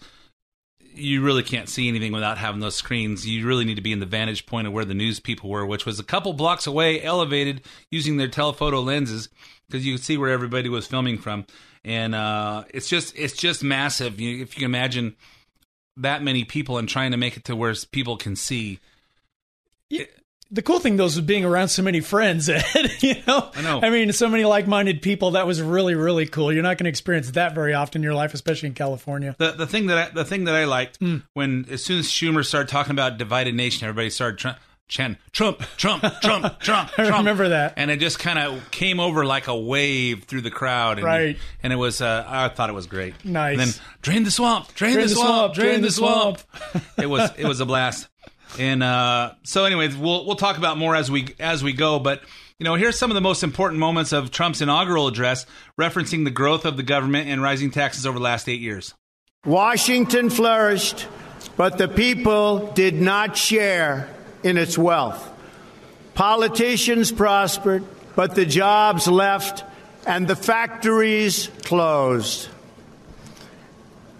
you 0.94 1.22
really 1.22 1.42
can't 1.42 1.68
see 1.68 1.88
anything 1.88 2.12
without 2.12 2.38
having 2.38 2.60
those 2.60 2.76
screens. 2.76 3.26
You 3.26 3.46
really 3.46 3.64
need 3.64 3.76
to 3.76 3.82
be 3.82 3.92
in 3.92 4.00
the 4.00 4.06
vantage 4.06 4.46
point 4.46 4.66
of 4.66 4.72
where 4.72 4.84
the 4.84 4.94
news 4.94 5.20
people 5.20 5.50
were, 5.50 5.64
which 5.66 5.86
was 5.86 5.98
a 5.98 6.04
couple 6.04 6.32
blocks 6.32 6.66
away, 6.66 7.02
elevated 7.02 7.62
using 7.90 8.16
their 8.16 8.28
telephoto 8.28 8.80
lenses 8.80 9.28
because 9.68 9.86
you 9.86 9.94
could 9.94 10.04
see 10.04 10.16
where 10.16 10.30
everybody 10.30 10.68
was 10.68 10.86
filming 10.86 11.18
from. 11.18 11.46
And 11.84 12.14
uh, 12.14 12.64
it's 12.74 12.88
just 12.88 13.16
it's 13.16 13.34
just 13.34 13.62
massive. 13.62 14.20
You, 14.20 14.42
if 14.42 14.54
you 14.54 14.60
can 14.60 14.64
imagine 14.64 15.16
that 15.96 16.22
many 16.22 16.44
people 16.44 16.78
and 16.78 16.88
trying 16.88 17.12
to 17.12 17.16
make 17.16 17.36
it 17.36 17.44
to 17.44 17.56
where 17.56 17.74
people 17.90 18.16
can 18.16 18.36
see. 18.36 18.80
The 20.52 20.62
cool 20.62 20.80
thing, 20.80 20.96
though, 20.96 21.04
is 21.04 21.20
being 21.20 21.44
around 21.44 21.68
so 21.68 21.82
many 21.82 22.00
friends. 22.00 22.48
Ed, 22.48 22.62
you 23.00 23.14
know, 23.26 23.50
I 23.54 23.62
know. 23.62 23.80
I 23.82 23.90
mean, 23.90 24.12
so 24.12 24.28
many 24.28 24.44
like-minded 24.44 25.00
people. 25.00 25.32
That 25.32 25.46
was 25.46 25.62
really, 25.62 25.94
really 25.94 26.26
cool. 26.26 26.52
You're 26.52 26.62
not 26.64 26.76
going 26.76 26.84
to 26.84 26.90
experience 26.90 27.30
that 27.32 27.54
very 27.54 27.72
often 27.74 28.00
in 28.00 28.02
your 28.02 28.14
life, 28.14 28.34
especially 28.34 28.68
in 28.68 28.74
California. 28.74 29.36
The 29.38 29.52
the 29.52 29.66
thing 29.66 29.86
that 29.86 29.98
I, 29.98 30.10
the 30.12 30.24
thing 30.24 30.44
that 30.44 30.54
I 30.54 30.64
liked 30.64 30.98
when 31.34 31.66
as 31.70 31.84
soon 31.84 32.00
as 32.00 32.08
Schumer 32.08 32.44
started 32.44 32.68
talking 32.68 32.92
about 32.92 33.16
divided 33.18 33.54
nation, 33.54 33.86
everybody 33.88 34.10
started 34.10 34.56
chanting 34.88 35.18
Trump, 35.30 35.62
Trump, 35.76 36.02
Trump, 36.20 36.58
Trump. 36.60 36.90
I 36.98 37.04
Trump. 37.04 37.18
remember 37.18 37.50
that. 37.50 37.74
and 37.76 37.92
it 37.92 38.00
just 38.00 38.18
kind 38.18 38.40
of 38.40 38.72
came 38.72 38.98
over 38.98 39.24
like 39.24 39.46
a 39.46 39.56
wave 39.56 40.24
through 40.24 40.40
the 40.40 40.50
crowd, 40.50 40.98
and, 40.98 41.06
Right. 41.06 41.38
And 41.62 41.72
it 41.72 41.76
was 41.76 42.02
uh, 42.02 42.24
I 42.26 42.48
thought 42.48 42.70
it 42.70 42.74
was 42.74 42.86
great. 42.88 43.24
Nice. 43.24 43.52
And 43.52 43.60
then 43.70 43.82
drain 44.02 44.24
the 44.24 44.32
swamp, 44.32 44.74
drain, 44.74 44.96
the, 44.96 45.08
swamp, 45.08 45.54
drain 45.54 45.80
the 45.80 45.92
swamp. 45.92 46.40
it 46.98 47.06
was 47.06 47.30
it 47.38 47.46
was 47.46 47.60
a 47.60 47.66
blast. 47.66 48.08
And 48.58 48.82
uh, 48.82 49.34
so, 49.42 49.64
anyways, 49.64 49.96
we'll 49.96 50.26
we'll 50.26 50.36
talk 50.36 50.58
about 50.58 50.78
more 50.78 50.96
as 50.96 51.10
we 51.10 51.34
as 51.38 51.62
we 51.62 51.72
go, 51.72 51.98
but. 51.98 52.22
You 52.58 52.64
know, 52.64 52.74
here's 52.74 52.98
some 52.98 53.10
of 53.10 53.14
the 53.14 53.22
most 53.22 53.42
important 53.42 53.80
moments 53.80 54.12
of 54.12 54.30
Trump's 54.30 54.60
inaugural 54.60 55.08
address, 55.08 55.46
referencing 55.78 56.24
the 56.24 56.30
growth 56.30 56.66
of 56.66 56.76
the 56.76 56.82
government 56.82 57.26
and 57.26 57.40
rising 57.40 57.70
taxes 57.70 58.04
over 58.04 58.18
the 58.18 58.22
last 58.22 58.50
eight 58.50 58.60
years. 58.60 58.92
Washington 59.46 60.28
flourished, 60.28 61.08
but 61.56 61.78
the 61.78 61.88
people 61.88 62.70
did 62.72 63.00
not 63.00 63.38
share 63.38 64.14
in 64.42 64.58
its 64.58 64.76
wealth. 64.76 65.26
Politicians 66.12 67.10
prospered, 67.10 67.82
but 68.14 68.34
the 68.34 68.44
jobs 68.44 69.08
left 69.08 69.64
and 70.06 70.28
the 70.28 70.36
factories 70.36 71.48
closed. 71.64 72.48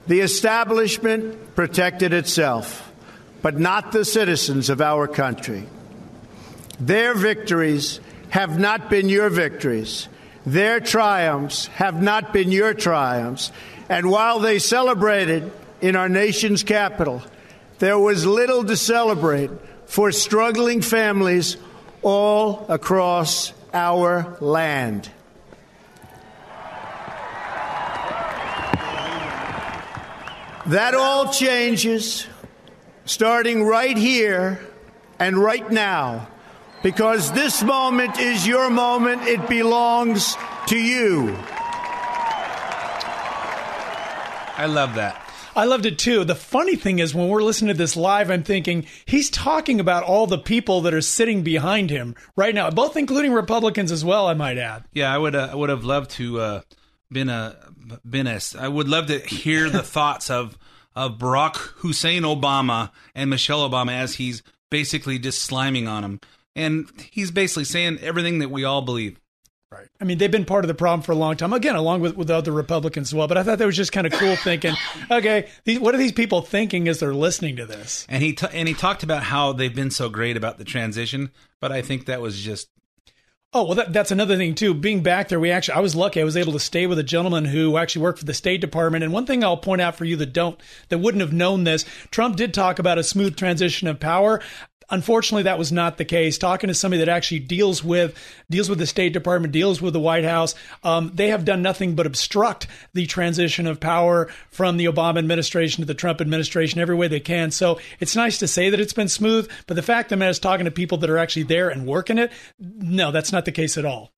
The 0.07 0.21
establishment 0.21 1.55
protected 1.55 2.15
itself, 2.15 2.90
but 3.43 3.59
not 3.59 3.93
the 3.93 4.05
citizens 4.05 4.71
of 4.71 4.81
our 4.81 5.09
country. 5.09 5.67
Their 6.79 7.15
victories 7.15 8.01
have 8.31 8.59
not 8.59 8.91
been 8.91 9.09
your 9.09 9.29
victories. 9.29 10.09
Their 10.47 10.81
triumphs 10.81 11.67
have 11.69 12.03
not 12.03 12.33
been 12.33 12.53
your 12.53 12.75
triumphs. 12.75 13.53
And 13.89 14.11
while 14.11 14.39
they 14.39 14.59
celebrated 14.59 15.51
in 15.81 15.97
our 15.97 16.09
nation's 16.09 16.63
capital, 16.63 17.23
there 17.79 17.99
was 17.99 18.25
little 18.25 18.65
to 18.65 18.77
celebrate 18.77 19.51
for 19.87 20.13
struggling 20.13 20.83
families 20.83 21.57
all 22.03 22.67
across 22.69 23.53
our 23.75 24.37
land. 24.41 25.11
That 30.67 30.95
all 30.95 31.33
changes 31.33 32.27
starting 33.11 33.65
right 33.65 33.97
here 33.97 34.61
and 35.19 35.37
right 35.37 35.69
now 35.71 36.29
because 36.83 37.33
this 37.33 37.61
moment 37.63 38.19
is 38.19 38.47
your 38.47 38.71
moment. 38.71 39.23
It 39.25 39.49
belongs 39.49 40.37
to 40.69 40.79
you. 40.79 41.37
I 44.57 44.67
love 44.67 44.95
that. 44.95 45.21
I 45.57 45.65
loved 45.65 45.87
it 45.87 45.99
too. 45.99 46.23
The 46.23 46.37
funny 46.37 46.77
thing 46.77 47.01
is, 47.01 47.13
when 47.13 47.29
we're 47.29 47.43
listening 47.43 47.75
to 47.75 47.79
this 47.79 47.97
live, 47.97 48.31
I'm 48.31 48.45
thinking 48.45 48.87
he's 49.05 49.29
talking 49.29 49.81
about 49.81 50.05
all 50.05 50.29
the 50.29 50.39
people 50.39 50.83
that 50.83 50.95
are 50.95 51.01
sitting 51.01 51.43
behind 51.43 51.91
him 51.91 52.15
right 52.37 52.55
now, 52.55 52.71
both 52.71 52.97
including 52.97 53.33
Republicans 53.33 53.91
as 53.91 54.05
well. 54.05 54.29
I 54.29 54.35
might 54.35 54.59
add. 54.59 54.85
Yeah, 54.93 55.13
I 55.13 55.19
would. 55.19 55.35
Uh, 55.35 55.49
I 55.51 55.57
would 55.57 55.71
have 55.71 55.83
loved 55.83 56.13
to 56.13 56.41
uh, 56.41 56.61
been 57.11 57.29
a 57.29 57.57
been 58.09 58.29
a. 58.29 58.39
I 58.57 58.69
would 58.69 58.89
love 58.89 59.09
to 59.09 59.19
hear 59.19 59.69
the 59.69 59.83
thoughts 59.83 60.31
of 60.31 60.57
of 60.95 61.19
Barack 61.19 61.57
Hussein 61.57 62.23
Obama 62.23 62.91
and 63.15 63.31
Michelle 63.31 63.69
Obama 63.69 63.93
as 63.93 64.15
he's 64.17 64.43
basically 64.71 65.19
just 65.19 65.49
sliming 65.49 65.89
on 65.89 66.05
him, 66.05 66.21
and 66.55 66.89
he's 67.11 67.31
basically 67.31 67.65
saying 67.65 67.99
everything 68.01 68.39
that 68.39 68.51
we 68.51 68.65
all 68.65 68.83
believe. 68.83 69.19
Right. 69.73 69.87
I 70.01 70.05
mean, 70.05 70.19
they've 70.19 70.31
been 70.31 70.45
part 70.45 70.65
of 70.65 70.69
the 70.69 70.75
problem 70.75 71.03
for 71.03 71.13
a 71.13 71.17
long 71.17 71.37
time. 71.37 71.53
Again, 71.53 71.77
along 71.77 72.01
with 72.01 72.17
with 72.17 72.29
other 72.29 72.51
Republicans 72.51 73.11
as 73.11 73.15
well. 73.15 73.29
But 73.29 73.39
I 73.39 73.45
thought 73.45 73.59
that 73.59 73.67
was 73.67 73.77
just 73.77 73.93
kind 73.93 74.05
of 74.05 74.13
cool 74.13 74.35
thinking. 74.37 74.75
Okay, 75.11 75.49
these, 75.65 75.81
what 75.81 75.95
are 75.95 75.99
these 75.99 76.13
people 76.13 76.41
thinking 76.41 76.87
as 76.87 77.01
they're 77.01 77.15
listening 77.15 77.57
to 77.57 77.67
this? 77.67 78.07
And 78.09 78.23
he 78.23 78.33
t- 78.33 78.47
and 78.53 78.69
he 78.69 78.75
talked 78.75 79.03
about 79.03 79.25
how 79.25 79.53
they've 79.53 79.75
been 79.75 79.91
so 79.91 80.09
great 80.09 80.37
about 80.37 80.59
the 80.59 80.65
transition, 80.65 81.31
but 81.61 81.73
I 81.73 81.83
think 81.83 82.07
that 82.07 82.21
was 82.21 82.41
just 82.41 82.69
Oh 83.53 83.65
well, 83.65 83.75
that, 83.75 83.93
that's 83.93 84.13
another 84.13 84.37
thing 84.37 84.55
too. 84.55 84.75
Being 84.75 85.03
back 85.03 85.29
there, 85.29 85.41
we 85.41 85.51
actually 85.51 85.75
I 85.75 85.81
was 85.81 85.97
lucky. 85.97 86.21
I 86.21 86.25
was 86.25 86.37
able 86.37 86.53
to 86.53 86.61
stay 86.61 86.87
with 86.87 87.01
a 87.01 87.03
gentleman 87.03 87.47
who 87.47 87.77
actually 87.77 88.03
worked 88.03 88.21
for 88.21 88.25
the 88.25 88.35
State 88.35 88.61
Department. 88.61 89.03
And 89.03 89.13
one 89.13 89.27
thing 89.27 89.43
I'll 89.43 89.57
point 89.57 89.81
out 89.81 89.97
for 89.97 90.05
you 90.05 90.15
that 90.17 90.33
don't 90.33 90.61
that 90.89 90.99
wouldn't 90.99 91.21
have 91.21 91.33
known 91.33 91.65
this, 91.65 91.85
Trump 92.13 92.37
did 92.37 92.55
talk 92.55 92.79
about 92.79 92.99
a 92.99 93.03
smooth 93.03 93.37
transition 93.37 93.89
of 93.89 93.99
power. 93.99 94.41
Unfortunately, 94.91 95.45
that 95.45 95.59
was 95.59 95.71
not 95.71 95.97
the 95.97 96.05
case. 96.05 96.37
Talking 96.37 96.69
to 96.69 96.75
somebody 96.75 96.99
that 96.99 97.09
actually 97.09 97.41
deals 97.41 97.83
with 97.85 98.17
deals 98.51 98.69
with 98.69 98.79
the 98.79 98.87
State 98.87 99.13
Department, 99.13 99.53
deals 99.53 99.81
with 99.81 99.93
the 99.93 100.01
White 100.01 100.25
House, 100.25 100.55
um, 100.83 101.13
they 101.15 101.29
have 101.29 101.45
done 101.45 101.63
nothing 101.63 101.95
but 101.95 102.07
obstruct 102.07 102.67
the 102.93 103.07
transition 103.07 103.67
of 103.67 103.79
power 103.79 104.29
from 104.51 104.77
the 104.77 104.87
Obama 104.87 105.19
administration 105.19 105.83
to 105.83 105.87
the 105.87 105.95
Trump 105.95 106.21
administration 106.21 106.81
every 106.81 106.97
way 106.97 107.09
they 107.09 107.21
can. 107.21 107.51
So 107.51 107.79
it's 108.01 108.17
nice 108.17 108.39
to 108.39 108.49
say 108.49 108.71
that 108.71 108.81
it's 108.81 108.93
been 108.93 109.09
smooth, 109.09 109.49
but 109.67 109.75
the 109.75 109.83
fact 109.83 110.09
that 110.11 110.21
I'm 110.21 110.35
talking 110.35 110.65
to 110.65 110.71
people 110.71 110.99
that 110.99 111.11
are 111.11 111.19
actually 111.19 111.45
there 111.45 111.69
and 111.69 111.87
working 111.87 112.19
it, 112.19 112.33
no, 112.59 113.11
that's 113.13 113.33
not 113.33 113.45
the 113.45 113.53
case 113.53 113.79
at 113.79 113.85
all. 113.85 114.13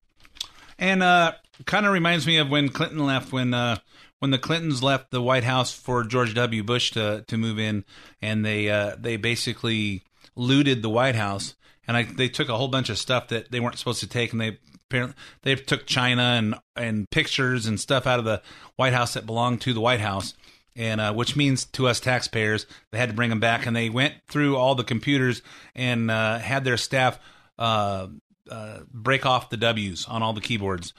And 0.79 1.03
uh, 1.03 1.33
kind 1.65 1.85
of 1.85 1.93
reminds 1.93 2.25
me 2.25 2.37
of 2.37 2.49
when 2.49 2.69
Clinton 2.69 3.05
left, 3.05 3.31
when 3.31 3.53
uh, 3.53 3.77
when 4.19 4.31
the 4.31 4.37
Clintons 4.37 4.81
left 4.81 5.11
the 5.11 5.21
White 5.21 5.43
House 5.43 5.73
for 5.73 6.03
George 6.03 6.33
W. 6.33 6.63
Bush 6.63 6.91
to 6.91 7.23
to 7.27 7.37
move 7.37 7.59
in, 7.59 7.85
and 8.21 8.45
they 8.45 8.69
uh, 8.69 8.95
they 8.97 9.17
basically 9.17 10.03
looted 10.35 10.81
the 10.81 10.89
White 10.89 11.15
House, 11.15 11.55
and 11.87 11.97
I, 11.97 12.03
they 12.03 12.29
took 12.29 12.49
a 12.49 12.57
whole 12.57 12.67
bunch 12.67 12.89
of 12.89 12.97
stuff 12.97 13.27
that 13.29 13.51
they 13.51 13.59
weren't 13.59 13.77
supposed 13.77 13.99
to 14.01 14.07
take, 14.07 14.31
and 14.31 14.41
they 14.41 14.57
apparently 14.89 15.15
they 15.41 15.55
took 15.55 15.85
China 15.85 16.21
and 16.21 16.55
and 16.75 17.09
pictures 17.09 17.65
and 17.65 17.79
stuff 17.79 18.07
out 18.07 18.19
of 18.19 18.25
the 18.25 18.41
White 18.75 18.93
House 18.93 19.13
that 19.13 19.25
belonged 19.25 19.61
to 19.61 19.73
the 19.73 19.81
White 19.81 20.01
House. 20.01 20.33
And 20.75 20.99
uh, 20.99 21.13
which 21.13 21.35
means 21.35 21.65
to 21.65 21.87
us 21.87 21.99
taxpayers, 21.99 22.65
they 22.91 22.97
had 22.97 23.09
to 23.09 23.15
bring 23.15 23.29
them 23.29 23.39
back, 23.39 23.67
and 23.67 23.75
they 23.75 23.89
went 23.89 24.15
through 24.27 24.57
all 24.57 24.73
the 24.73 24.83
computers 24.83 25.43
and 25.75 26.09
uh, 26.09 26.39
had 26.39 26.63
their 26.63 26.77
staff 26.77 27.19
uh, 27.59 28.07
uh, 28.49 28.79
break 28.91 29.25
off 29.25 29.51
the 29.51 29.57
W's 29.57 30.07
on 30.07 30.23
all 30.23 30.33
the 30.33 30.41
keyboards, 30.41 30.93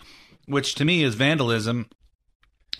which 0.46 0.76
to 0.76 0.84
me 0.84 1.02
is 1.02 1.16
vandalism. 1.16 1.88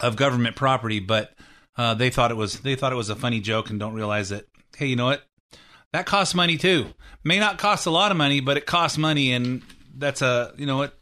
of 0.01 0.17
government 0.17 0.57
property, 0.57 1.01
but 1.01 1.35
uh, 1.77 1.95
they 1.95 2.11
thought 2.11 2.31
it 2.31 2.37
was 2.37 2.61
they 2.61 2.75
thought 2.75 2.93
it 2.93 2.97
was 2.97 3.11
a 3.11 3.17
funny 3.17 3.41
joke 3.41 3.71
and 3.71 3.79
don't 3.79 3.95
realize 3.95 4.29
that 4.31 4.47
hey, 4.77 4.87
you 4.87 4.97
know 4.97 5.07
what? 5.07 5.23
That 5.95 6.07
costs 6.07 6.35
money 6.35 6.57
too. 6.57 6.89
May 7.23 7.39
not 7.39 7.57
cost 7.57 7.87
a 7.87 7.91
lot 7.91 8.11
of 8.11 8.17
money, 8.17 8.41
but 8.41 8.57
it 8.57 8.67
costs 8.67 8.99
money, 8.99 9.31
and 9.31 9.63
that's 9.97 10.23
a 10.23 10.53
you 10.57 10.67
know 10.67 10.77
what 10.77 10.99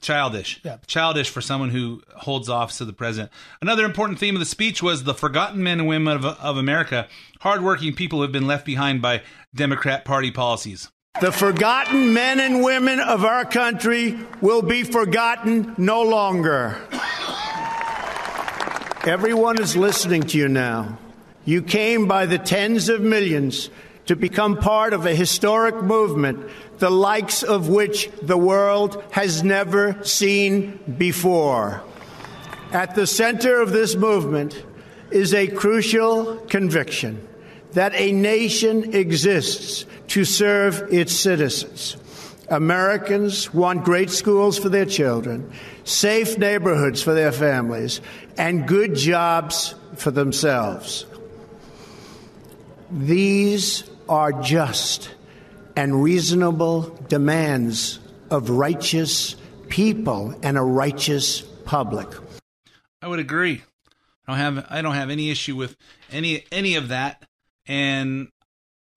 childish. 0.00 0.62
Yeah. 0.64 0.78
Childish 0.86 1.28
for 1.28 1.42
someone 1.42 1.68
who 1.68 2.00
holds 2.16 2.48
office 2.48 2.80
of 2.80 2.86
the 2.86 2.94
president. 2.94 3.30
Another 3.60 3.84
important 3.84 4.18
theme 4.18 4.34
of 4.34 4.40
the 4.40 4.46
speech 4.46 4.82
was 4.82 5.04
the 5.04 5.12
forgotten 5.12 5.62
men 5.62 5.78
and 5.78 5.86
women 5.86 6.16
of, 6.16 6.24
of 6.24 6.56
America, 6.56 7.06
hardworking 7.40 7.94
people 7.94 8.20
who 8.20 8.22
have 8.22 8.32
been 8.32 8.46
left 8.46 8.64
behind 8.64 9.02
by 9.02 9.20
Democrat 9.54 10.06
Party 10.06 10.30
policies. 10.30 10.90
The 11.20 11.30
forgotten 11.30 12.14
men 12.14 12.40
and 12.40 12.64
women 12.64 12.98
of 12.98 13.26
our 13.26 13.44
country 13.44 14.18
will 14.40 14.62
be 14.62 14.84
forgotten 14.84 15.74
no 15.76 16.00
longer. 16.00 16.78
Everyone 19.04 19.60
is 19.60 19.76
listening 19.76 20.22
to 20.22 20.38
you 20.38 20.48
now. 20.48 20.98
You 21.44 21.62
came 21.62 22.06
by 22.06 22.26
the 22.26 22.38
tens 22.38 22.88
of 22.88 23.00
millions 23.00 23.70
to 24.06 24.16
become 24.16 24.56
part 24.56 24.92
of 24.92 25.06
a 25.06 25.14
historic 25.14 25.82
movement, 25.82 26.50
the 26.78 26.90
likes 26.90 27.42
of 27.42 27.68
which 27.68 28.10
the 28.20 28.36
world 28.36 29.02
has 29.10 29.42
never 29.42 30.02
seen 30.04 30.78
before. 30.98 31.82
At 32.72 32.94
the 32.94 33.06
center 33.06 33.60
of 33.60 33.72
this 33.72 33.96
movement 33.96 34.64
is 35.10 35.34
a 35.34 35.46
crucial 35.46 36.36
conviction 36.48 37.26
that 37.72 37.94
a 37.94 38.12
nation 38.12 38.94
exists 38.94 39.86
to 40.08 40.24
serve 40.24 40.92
its 40.92 41.12
citizens. 41.12 41.96
Americans 42.48 43.52
want 43.54 43.84
great 43.84 44.10
schools 44.10 44.58
for 44.58 44.68
their 44.68 44.84
children, 44.84 45.50
safe 45.84 46.36
neighborhoods 46.38 47.02
for 47.02 47.14
their 47.14 47.32
families, 47.32 48.00
and 48.36 48.68
good 48.68 48.94
jobs 48.94 49.74
for 49.96 50.10
themselves. 50.10 51.06
These 52.92 53.84
are 54.06 54.32
just 54.42 55.14
and 55.76 56.02
reasonable 56.02 56.94
demands 57.08 57.98
of 58.30 58.50
righteous 58.50 59.34
people 59.68 60.38
and 60.42 60.58
a 60.58 60.62
righteous 60.62 61.40
public. 61.40 62.08
I 63.00 63.08
would 63.08 63.18
agree. 63.18 63.62
I 64.26 64.32
don't 64.32 64.38
have 64.38 64.66
I 64.68 64.82
don't 64.82 64.94
have 64.94 65.08
any 65.08 65.30
issue 65.30 65.56
with 65.56 65.76
any 66.10 66.44
any 66.52 66.74
of 66.74 66.88
that. 66.88 67.24
And 67.64 68.28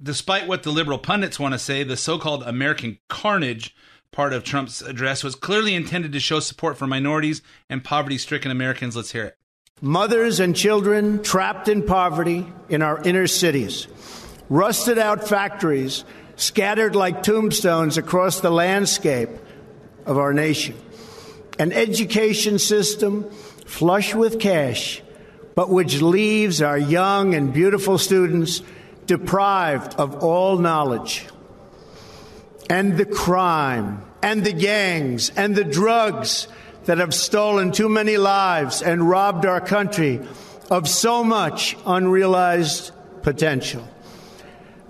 despite 0.04 0.46
what 0.46 0.64
the 0.64 0.72
liberal 0.72 0.98
pundits 0.98 1.40
want 1.40 1.54
to 1.54 1.60
say, 1.60 1.84
the 1.84 1.96
so-called 1.96 2.44
American 2.44 3.00
carnage 3.08 3.74
part 4.12 4.34
of 4.34 4.44
Trump's 4.44 4.82
address 4.82 5.24
was 5.24 5.36
clearly 5.36 5.74
intended 5.74 6.12
to 6.12 6.20
show 6.20 6.42
support 6.42 6.78
for 6.78 6.86
minorities 6.86 7.42
and 7.70 7.84
poverty-stricken 7.84 8.52
Americans. 8.52 8.96
Let's 8.96 9.12
hear 9.12 9.26
it. 9.26 9.38
Mothers 9.82 10.40
and 10.40 10.56
children 10.56 11.22
trapped 11.22 11.68
in 11.68 11.84
poverty 11.84 12.48
in 12.70 12.82
our 12.82 13.04
inner 13.04 13.28
cities, 13.28 13.88
rusted 14.50 14.98
out 14.98 15.28
factories 15.28 16.06
scattered 16.38 16.96
like 16.96 17.24
tombstones 17.24 17.98
across 17.98 18.40
the 18.40 18.50
landscape 18.50 19.28
of 20.06 20.18
our 20.18 20.32
nation, 20.32 20.76
an 21.60 21.74
education 21.74 22.58
system 22.58 23.30
flush 23.66 24.16
with 24.16 24.40
cash, 24.40 25.02
but 25.56 25.70
which 25.70 26.02
leaves 26.02 26.62
our 26.62 26.78
young 26.78 27.34
and 27.34 27.52
beautiful 27.52 27.98
students 27.98 28.62
deprived 29.08 29.94
of 29.96 30.24
all 30.24 30.58
knowledge. 30.58 31.26
And 32.70 32.98
the 32.98 33.06
crime, 33.06 34.06
and 34.24 34.46
the 34.46 34.54
gangs, 34.54 35.32
and 35.32 35.54
the 35.54 35.66
drugs 35.66 36.48
that 36.86 36.98
have 36.98 37.14
stolen 37.14 37.72
too 37.72 37.90
many 37.90 38.18
lives 38.18 38.82
and 38.82 39.10
robbed 39.10 39.46
our 39.46 39.62
country 39.62 40.22
of 40.70 40.88
so 40.88 41.24
much 41.24 41.76
unrealized 41.86 42.92
potential. 43.22 43.88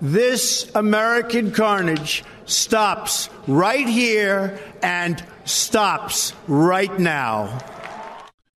This 0.00 0.70
American 0.74 1.52
carnage 1.52 2.22
stops 2.44 3.30
right 3.46 3.88
here 3.88 4.58
and 4.82 5.22
stops 5.44 6.32
right 6.46 6.96
now. 6.98 7.58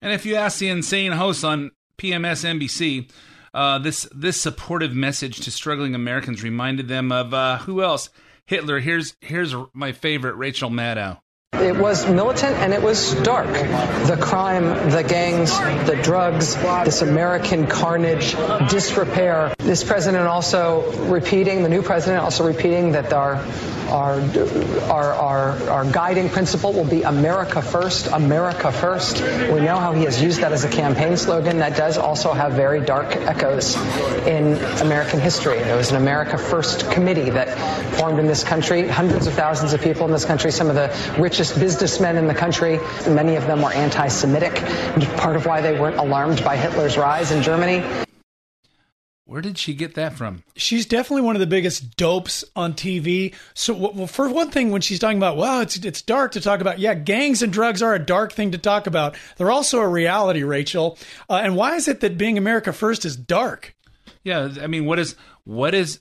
And 0.02 0.12
if 0.12 0.26
you 0.26 0.34
ask 0.36 0.58
the 0.58 0.68
insane 0.68 1.12
host 1.12 1.44
on 1.44 1.70
PMS 1.96 2.44
NBC, 2.44 3.10
uh, 3.54 3.78
this 3.78 4.08
this 4.14 4.40
supportive 4.40 4.94
message 4.94 5.40
to 5.40 5.50
struggling 5.50 5.94
Americans 5.94 6.42
reminded 6.42 6.88
them 6.88 7.10
of 7.10 7.32
uh, 7.32 7.58
who 7.58 7.82
else? 7.82 8.10
Hitler. 8.46 8.78
Here's 8.80 9.16
here's 9.20 9.54
my 9.72 9.92
favorite, 9.92 10.34
Rachel 10.36 10.70
Maddow. 10.70 11.18
It 11.54 11.76
was 11.76 12.08
militant 12.08 12.56
and 12.56 12.72
it 12.72 12.82
was 12.82 13.14
dark. 13.22 13.52
The 13.52 14.18
crime, 14.20 14.90
the 14.90 15.02
gangs, 15.02 15.58
the 15.86 15.98
drugs, 16.02 16.54
this 16.84 17.02
American 17.02 17.66
carnage, 17.66 18.36
disrepair. 18.70 19.54
This 19.58 19.82
president 19.82 20.28
also 20.28 20.90
repeating, 21.06 21.62
the 21.62 21.68
new 21.68 21.82
president 21.82 22.22
also 22.22 22.46
repeating 22.46 22.92
that 22.92 23.12
our 23.12 23.44
our 23.88 24.20
our 24.90 25.14
our, 25.14 25.70
our 25.70 25.90
guiding 25.90 26.28
principle 26.28 26.72
will 26.74 26.84
be 26.84 27.02
America 27.02 27.62
first, 27.62 28.06
America 28.06 28.70
first. 28.70 29.20
We 29.22 29.60
know 29.60 29.78
how 29.78 29.92
he 29.92 30.04
has 30.04 30.22
used 30.22 30.42
that 30.42 30.52
as 30.52 30.64
a 30.64 30.68
campaign 30.68 31.16
slogan. 31.16 31.58
That 31.58 31.76
does 31.76 31.98
also 31.98 32.32
have 32.32 32.52
very 32.52 32.80
dark 32.80 33.16
echoes 33.16 33.76
in 34.26 34.54
American 34.82 35.20
history. 35.20 35.58
There 35.58 35.76
was 35.76 35.90
an 35.90 35.96
America 35.96 36.38
First 36.38 36.90
committee 36.90 37.30
that 37.30 37.58
formed 37.96 38.18
in 38.18 38.26
this 38.26 38.44
country. 38.44 38.86
Hundreds 38.86 39.26
of 39.26 39.32
thousands 39.34 39.72
of 39.72 39.80
people 39.80 40.06
in 40.06 40.12
this 40.12 40.24
country, 40.24 40.52
some 40.52 40.68
of 40.68 40.74
the 40.74 40.88
richest 41.38 41.60
businessmen 41.60 42.16
in 42.16 42.26
the 42.26 42.34
country. 42.34 42.80
Many 43.06 43.36
of 43.36 43.46
them 43.46 43.62
were 43.62 43.72
anti-Semitic, 43.72 44.54
part 45.18 45.36
of 45.36 45.46
why 45.46 45.60
they 45.60 45.78
weren't 45.78 45.94
alarmed 45.94 46.42
by 46.42 46.56
Hitler's 46.56 46.98
rise 46.98 47.30
in 47.30 47.44
Germany. 47.44 47.80
Where 49.24 49.40
did 49.40 49.56
she 49.56 49.72
get 49.72 49.94
that 49.94 50.14
from? 50.14 50.42
She's 50.56 50.84
definitely 50.84 51.22
one 51.22 51.36
of 51.36 51.40
the 51.40 51.46
biggest 51.46 51.96
dopes 51.96 52.44
on 52.56 52.72
TV. 52.74 53.36
So, 53.54 53.72
well, 53.72 54.08
for 54.08 54.28
one 54.28 54.50
thing, 54.50 54.72
when 54.72 54.80
she's 54.80 54.98
talking 54.98 55.18
about, 55.18 55.36
well, 55.36 55.60
it's 55.60 55.76
it's 55.76 56.02
dark 56.02 56.32
to 56.32 56.40
talk 56.40 56.60
about. 56.60 56.80
Yeah, 56.80 56.94
gangs 56.94 57.40
and 57.40 57.52
drugs 57.52 57.82
are 57.82 57.94
a 57.94 58.04
dark 58.04 58.32
thing 58.32 58.50
to 58.50 58.58
talk 58.58 58.88
about. 58.88 59.16
They're 59.36 59.52
also 59.52 59.78
a 59.78 59.86
reality, 59.86 60.42
Rachel. 60.42 60.98
Uh, 61.30 61.34
and 61.34 61.54
why 61.54 61.76
is 61.76 61.86
it 61.86 62.00
that 62.00 62.18
being 62.18 62.36
America 62.36 62.72
first 62.72 63.04
is 63.04 63.14
dark? 63.14 63.76
Yeah, 64.24 64.54
I 64.60 64.66
mean, 64.66 64.86
what 64.86 64.98
is 64.98 65.14
what 65.44 65.72
is 65.72 66.00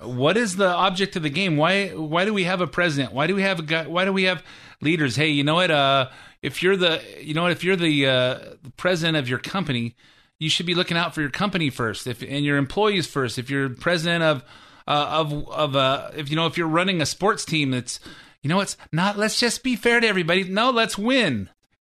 what 0.00 0.36
is 0.36 0.56
the 0.56 0.68
object 0.68 1.16
of 1.16 1.22
the 1.22 1.30
game? 1.30 1.56
Why 1.56 1.88
why 1.88 2.24
do 2.24 2.32
we 2.32 2.44
have 2.44 2.60
a 2.60 2.66
president? 2.66 3.12
Why 3.12 3.26
do 3.26 3.34
we 3.34 3.42
have 3.42 3.58
a 3.58 3.62
guy? 3.62 3.86
Why 3.86 4.04
do 4.04 4.12
we 4.12 4.24
have 4.24 4.42
leaders? 4.80 5.16
Hey, 5.16 5.28
you 5.28 5.44
know 5.44 5.54
what? 5.54 5.70
Uh, 5.70 6.08
if 6.42 6.62
you're 6.62 6.76
the 6.76 7.02
you 7.20 7.34
know 7.34 7.42
what? 7.42 7.52
If 7.52 7.64
you're 7.64 7.76
the 7.76 8.06
uh, 8.06 8.38
the 8.62 8.72
president 8.76 9.16
of 9.16 9.28
your 9.28 9.38
company, 9.38 9.94
you 10.38 10.50
should 10.50 10.66
be 10.66 10.74
looking 10.74 10.96
out 10.96 11.14
for 11.14 11.20
your 11.20 11.30
company 11.30 11.70
first, 11.70 12.06
if 12.06 12.22
and 12.22 12.44
your 12.44 12.56
employees 12.56 13.06
first. 13.06 13.38
If 13.38 13.50
you're 13.50 13.68
president 13.70 14.22
of 14.22 14.44
uh, 14.86 15.06
of 15.10 15.48
of 15.48 15.76
uh, 15.76 16.10
if 16.14 16.30
you 16.30 16.36
know 16.36 16.46
if 16.46 16.56
you're 16.56 16.68
running 16.68 17.00
a 17.00 17.06
sports 17.06 17.44
team, 17.44 17.70
that's 17.70 18.00
you 18.42 18.48
know 18.48 18.60
it's 18.60 18.76
not. 18.92 19.18
Let's 19.18 19.40
just 19.40 19.62
be 19.62 19.76
fair 19.76 20.00
to 20.00 20.06
everybody. 20.06 20.44
No, 20.44 20.70
let's 20.70 20.96
win. 20.98 21.50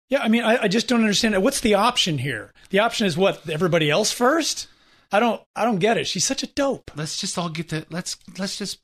Yeah, 0.10 0.22
I 0.22 0.30
mean, 0.30 0.44
I, 0.44 0.64
I 0.64 0.68
just 0.70 0.88
don't 0.88 1.02
understand. 1.02 1.42
What's 1.44 1.60
the 1.60 1.74
option 1.74 2.20
here? 2.20 2.54
The 2.70 2.80
option 2.80 3.08
is 3.08 3.18
what? 3.18 3.50
Everybody 3.50 3.90
else 3.90 4.12
first? 4.12 4.68
I 5.12 5.20
don't. 5.20 5.42
I 5.56 5.64
don't 5.66 5.80
get 5.80 5.98
it. 5.98 6.08
She's 6.08 6.26
such 6.26 6.44
a 6.44 6.48
dope. 6.48 6.92
Let's 6.96 7.20
just 7.20 7.38
all 7.38 7.50
get 7.50 7.70
to 7.70 7.86
let's 7.90 8.18
let's 8.38 8.58
just 8.58 8.80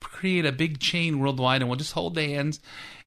create 0.00 0.46
a 0.46 0.52
big 0.52 0.78
chain 0.78 1.18
worldwide, 1.18 1.62
and 1.62 1.68
we'll 1.68 1.78
just 1.78 1.92
hold 1.92 2.16
hands 2.16 2.60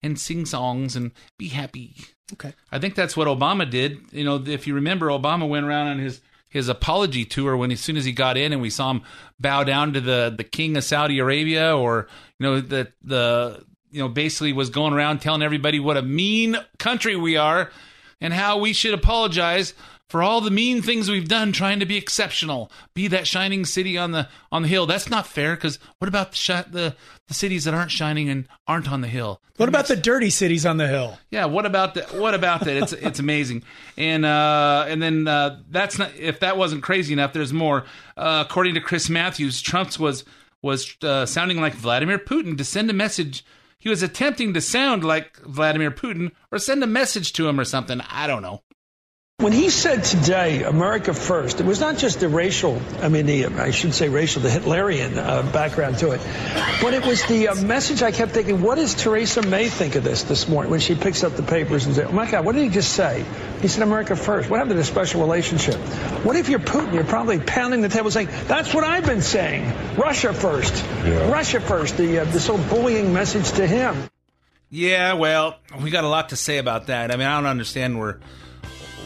and 0.04 0.20
sing 0.20 0.46
songs 0.46 0.96
and 0.96 1.12
be 1.38 1.50
happy. 1.50 1.96
Okay. 2.34 2.54
I 2.72 2.80
think 2.80 2.96
that's 2.96 3.16
what 3.16 3.28
Obama 3.28 3.70
did. 3.70 4.00
You 4.12 4.24
know, 4.24 4.44
if 4.46 4.68
you 4.68 4.76
remember, 4.76 5.08
Obama 5.08 5.48
went 5.48 5.66
around 5.66 5.88
on 5.88 6.00
his 6.00 6.22
his 6.50 6.70
apology 6.70 7.26
tour 7.26 7.56
when 7.58 7.72
as 7.72 7.82
soon 7.82 7.98
as 7.98 8.06
he 8.06 8.12
got 8.12 8.38
in 8.38 8.54
and 8.54 8.62
we 8.62 8.70
saw 8.70 8.92
him 8.92 9.02
bow 9.40 9.64
down 9.64 9.94
to 9.94 10.02
the 10.02 10.34
the 10.36 10.44
king 10.44 10.78
of 10.78 10.84
Saudi 10.84 11.20
Arabia 11.20 11.76
or 11.76 12.08
you 12.40 12.46
know 12.46 12.62
the 12.62 12.92
the 13.02 13.66
you 13.92 14.02
know 14.02 14.10
basically 14.10 14.54
was 14.54 14.70
going 14.70 14.94
around 14.94 15.20
telling 15.20 15.42
everybody 15.42 15.80
what 15.80 15.98
a 15.98 16.02
mean 16.02 16.58
country 16.80 17.16
we 17.16 17.38
are 17.38 17.72
and 18.22 18.34
how 18.34 18.58
we 18.58 18.74
should 18.74 18.94
apologize 18.94 19.74
for 20.10 20.24
all 20.24 20.39
the 20.41 20.52
mean 20.52 20.82
things 20.82 21.10
we've 21.10 21.28
done 21.28 21.52
trying 21.52 21.80
to 21.80 21.86
be 21.86 21.98
exceptional 21.98 22.72
be 22.93 23.08
that 23.08 23.28
shining 23.28 23.65
city 23.65 23.98
on 23.98 24.12
the 24.12 24.28
on 24.52 24.62
the 24.62 24.67
hill 24.67 24.86
that's 24.86 25.10
not 25.10 25.28
fair 25.28 25.56
because 25.56 25.80
what 26.00 26.08
about 26.08 26.32
the, 26.32 26.38
shi- 26.38 26.70
the 26.72 26.96
the 27.28 27.34
cities 27.34 27.65
that 27.65 27.74
aren't 27.74 27.91
shining 27.91 28.30
and 28.30 28.48
aren't 28.67 28.89
on 28.89 29.02
the 29.02 29.08
hill 29.08 29.41
What 29.58 29.67
about 29.70 29.88
the 29.88 29.96
dirty 29.98 30.30
cities 30.30 30.65
on 30.65 30.78
the 30.78 30.88
hill? 30.88 31.17
yeah, 31.30 31.46
what 31.46 31.65
about 31.65 31.96
that? 31.96 32.13
What 32.15 32.34
about 32.34 32.62
that? 32.65 32.78
It's 32.78 32.93
it's 32.93 33.20
amazing, 33.20 33.63
and 33.98 34.24
uh, 34.26 34.86
and 34.88 35.02
then 35.02 35.28
uh, 35.28 35.60
that's 35.70 35.98
not 36.00 36.15
if 36.15 36.39
that 36.39 36.58
wasn't 36.58 36.84
crazy 36.84 37.12
enough. 37.13 37.34
There's 37.34 37.52
more. 37.54 37.86
Uh, 38.15 38.46
according 38.48 38.76
to 38.76 38.82
Chris 38.82 39.10
Matthews, 39.10 39.62
Trump's 39.62 40.00
was 40.00 40.24
was 40.62 40.96
uh, 41.04 41.26
sounding 41.26 41.60
like 41.60 41.74
Vladimir 41.74 42.17
Putin 42.20 42.58
to 42.58 42.63
send 42.63 42.89
a 42.89 42.93
message. 42.93 43.43
He 43.80 43.89
was 43.89 44.02
attempting 44.04 44.54
to 44.54 44.62
sound 44.62 45.04
like 45.04 45.38
Vladimir 45.41 45.91
Putin 45.91 46.32
or 46.52 46.58
send 46.60 46.82
a 46.84 46.88
message 46.88 47.34
to 47.34 47.48
him 47.48 47.60
or 47.60 47.65
something. 47.65 48.00
I 48.10 48.26
don't 48.28 48.41
know. 48.41 48.62
When 49.39 49.54
he 49.54 49.69
said 49.69 50.04
today, 50.04 50.63
America 50.63 51.13
first, 51.13 51.60
it 51.60 51.65
was 51.67 51.80
not 51.80 52.00
just 52.00 52.21
the 52.21 52.28
racial, 52.28 52.82
I 53.04 53.10
mean, 53.10 53.28
the, 53.28 53.45
I 53.45 53.69
should 53.69 53.93
say 53.93 54.10
racial, 54.10 54.41
the 54.41 54.50
Hitlerian 54.50 55.15
uh, 55.15 55.43
background 55.52 56.00
to 56.00 56.10
it, 56.10 56.21
but 56.82 56.95
it 56.95 57.06
was 57.06 57.23
the 57.28 57.50
uh, 57.50 57.54
message 57.54 58.02
I 58.02 58.12
kept 58.12 58.32
thinking, 58.32 58.63
what 58.63 58.78
does 58.78 58.95
Theresa 58.95 59.43
May 59.43 59.69
think 59.69 59.93
of 59.93 60.04
this 60.04 60.23
this 60.23 60.47
morning 60.50 60.71
when 60.71 60.80
she 60.80 60.95
picks 60.95 61.23
up 61.23 61.36
the 61.36 61.43
papers 61.43 61.86
and 61.86 61.93
says, 61.93 62.08
oh 62.10 62.13
my 62.13 62.28
God, 62.28 62.45
what 62.45 62.56
did 62.56 62.63
he 62.63 62.69
just 62.69 62.93
say? 62.93 63.23
He 63.62 63.67
said 63.67 63.84
America 63.84 64.15
first. 64.15 64.50
What 64.50 64.58
happened 64.58 64.71
to 64.71 64.78
the 64.78 64.84
special 64.84 65.21
relationship? 65.21 65.76
What 66.26 66.36
if 66.36 66.50
you're 66.50 66.58
Putin? 66.58 66.95
You're 66.95 67.04
probably 67.04 67.39
pounding 67.39 67.82
the 67.82 67.89
table 67.89 68.10
saying, 68.10 68.30
that's 68.47 68.73
what 68.73 68.86
I've 68.86 69.06
been 69.06 69.21
saying. 69.21 69.71
Russia 69.97 70.34
first. 70.34 70.84
Russia 71.04 71.62
first. 71.62 71.95
The, 71.97 72.21
uh, 72.21 72.23
this 72.26 72.47
whole 72.47 72.58
bullying 72.58 73.13
message 73.13 73.52
to 73.52 73.67
him. 73.67 74.10
Yeah, 74.71 75.13
well, 75.13 75.60
we 75.80 75.91
got 75.91 76.06
a 76.06 76.10
lot 76.10 76.30
to 76.30 76.36
say 76.36 76.58
about 76.58 76.88
that. 76.88 77.12
I 77.12 77.17
mean, 77.17 77.28
I 77.28 77.36
don't 77.36 77.45
understand 77.45 78.00
where 78.00 78.19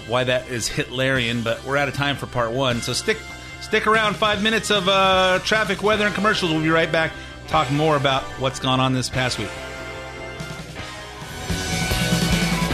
why 0.07 0.23
that 0.23 0.49
is 0.49 0.69
Hitlerian, 0.69 1.43
but 1.43 1.63
we're 1.65 1.77
out 1.77 1.87
of 1.87 1.93
time 1.93 2.15
for 2.15 2.27
part 2.27 2.51
one. 2.51 2.81
So 2.81 2.93
stick 2.93 3.17
stick 3.61 3.87
around. 3.87 4.15
Five 4.15 4.43
minutes 4.43 4.71
of 4.71 4.87
uh, 4.87 5.39
traffic, 5.43 5.81
weather, 5.83 6.05
and 6.05 6.15
commercials. 6.15 6.51
We'll 6.51 6.61
be 6.61 6.69
right 6.69 6.91
back. 6.91 7.11
Talk 7.47 7.71
more 7.71 7.95
about 7.95 8.23
what's 8.39 8.59
gone 8.59 8.79
on 8.79 8.93
this 8.93 9.09
past 9.09 9.39
week. 9.39 9.49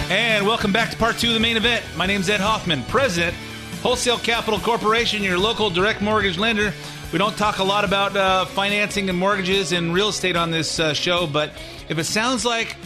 And 0.09 0.45
welcome 0.45 0.71
back 0.71 0.89
to 0.91 0.97
part 0.97 1.17
two 1.17 1.27
of 1.27 1.33
the 1.33 1.39
main 1.39 1.57
event. 1.57 1.83
My 1.95 2.05
name's 2.05 2.29
Ed 2.29 2.39
Hoffman, 2.39 2.83
President, 2.83 3.35
Wholesale 3.81 4.17
Capital 4.17 4.59
Corporation, 4.59 5.21
your 5.21 5.37
local 5.37 5.69
direct 5.69 6.01
mortgage 6.01 6.37
lender. 6.37 6.73
We 7.11 7.19
don't 7.19 7.35
talk 7.37 7.59
a 7.59 7.63
lot 7.63 7.83
about 7.83 8.15
uh, 8.15 8.45
financing 8.45 9.09
and 9.09 9.17
mortgages 9.17 9.71
and 9.71 9.93
real 9.93 10.09
estate 10.09 10.35
on 10.35 10.51
this 10.51 10.79
uh, 10.79 10.93
show, 10.93 11.27
but 11.27 11.51
if 11.89 11.97
it 11.97 12.03
sounds 12.05 12.45
like 12.45 12.77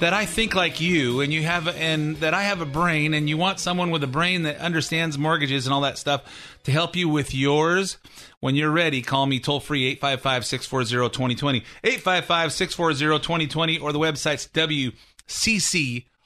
that 0.00 0.12
I 0.14 0.24
think 0.24 0.54
like 0.54 0.80
you 0.80 1.20
and 1.20 1.32
you 1.32 1.42
have 1.42 1.68
and 1.68 2.16
that 2.16 2.34
I 2.34 2.42
have 2.42 2.60
a 2.60 2.66
brain 2.66 3.14
and 3.14 3.28
you 3.28 3.36
want 3.36 3.60
someone 3.60 3.90
with 3.90 4.02
a 4.02 4.08
brain 4.08 4.42
that 4.44 4.56
understands 4.56 5.18
mortgages 5.18 5.66
and 5.66 5.74
all 5.74 5.82
that 5.82 5.98
stuff 5.98 6.58
to 6.64 6.72
help 6.72 6.96
you 6.96 7.08
with 7.08 7.34
yours. 7.34 7.98
When 8.40 8.54
you're 8.54 8.70
ready 8.70 9.02
call 9.02 9.26
me 9.26 9.38
toll 9.38 9.60
free 9.60 9.94
855-640-2020 9.96 11.64
855-640-2020 11.84 13.82
or 13.82 13.92
the 13.92 13.98
website's 13.98 14.48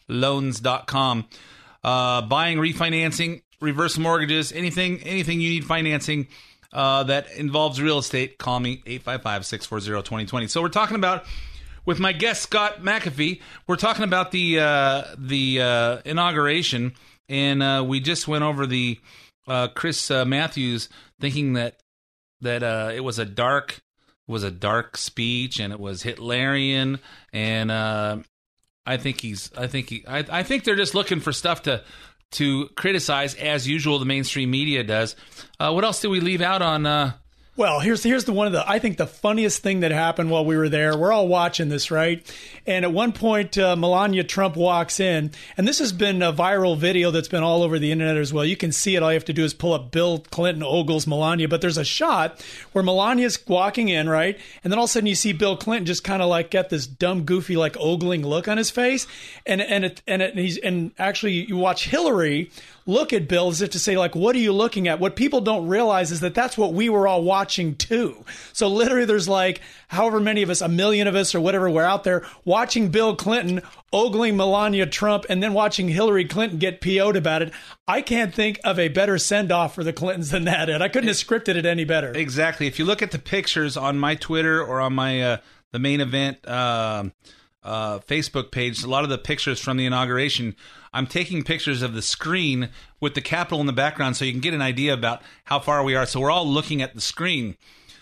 wccloans.com 0.08 1.28
uh, 1.82 2.22
buying 2.22 2.58
refinancing 2.58 3.42
reverse 3.60 3.98
mortgages 3.98 4.52
anything 4.52 5.00
anything 5.02 5.40
you 5.40 5.50
need 5.50 5.64
financing 5.64 6.28
uh, 6.72 7.02
that 7.02 7.32
involves 7.32 7.82
real 7.82 7.98
estate 7.98 8.38
call 8.38 8.60
me 8.60 8.80
855-640-2020 8.86 10.48
so 10.48 10.62
we're 10.62 10.68
talking 10.68 10.94
about 10.96 11.24
with 11.84 12.00
my 12.00 12.12
guest 12.12 12.42
Scott 12.42 12.82
McAfee. 12.82 13.40
We're 13.66 13.76
talking 13.76 14.04
about 14.04 14.30
the 14.30 14.60
uh, 14.60 15.04
the 15.18 15.60
uh, 15.60 15.98
inauguration, 16.04 16.94
and 17.28 17.62
uh, 17.62 17.84
we 17.86 18.00
just 18.00 18.28
went 18.28 18.44
over 18.44 18.66
the 18.66 18.98
uh, 19.46 19.68
Chris 19.68 20.10
uh, 20.10 20.24
Matthews 20.24 20.88
thinking 21.20 21.54
that 21.54 21.80
that 22.40 22.62
uh, 22.62 22.90
it 22.94 23.00
was 23.00 23.18
a 23.18 23.24
dark 23.24 23.80
was 24.26 24.42
a 24.42 24.50
dark 24.50 24.96
speech 24.96 25.60
and 25.60 25.72
it 25.72 25.80
was 25.80 26.02
Hitlerian, 26.02 26.98
and 27.32 27.70
I 28.86 28.96
think 28.96 29.20
he's 29.20 29.50
I 29.56 29.66
think 29.66 29.90
he 29.90 30.04
I, 30.06 30.24
I 30.30 30.42
think 30.42 30.64
they're 30.64 30.76
just 30.76 30.94
looking 30.94 31.20
for 31.20 31.32
stuff 31.32 31.62
to 31.62 31.82
to 32.32 32.68
criticize 32.76 33.34
as 33.34 33.68
usual. 33.68 33.98
The 33.98 34.06
mainstream 34.06 34.50
media 34.50 34.82
does. 34.82 35.14
what 35.58 35.84
else 35.84 36.00
did 36.00 36.08
we 36.08 36.20
leave 36.20 36.40
out 36.40 36.62
on? 36.62 37.14
Well, 37.56 37.78
here's 37.78 38.02
here's 38.02 38.24
the 38.24 38.32
one 38.32 38.48
of 38.48 38.52
the 38.52 38.68
I 38.68 38.80
think 38.80 38.96
the 38.96 39.06
funniest 39.06 39.62
thing 39.62 39.80
that 39.80 39.92
happened 39.92 40.28
while 40.28 40.44
we 40.44 40.56
were 40.56 40.68
there. 40.68 40.98
We're 40.98 41.12
all 41.12 41.28
watching 41.28 41.68
this, 41.68 41.88
right? 41.88 42.20
And 42.66 42.84
at 42.84 42.92
one 42.92 43.12
point, 43.12 43.56
uh, 43.56 43.76
Melania 43.76 44.24
Trump 44.24 44.56
walks 44.56 44.98
in, 44.98 45.30
and 45.56 45.68
this 45.68 45.78
has 45.78 45.92
been 45.92 46.20
a 46.20 46.32
viral 46.32 46.76
video 46.76 47.12
that's 47.12 47.28
been 47.28 47.44
all 47.44 47.62
over 47.62 47.78
the 47.78 47.92
internet 47.92 48.16
as 48.16 48.32
well. 48.32 48.44
You 48.44 48.56
can 48.56 48.72
see 48.72 48.96
it. 48.96 49.04
All 49.04 49.12
you 49.12 49.14
have 49.14 49.24
to 49.26 49.32
do 49.32 49.44
is 49.44 49.54
pull 49.54 49.72
up 49.72 49.92
Bill 49.92 50.18
Clinton 50.32 50.64
ogles 50.64 51.06
Melania, 51.06 51.46
but 51.46 51.60
there's 51.60 51.78
a 51.78 51.84
shot 51.84 52.44
where 52.72 52.82
Melania's 52.82 53.38
walking 53.46 53.88
in, 53.88 54.08
right? 54.08 54.36
And 54.64 54.72
then 54.72 54.78
all 54.80 54.86
of 54.86 54.90
a 54.90 54.92
sudden 54.92 55.06
you 55.06 55.14
see 55.14 55.32
Bill 55.32 55.56
Clinton 55.56 55.86
just 55.86 56.02
kind 56.02 56.22
of 56.22 56.28
like 56.28 56.50
get 56.50 56.70
this 56.70 56.88
dumb, 56.88 57.22
goofy, 57.22 57.56
like 57.56 57.76
ogling 57.78 58.26
look 58.26 58.48
on 58.48 58.58
his 58.58 58.70
face, 58.70 59.06
and 59.46 59.60
and 59.60 59.84
it, 59.84 60.02
and 60.08 60.22
it, 60.22 60.34
he's 60.34 60.58
and 60.58 60.90
actually 60.98 61.46
you 61.46 61.56
watch 61.56 61.84
Hillary 61.84 62.50
look 62.86 63.12
at 63.12 63.28
Bill 63.28 63.48
as 63.48 63.62
if 63.62 63.70
to 63.70 63.78
say, 63.78 63.96
like, 63.96 64.14
what 64.14 64.36
are 64.36 64.40
you 64.40 64.52
looking 64.52 64.88
at? 64.88 65.00
What 65.00 65.16
people 65.16 65.40
don't 65.40 65.66
realize 65.66 66.10
is 66.10 66.20
that 66.20 66.34
that's 66.34 66.58
what 66.58 66.72
we 66.72 66.88
were 66.88 67.08
all 67.08 67.22
watching 67.22 67.76
too. 67.76 68.24
So 68.52 68.68
literally, 68.68 69.04
there's 69.04 69.28
like 69.28 69.60
however 69.88 70.20
many 70.20 70.42
of 70.42 70.50
us, 70.50 70.60
a 70.60 70.68
million 70.68 71.06
of 71.06 71.14
us 71.14 71.34
or 71.34 71.40
whatever, 71.40 71.70
we're 71.70 71.84
out 71.84 72.04
there 72.04 72.26
watching 72.44 72.88
Bill 72.88 73.16
Clinton 73.16 73.62
ogling 73.92 74.36
Melania 74.36 74.86
Trump 74.86 75.24
and 75.28 75.42
then 75.42 75.52
watching 75.52 75.88
Hillary 75.88 76.24
Clinton 76.24 76.58
get 76.58 76.80
PO'd 76.80 77.16
about 77.16 77.42
it. 77.42 77.52
I 77.86 78.02
can't 78.02 78.34
think 78.34 78.58
of 78.64 78.78
a 78.78 78.88
better 78.88 79.18
send 79.18 79.52
off 79.52 79.74
for 79.74 79.84
the 79.84 79.92
Clintons 79.92 80.30
than 80.30 80.44
that, 80.44 80.68
and 80.68 80.82
I 80.82 80.88
couldn't 80.88 81.08
have 81.08 81.16
scripted 81.16 81.56
it 81.56 81.66
any 81.66 81.84
better. 81.84 82.12
Exactly. 82.12 82.66
If 82.66 82.78
you 82.78 82.84
look 82.84 83.02
at 83.02 83.12
the 83.12 83.18
pictures 83.18 83.76
on 83.76 83.98
my 83.98 84.14
Twitter 84.14 84.62
or 84.62 84.80
on 84.80 84.94
my 84.94 85.22
uh, 85.22 85.36
the 85.72 85.78
main 85.78 86.00
event 86.00 86.38
uh, 86.46 87.04
uh, 87.62 87.98
Facebook 88.00 88.50
page, 88.50 88.82
a 88.82 88.88
lot 88.88 89.04
of 89.04 89.10
the 89.10 89.18
pictures 89.18 89.60
from 89.60 89.76
the 89.76 89.86
inauguration, 89.86 90.56
I'm 90.94 91.06
taking 91.08 91.42
pictures 91.42 91.82
of 91.82 91.92
the 91.92 92.02
screen 92.02 92.70
with 93.00 93.14
the 93.14 93.20
Capitol 93.20 93.60
in 93.60 93.66
the 93.66 93.72
background 93.72 94.16
so 94.16 94.24
you 94.24 94.32
can 94.32 94.40
get 94.40 94.54
an 94.54 94.62
idea 94.62 94.94
about 94.94 95.20
how 95.44 95.58
far 95.58 95.82
we 95.82 95.96
are. 95.96 96.06
So 96.06 96.20
we're 96.20 96.30
all 96.30 96.46
looking 96.46 96.80
at 96.80 96.94
the 96.94 97.00
screen. 97.00 97.56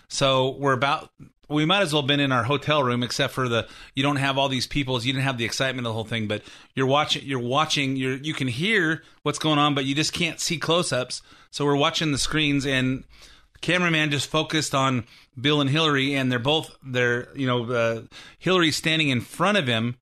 So 0.09 0.50
we're 0.50 0.74
about 0.74 1.11
we 1.48 1.64
might 1.64 1.83
as 1.83 1.92
well 1.92 2.02
have 2.02 2.07
been 2.07 2.20
in 2.20 2.33
our 2.33 2.44
hotel 2.44 2.83
room 2.83 3.02
except 3.02 3.33
for 3.33 3.48
the 3.48 3.66
you 3.94 4.02
don't 4.02 4.16
have 4.16 4.38
all 4.38 4.48
these 4.48 4.66
people 4.66 5.00
you 5.02 5.12
didn't 5.12 5.24
have 5.24 5.38
the 5.38 5.44
excitement 5.44 5.87
of 5.87 5.90
the 5.90 5.94
whole 5.94 6.05
thing 6.05 6.26
but 6.26 6.42
you're 6.74 6.87
watching 6.87 7.22
you're 7.24 7.38
watching 7.38 7.96
you're 7.96 8.16
you 8.16 8.35
can 8.35 8.48
hear 8.48 9.02
what's 9.22 9.38
going 9.38 9.59
on 9.59 9.74
but 9.74 9.85
you 9.85 9.94
just 9.94 10.12
can't 10.12 10.40
see 10.40 10.59
close-ups 10.59 11.22
so 11.50 11.64
we're 11.64 11.76
watching 11.76 12.12
the 12.12 12.18
screens 12.18 12.64
and 12.64 13.05
the 13.52 13.59
cameraman 13.61 14.11
just 14.11 14.31
focused 14.31 14.74
on 14.74 15.05
bill 15.38 15.61
and 15.61 15.70
hillary 15.70 16.14
and 16.14 16.33
they're 16.33 16.38
both 16.38 16.74
they're 16.83 17.28
you 17.37 17.46
know 17.46 17.70
uh, 17.70 18.02
hillary's 18.38 18.76
standing 18.76 19.09
in 19.09 19.20
front 19.20 19.59
of 19.59 19.66
him 19.66 19.96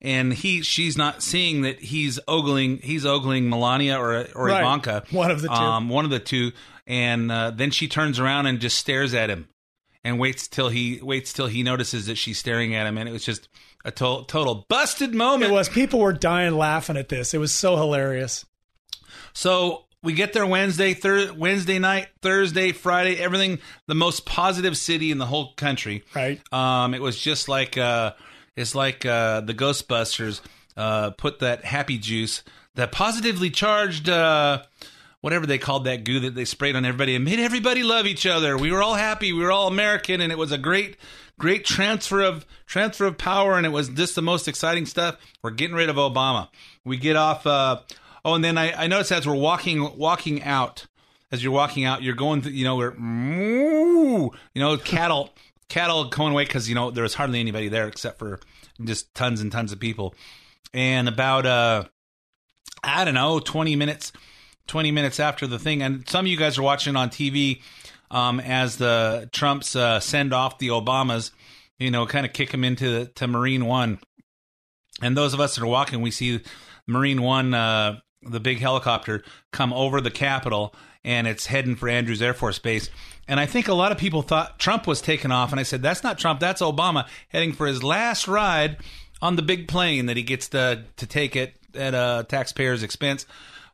and 0.00 0.32
he 0.32 0.62
she's 0.62 0.96
not 0.96 1.22
seeing 1.22 1.62
that 1.62 1.80
he's 1.80 2.18
ogling 2.28 2.78
he's 2.82 3.04
ogling 3.04 3.48
melania 3.48 3.98
or 3.98 4.26
or 4.34 4.46
Right. 4.46 4.60
ivanka 4.60 5.04
One 5.10 5.30
of 5.30 5.42
the 5.42 5.48
two. 5.48 5.54
um, 5.54 5.88
one 5.88 6.04
of 6.04 6.10
the 6.10 6.20
two 6.20 6.52
and 6.86 7.30
uh, 7.32 7.50
then 7.50 7.70
she 7.70 7.88
turns 7.88 8.18
around 8.18 8.46
and 8.46 8.60
just 8.60 8.78
stares 8.78 9.12
at 9.14 9.28
him 9.30 9.48
and 10.04 10.18
waits 10.20 10.46
till 10.48 10.68
he 10.68 11.00
waits 11.02 11.32
till 11.32 11.48
he 11.48 11.62
notices 11.62 12.06
that 12.06 12.16
she's 12.16 12.38
staring 12.38 12.74
at 12.74 12.86
him 12.86 12.96
and 12.96 13.08
it 13.08 13.12
was 13.12 13.24
just 13.24 13.48
a 13.84 13.90
to- 13.90 14.24
total 14.28 14.66
busted 14.68 15.14
moment 15.14 15.50
It 15.50 15.54
was. 15.54 15.68
People 15.68 16.00
were 16.00 16.12
dying 16.12 16.54
laughing 16.56 16.96
at 16.96 17.08
this. 17.08 17.32
It 17.34 17.38
was 17.38 17.52
so 17.52 17.76
hilarious. 17.76 18.44
so 19.32 19.84
we 20.02 20.12
get 20.12 20.32
there 20.32 20.46
Wednesday, 20.46 20.94
thir- 20.94 21.32
Wednesday 21.32 21.78
night, 21.80 22.08
Thursday, 22.22 22.70
Friday, 22.72 23.16
everything. 23.18 23.58
The 23.88 23.94
most 23.96 24.24
positive 24.26 24.76
city 24.76 25.10
in 25.10 25.18
the 25.18 25.26
whole 25.26 25.54
country. 25.54 26.04
Right. 26.14 26.40
Um, 26.52 26.94
it 26.94 27.02
was 27.02 27.18
just 27.18 27.48
like 27.48 27.76
uh, 27.76 28.12
it's 28.58 28.74
like 28.74 29.06
uh, 29.06 29.40
the 29.40 29.54
Ghostbusters 29.54 30.40
uh, 30.76 31.10
put 31.10 31.38
that 31.38 31.64
happy 31.64 31.96
juice, 31.96 32.42
that 32.74 32.90
positively 32.90 33.50
charged, 33.50 34.08
uh, 34.08 34.64
whatever 35.20 35.46
they 35.46 35.58
called 35.58 35.84
that 35.84 36.02
goo 36.02 36.18
that 36.20 36.34
they 36.34 36.44
sprayed 36.44 36.74
on 36.74 36.84
everybody, 36.84 37.14
and 37.14 37.24
made 37.24 37.38
everybody 37.38 37.84
love 37.84 38.04
each 38.04 38.26
other. 38.26 38.58
We 38.58 38.72
were 38.72 38.82
all 38.82 38.96
happy. 38.96 39.32
We 39.32 39.44
were 39.44 39.52
all 39.52 39.68
American, 39.68 40.20
and 40.20 40.32
it 40.32 40.38
was 40.38 40.50
a 40.50 40.58
great, 40.58 40.96
great 41.38 41.64
transfer 41.64 42.20
of 42.20 42.44
transfer 42.66 43.06
of 43.06 43.16
power. 43.16 43.56
And 43.56 43.64
it 43.64 43.70
was 43.70 43.90
just 43.90 44.16
the 44.16 44.22
most 44.22 44.48
exciting 44.48 44.86
stuff. 44.86 45.18
We're 45.40 45.50
getting 45.50 45.76
rid 45.76 45.88
of 45.88 45.94
Obama. 45.94 46.48
We 46.84 46.96
get 46.96 47.14
off. 47.14 47.46
Uh, 47.46 47.82
oh, 48.24 48.34
and 48.34 48.42
then 48.42 48.58
I, 48.58 48.72
I 48.72 48.86
noticed 48.88 49.12
as 49.12 49.24
we're 49.24 49.34
walking 49.34 49.96
walking 49.96 50.42
out, 50.42 50.88
as 51.30 51.44
you're 51.44 51.52
walking 51.52 51.84
out, 51.84 52.02
you're 52.02 52.16
going. 52.16 52.42
Through, 52.42 52.52
you 52.52 52.64
know, 52.64 52.74
we're 52.74 52.94
you 52.96 54.60
know 54.60 54.76
cattle 54.78 55.30
cattle 55.68 56.04
going 56.04 56.32
away 56.32 56.44
because 56.44 56.68
you 56.68 56.74
know 56.74 56.90
there 56.90 57.02
was 57.02 57.14
hardly 57.14 57.40
anybody 57.40 57.68
there 57.68 57.88
except 57.88 58.18
for 58.18 58.40
just 58.82 59.14
tons 59.14 59.40
and 59.40 59.52
tons 59.52 59.72
of 59.72 59.80
people. 59.80 60.14
And 60.74 61.08
about 61.08 61.46
uh, 61.46 61.84
I 62.82 63.04
don't 63.04 63.14
know, 63.14 63.38
twenty 63.38 63.76
minutes, 63.76 64.12
twenty 64.66 64.90
minutes 64.90 65.20
after 65.20 65.46
the 65.46 65.58
thing, 65.58 65.82
and 65.82 66.08
some 66.08 66.24
of 66.26 66.30
you 66.30 66.36
guys 66.36 66.58
are 66.58 66.62
watching 66.62 66.96
on 66.96 67.10
TV 67.10 67.62
um, 68.10 68.40
as 68.40 68.76
the 68.76 69.28
Trumps 69.32 69.76
uh, 69.76 70.00
send 70.00 70.32
off 70.32 70.58
the 70.58 70.68
Obamas, 70.68 71.30
you 71.78 71.90
know, 71.90 72.06
kind 72.06 72.26
of 72.26 72.32
kick 72.32 72.50
them 72.50 72.64
into 72.64 72.90
the, 72.90 73.06
to 73.06 73.26
Marine 73.26 73.66
One. 73.66 73.98
And 75.00 75.16
those 75.16 75.34
of 75.34 75.40
us 75.40 75.54
that 75.54 75.62
are 75.62 75.68
walking, 75.68 76.00
we 76.00 76.10
see 76.10 76.40
Marine 76.86 77.22
One, 77.22 77.54
uh, 77.54 78.00
the 78.22 78.40
big 78.40 78.58
helicopter, 78.58 79.22
come 79.52 79.72
over 79.72 80.00
the 80.00 80.10
Capitol, 80.10 80.74
and 81.04 81.26
it's 81.26 81.46
heading 81.46 81.76
for 81.76 81.88
Andrews 81.88 82.20
Air 82.20 82.34
Force 82.34 82.58
Base. 82.58 82.90
And 83.26 83.38
I 83.38 83.46
think 83.46 83.68
a 83.68 83.74
lot 83.74 83.92
of 83.92 83.98
people 83.98 84.22
thought 84.22 84.58
Trump 84.58 84.86
was 84.86 85.00
taking 85.00 85.30
off, 85.30 85.50
and 85.52 85.60
I 85.60 85.62
said 85.62 85.82
that's 85.82 86.02
not 86.02 86.18
Trump, 86.18 86.40
that's 86.40 86.62
Obama 86.62 87.06
heading 87.28 87.52
for 87.52 87.66
his 87.66 87.82
last 87.82 88.26
ride 88.26 88.78
on 89.20 89.36
the 89.36 89.42
big 89.42 89.68
plane 89.68 90.06
that 90.06 90.16
he 90.16 90.22
gets 90.22 90.48
to 90.48 90.84
to 90.96 91.06
take 91.06 91.36
it 91.36 91.54
at 91.74 91.94
a 91.94 92.26
taxpayer's 92.28 92.82
expense. 92.82 93.26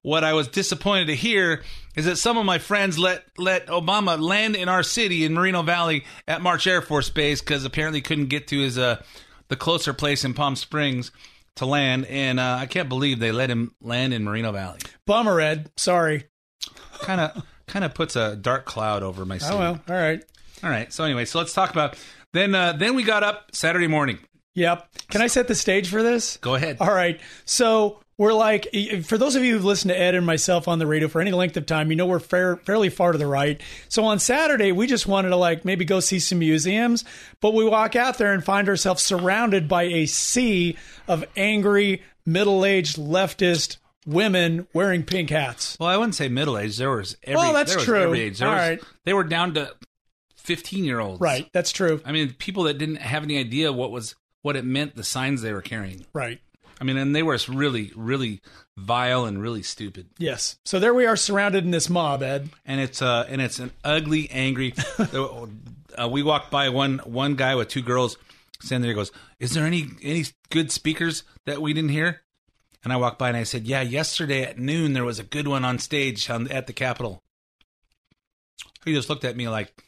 What 0.03 0.23
I 0.23 0.35
was 0.35 0.49
disappointed 0.49 1.07
to 1.07 1.15
hear 1.15 1.63
is 1.97 2.05
that 2.05 2.17
some 2.17 2.37
of 2.37 2.45
my 2.45 2.59
friends 2.59 2.99
let 2.99 3.25
let 3.39 3.69
Obama 3.69 4.21
land 4.21 4.57
in 4.57 4.69
our 4.69 4.83
city 4.83 5.25
in 5.25 5.33
Moreno 5.33 5.63
Valley 5.63 6.05
at 6.29 6.43
March 6.43 6.67
Air 6.67 6.83
Force 6.83 7.09
Base 7.09 7.41
because 7.41 7.65
apparently 7.65 8.01
couldn't 8.01 8.27
get 8.27 8.49
to 8.49 8.59
his 8.59 8.77
uh 8.77 9.03
the 9.49 9.57
closer 9.57 9.93
place 9.93 10.25
in 10.25 10.35
Palm 10.35 10.57
Springs 10.57 11.11
to 11.57 11.67
land, 11.67 12.07
and 12.07 12.40
uh, 12.40 12.57
I 12.61 12.67
can't 12.67 12.88
believe 12.88 13.19
they 13.19 13.33
let 13.33 13.51
him 13.51 13.75
land 13.81 14.12
in 14.12 14.25
Moreno 14.25 14.53
Valley. 14.53 14.81
Bummer, 15.07 15.40
Ed. 15.40 15.71
Sorry. 15.77 16.25
Kind 17.01 17.21
of 17.21 17.45
kind 17.67 17.85
of 17.85 17.95
puts 17.95 18.17
a 18.17 18.37
dark 18.37 18.64
cloud 18.64 19.03
over 19.03 19.25
my. 19.25 19.38
Oh 19.43 19.59
well. 19.59 19.81
All 19.88 19.95
right. 19.95 20.25
All 20.62 20.71
right. 20.71 20.93
So 20.93 21.05
anyway, 21.05 21.25
so 21.25 21.38
let's 21.38 21.53
talk 21.53 21.71
about 21.71 21.97
then. 22.33 22.55
Uh, 22.55 22.73
then 22.73 22.95
we 22.95 23.03
got 23.03 23.23
up 23.23 23.55
Saturday 23.55 23.87
morning. 23.88 24.19
Yep. 24.55 24.88
Can 25.11 25.21
I 25.21 25.27
set 25.27 25.49
the 25.49 25.55
stage 25.55 25.88
for 25.88 26.03
this? 26.03 26.37
Go 26.38 26.55
ahead. 26.55 26.77
All 26.81 26.93
right. 26.95 27.21
So 27.45 28.01
we're 28.16 28.33
like, 28.33 28.68
for 29.05 29.18
those 29.18 29.35
of 29.37 29.42
you 29.44 29.55
who've 29.55 29.64
listened 29.64 29.90
to 29.90 29.98
Ed 29.98 30.14
and 30.14 30.24
myself 30.24 30.68
on 30.68 30.79
the 30.79 30.87
radio 30.87 31.09
for 31.09 31.20
any 31.20 31.33
length 31.33 31.57
of 31.57 31.66
time, 31.66 31.90
you 31.90 31.96
know 31.96 32.07
we're 32.07 32.20
fair, 32.20 32.57
fairly 32.57 32.88
far 32.88 33.12
to 33.12 33.18
the 33.18 33.27
right. 33.27 33.61
So 33.88 34.05
on 34.05 34.18
Saturday, 34.18 34.72
we 34.72 34.87
just 34.87 35.07
wanted 35.07 35.31
to 35.31 35.37
like 35.37 35.64
maybe 35.64 35.85
go 35.85 36.00
see 36.00 36.18
some 36.20 36.38
museums, 36.38 37.05
but 37.40 37.55
we 37.55 37.64
walk 37.64 37.96
out 37.96 38.18
there 38.18 38.33
and 38.33 38.44
find 38.44 38.68
ourselves 38.68 39.03
surrounded 39.03 39.68
by 39.68 39.85
a 39.85 40.07
sea 40.07 40.77
of 41.09 41.24
angry, 41.37 42.03
middle 42.24 42.64
aged 42.64 42.96
leftist 42.96 43.79
women 44.07 44.68
wearing 44.72 45.03
pink 45.03 45.31
hats. 45.31 45.77
Well, 45.81 45.88
I 45.88 45.96
wouldn't 45.96 46.14
say 46.14 46.29
middle 46.29 46.59
aged. 46.59 46.79
There 46.79 46.90
was 46.90 47.16
every. 47.24 47.37
Well, 47.37 47.53
that's 47.53 47.70
there 47.70 47.79
was 47.79 47.85
true. 47.85 48.14
Age. 48.14 48.40
All 48.42 48.50
was- 48.50 48.59
right. 48.59 48.83
They 49.05 49.14
were 49.14 49.24
down 49.24 49.55
to 49.55 49.74
fifteen 50.37 50.85
year 50.85 51.00
olds. 51.00 51.20
Right. 51.20 51.48
That's 51.53 51.72
true. 51.72 52.00
I 52.05 52.12
mean, 52.12 52.35
people 52.35 52.64
that 52.64 52.79
didn't 52.79 52.96
have 52.96 53.22
any 53.22 53.38
idea 53.38 53.72
what 53.72 53.90
was 53.90 54.14
what 54.42 54.57
it 54.57 54.64
meant, 54.64 54.94
the 54.94 55.05
signs 55.05 55.40
they 55.40 55.53
were 55.53 55.62
carrying. 55.62 56.05
Right. 56.12 56.40
I 56.81 56.85
mean, 56.85 56.97
and 56.97 57.15
they 57.15 57.23
were 57.23 57.39
really, 57.49 57.93
really 57.95 58.41
vile 58.77 59.25
and 59.25 59.41
really 59.41 59.63
stupid. 59.63 60.09
Yes. 60.19 60.57
So 60.65 60.79
there 60.79 60.95
we 60.95 61.07
are 61.07 61.17
surrounded 61.17 61.65
in 61.65 61.71
this 61.71 61.89
mob, 61.89 62.23
Ed. 62.23 62.51
And 62.65 62.81
it's 62.81 63.01
uh, 63.01 63.27
and 63.29 63.41
it's 63.41 63.59
an 63.59 63.71
ugly, 63.85 64.31
angry. 64.31 64.75
uh, 64.99 66.09
we 66.09 66.23
walked 66.23 66.51
by 66.51 66.69
one 66.69 66.99
one 66.99 67.37
guy 67.37 67.55
with 67.55 67.69
two 67.69 67.83
girls 67.83 68.17
standing 68.61 68.83
there. 68.83 68.93
He 68.93 68.97
goes, 68.97 69.13
"Is 69.39 69.53
there 69.53 69.67
any 69.67 69.89
any 70.03 70.25
good 70.51 70.73
speakers 70.73 71.23
that 71.47 71.63
we 71.63 71.73
didn't 71.73 71.91
hear?" 71.91 72.23
And 72.83 72.93
I 72.93 72.97
walked 72.97 73.19
by 73.19 73.29
and 73.29 73.37
I 73.37 73.45
said, 73.45 73.67
"Yeah, 73.67 73.83
yesterday 73.83 74.43
at 74.43 74.59
noon 74.59 74.93
there 74.93 75.05
was 75.05 75.19
a 75.19 75.25
good 75.25 75.49
one 75.49 75.65
on 75.65 75.79
stage 75.79 76.29
on, 76.29 76.51
at 76.51 76.67
the 76.67 76.73
Capitol." 76.73 77.23
He 78.85 78.93
just 78.93 79.09
looked 79.09 79.25
at 79.25 79.37
me 79.37 79.49
like, 79.49 79.85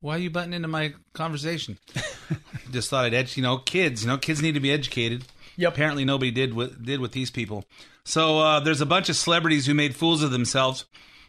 "Why 0.00 0.16
are 0.16 0.18
you 0.18 0.30
butting 0.30 0.54
into 0.54 0.68
my 0.68 0.94
conversation?" 1.12 1.78
just 2.70 2.90
thought 2.90 3.04
I'd 3.04 3.14
edge. 3.14 3.36
You 3.36 3.42
know, 3.42 3.58
kids. 3.58 4.02
You 4.02 4.08
know, 4.08 4.18
kids 4.18 4.40
need 4.40 4.54
to 4.54 4.60
be 4.60 4.70
educated. 4.70 5.24
Yep. 5.58 5.72
Apparently, 5.72 6.04
nobody 6.04 6.30
did 6.30 6.54
with 6.54 6.82
did 6.84 7.00
with 7.00 7.12
these 7.12 7.30
people. 7.30 7.64
So 8.04 8.38
uh, 8.38 8.60
there's 8.60 8.80
a 8.80 8.86
bunch 8.86 9.08
of 9.08 9.16
celebrities 9.16 9.66
who 9.66 9.74
made 9.74 9.94
fools 9.94 10.22
of 10.22 10.30
themselves. 10.30 10.86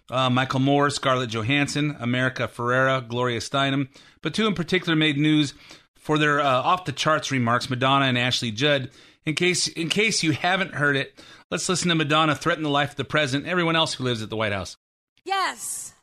Uh, 0.09 0.29
Michael 0.29 0.59
Moore, 0.59 0.89
Scarlett 0.89 1.31
Johansson, 1.31 1.97
America 1.99 2.47
Ferrera, 2.47 3.05
Gloria 3.07 3.39
Steinem, 3.39 3.89
but 4.21 4.33
two 4.33 4.47
in 4.47 4.53
particular 4.53 4.95
made 4.95 5.17
news 5.17 5.53
for 5.95 6.17
their 6.17 6.39
uh, 6.39 6.45
off 6.45 6.85
the 6.85 6.91
charts 6.91 7.31
remarks. 7.31 7.69
Madonna 7.69 8.05
and 8.05 8.17
Ashley 8.17 8.51
Judd. 8.51 8.91
In 9.25 9.33
case 9.33 9.67
in 9.67 9.89
case 9.89 10.21
you 10.23 10.31
haven't 10.31 10.75
heard 10.75 10.95
it, 10.95 11.19
let's 11.49 11.67
listen 11.67 11.89
to 11.89 11.95
Madonna 11.95 12.35
threaten 12.35 12.63
the 12.63 12.69
life 12.69 12.91
of 12.91 12.95
the 12.97 13.05
president, 13.05 13.45
and 13.45 13.51
everyone 13.51 13.75
else 13.75 13.95
who 13.95 14.03
lives 14.03 14.21
at 14.21 14.29
the 14.29 14.37
White 14.37 14.53
House. 14.53 14.77
Yes, 15.25 15.93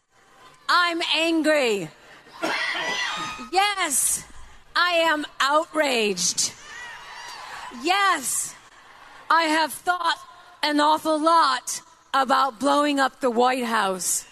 I'm 0.68 1.00
angry. 1.14 1.88
Yes, 3.52 4.24
I 4.74 4.90
am 5.04 5.24
outraged. 5.40 6.52
Yes, 7.82 8.54
I 9.30 9.44
have 9.44 9.72
thought 9.72 10.18
an 10.62 10.80
awful 10.80 11.22
lot 11.22 11.80
about 12.14 12.58
blowing 12.58 12.98
up 12.98 13.20
the 13.20 13.30
White 13.30 13.64
House. 13.64 14.26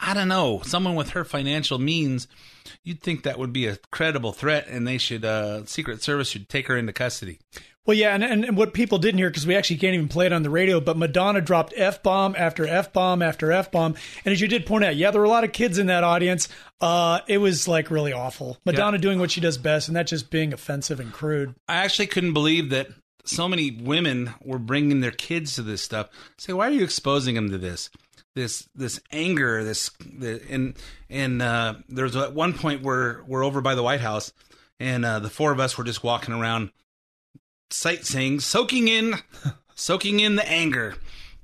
I 0.00 0.14
don't 0.14 0.28
know. 0.28 0.60
Someone 0.64 0.94
with 0.94 1.10
her 1.10 1.24
financial 1.24 1.78
means, 1.78 2.28
you'd 2.84 3.02
think 3.02 3.24
that 3.24 3.38
would 3.38 3.52
be 3.52 3.66
a 3.66 3.78
credible 3.90 4.32
threat, 4.32 4.66
and 4.68 4.86
they 4.86 4.98
should 4.98 5.24
uh, 5.24 5.64
Secret 5.66 6.02
Service 6.02 6.28
should 6.28 6.48
take 6.48 6.68
her 6.68 6.76
into 6.76 6.92
custody. 6.92 7.40
Well, 7.88 7.96
yeah, 7.96 8.14
and, 8.14 8.22
and, 8.22 8.44
and 8.44 8.54
what 8.54 8.74
people 8.74 8.98
didn't 8.98 9.16
hear 9.16 9.30
because 9.30 9.46
we 9.46 9.56
actually 9.56 9.78
can't 9.78 9.94
even 9.94 10.08
play 10.08 10.26
it 10.26 10.32
on 10.34 10.42
the 10.42 10.50
radio, 10.50 10.78
but 10.78 10.98
Madonna 10.98 11.40
dropped 11.40 11.72
f 11.74 12.02
bomb 12.02 12.34
after 12.36 12.66
f 12.66 12.92
bomb 12.92 13.22
after 13.22 13.50
f 13.50 13.70
bomb, 13.72 13.94
and 14.26 14.32
as 14.32 14.42
you 14.42 14.46
did 14.46 14.66
point 14.66 14.84
out, 14.84 14.94
yeah, 14.94 15.10
there 15.10 15.22
were 15.22 15.26
a 15.26 15.30
lot 15.30 15.42
of 15.42 15.52
kids 15.52 15.78
in 15.78 15.86
that 15.86 16.04
audience. 16.04 16.50
Uh, 16.82 17.20
it 17.28 17.38
was 17.38 17.66
like 17.66 17.90
really 17.90 18.12
awful. 18.12 18.58
Madonna 18.66 18.98
doing 18.98 19.18
what 19.18 19.30
she 19.30 19.40
does 19.40 19.56
best, 19.56 19.88
and 19.88 19.96
that 19.96 20.06
just 20.06 20.28
being 20.28 20.52
offensive 20.52 21.00
and 21.00 21.14
crude. 21.14 21.54
I 21.66 21.76
actually 21.76 22.08
couldn't 22.08 22.34
believe 22.34 22.68
that 22.68 22.88
so 23.24 23.48
many 23.48 23.70
women 23.70 24.34
were 24.44 24.58
bringing 24.58 25.00
their 25.00 25.10
kids 25.10 25.54
to 25.54 25.62
this 25.62 25.80
stuff. 25.80 26.10
Say, 26.36 26.52
why 26.52 26.68
are 26.68 26.72
you 26.72 26.84
exposing 26.84 27.36
them 27.36 27.50
to 27.52 27.58
this? 27.58 27.88
This 28.34 28.68
this 28.74 29.00
anger, 29.12 29.64
this 29.64 29.88
the, 30.04 30.42
and 30.50 30.76
and 31.08 31.40
uh, 31.40 31.76
there's 31.88 32.16
at 32.16 32.34
one 32.34 32.52
point 32.52 32.82
where 32.82 33.24
we're 33.26 33.46
over 33.46 33.62
by 33.62 33.74
the 33.74 33.82
White 33.82 34.02
House, 34.02 34.30
and 34.78 35.06
uh, 35.06 35.20
the 35.20 35.30
four 35.30 35.52
of 35.52 35.58
us 35.58 35.78
were 35.78 35.84
just 35.84 36.04
walking 36.04 36.34
around, 36.34 36.70
sightseeing, 37.70 38.40
soaking 38.40 38.88
in, 38.88 39.14
soaking 39.74 40.20
in 40.20 40.36
the 40.36 40.48
anger, 40.48 40.94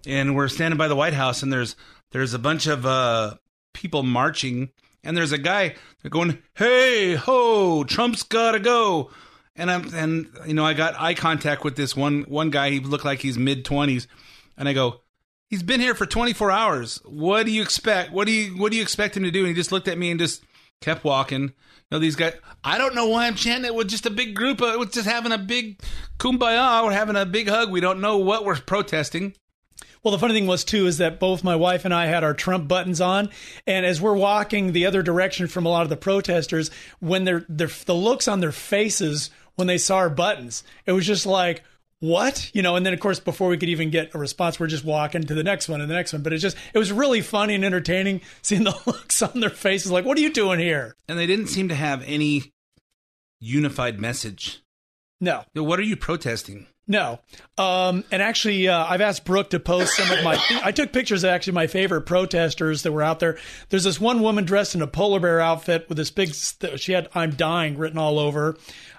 and 0.07 0.35
we're 0.35 0.49
standing 0.49 0.79
by 0.79 0.89
the 0.89 0.97
White 0.97 1.15
House, 1.15 1.43
and 1.43 1.53
there's 1.53 1.77
there's 2.13 2.35
a 2.35 2.39
bunch 2.39 2.67
of 2.67 2.87
uh, 2.87 3.35
people 3.73 4.03
marching, 4.03 4.71
and 5.03 5.17
there's 5.17 5.33
a 5.33 5.39
guy 5.39 5.75
they're 6.03 6.11
going, 6.11 6.43
"Hey 6.55 7.15
ho, 7.15 7.85
Trump's 7.85 8.23
gotta 8.23 8.61
go." 8.61 9.11
and 9.57 9.71
I'm 9.71 9.95
and 9.95 10.29
you 10.47 10.55
know 10.55 10.65
I 10.65 10.75
got 10.75 11.01
eye 11.01 11.15
contact 11.15 11.65
with 11.65 11.77
this 11.77 11.97
one 11.97 12.23
one 12.23 12.51
guy. 12.51 12.71
He 12.71 12.81
looked 12.81 13.05
like 13.05 13.21
he's 13.21 13.39
mid 13.39 13.65
twenties, 13.65 14.09
and 14.57 14.69
I 14.69 14.73
go, 14.73 15.01
"He's 15.49 15.63
been 15.63 15.81
here 15.81 15.95
for 15.95 16.07
24 16.07 16.51
hours. 16.51 17.01
What 17.05 17.47
do 17.47 17.53
you 17.53 17.63
expect? 17.63 18.13
What 18.13 18.27
do 18.27 18.33
you 18.33 18.57
what 18.57 18.73
do 18.73 18.77
you 18.77 18.83
expect 18.83 19.17
him 19.17 19.23
to 19.23 19.31
do?" 19.31 19.41
And 19.41 19.49
he 19.49 19.55
just 19.55 19.73
looked 19.73 19.89
at 19.89 19.99
me 19.99 20.11
and 20.11 20.19
just 20.19 20.43
kept 20.85 21.05
walking. 21.05 21.43
You 21.43 21.51
know 21.91 21.99
these 21.99 22.17
guys. 22.17 22.35
I 22.63 22.79
don't 22.79 22.95
know 22.95 23.09
why 23.09 23.27
I'm 23.27 23.35
chanting 23.35 23.67
it 23.67 23.75
with 23.75 23.89
just 23.89 24.07
a 24.07 24.11
big 24.11 24.35
group. 24.35 24.61
Of, 24.61 24.79
with 24.79 24.93
just 24.93 25.09
having 25.09 25.33
a 25.33 25.39
big 25.39 25.81
kumbaya. 26.19 26.85
We're 26.85 26.93
having 26.93 27.17
a 27.17 27.27
big 27.27 27.49
hug. 27.49 27.71
We 27.71 27.81
don't 27.81 28.01
know 28.01 28.19
what 28.19 28.45
we're 28.45 28.57
protesting. 28.57 29.35
Well, 30.03 30.13
the 30.13 30.19
funny 30.19 30.35
thing 30.35 30.47
was 30.47 30.65
too 30.65 30.87
is 30.87 30.99
that 30.99 31.19
both 31.19 31.43
my 31.43 31.57
wife 31.57 31.87
and 31.87 31.95
I 31.95 32.07
had 32.07 32.25
our 32.25 32.35
Trump 32.35 32.69
buttons 32.69 33.01
on, 33.01 33.31
and 33.67 33.87
as 33.87 34.03
we're 34.03 34.15
walking 34.15 34.73
the 34.73 34.85
other 34.85 35.03
direction 35.03 35.47
from 35.47 35.65
a 35.65 35.71
lot 35.71 35.83
of 35.83 35.89
the 35.89 35.97
protesters, 35.97 36.71
when 37.01 37.25
they're 37.25 37.47
the 37.49 37.95
looks 37.95 38.29
on 38.29 38.41
their 38.41 38.53
faces 38.53 39.31
when 39.55 39.67
they 39.67 39.79
saw 39.79 39.97
our 39.97 40.11
buttons, 40.11 40.63
it 40.85 40.93
was 40.93 41.07
just 41.07 41.25
like, 41.25 41.63
what? 42.01 42.51
You 42.55 42.63
know, 42.63 42.77
and 42.77 42.85
then 42.85 42.93
of 42.93 43.01
course, 43.01 43.21
before 43.21 43.49
we 43.49 43.57
could 43.57 43.69
even 43.69 43.91
get 43.91 44.15
a 44.15 44.19
response, 44.19 44.59
we're 44.61 44.67
just 44.67 44.85
walking 44.85 45.25
to 45.25 45.35
the 45.35 45.45
next 45.45 45.69
one 45.69 45.81
and 45.81 45.91
the 45.91 45.95
next 45.95 46.13
one. 46.13 46.23
But 46.23 46.33
it's 46.33 46.43
just, 46.43 46.57
it 46.73 46.79
was 46.79 46.93
really 46.93 47.21
funny 47.21 47.55
and 47.55 47.65
entertaining 47.65 48.21
seeing 48.43 48.65
the 48.65 48.79
looks 48.87 49.23
on 49.23 49.41
their 49.41 49.51
faces 49.51 49.91
like, 49.91 50.05
what 50.05 50.19
are 50.19 50.23
you 50.23 50.33
doing 50.33 50.59
here? 50.59 50.97
And 51.09 51.19
they 51.19 51.27
didn't 51.27 51.49
seem 51.49 51.69
to 51.69 51.75
have 51.75 52.03
any 52.07 52.53
unified 53.41 54.01
message. 54.01 54.63
No. 55.21 55.45
What 55.55 55.79
are 55.79 55.83
you 55.83 55.97
protesting? 55.97 56.67
No. 56.87 57.21
Um, 57.57 58.05
and 58.11 58.21
actually, 58.21 58.69
uh, 58.69 58.85
I've 58.85 59.01
asked 59.01 59.25
Brooke 59.25 59.51
to 59.51 59.61
post 59.61 59.97
some 59.97 60.11
of 60.11 60.23
my. 60.23 60.39
I 60.63 60.71
took 60.73 60.93
pictures 60.93 61.25
of 61.25 61.31
actually 61.31 61.55
my 61.55 61.67
favorite 61.67 62.03
protesters 62.03 62.83
that 62.83 62.93
were 62.93 63.03
out 63.03 63.21
there. 63.21 63.39
There's 63.71 63.85
this 63.85 64.01
one 64.01 64.21
woman 64.21 64.45
dressed 64.45 64.75
in 64.75 64.83
a 64.83 64.87
polar 64.87 65.21
bear 65.21 65.41
outfit 65.41 65.89
with 65.89 65.97
this 65.97 66.11
big. 66.11 66.35
She 66.35 66.93
had 66.93 67.09
"I'm 67.15 67.31
dying" 67.31 67.79
written 67.79 67.99
all 67.99 68.19
over. 68.19 68.57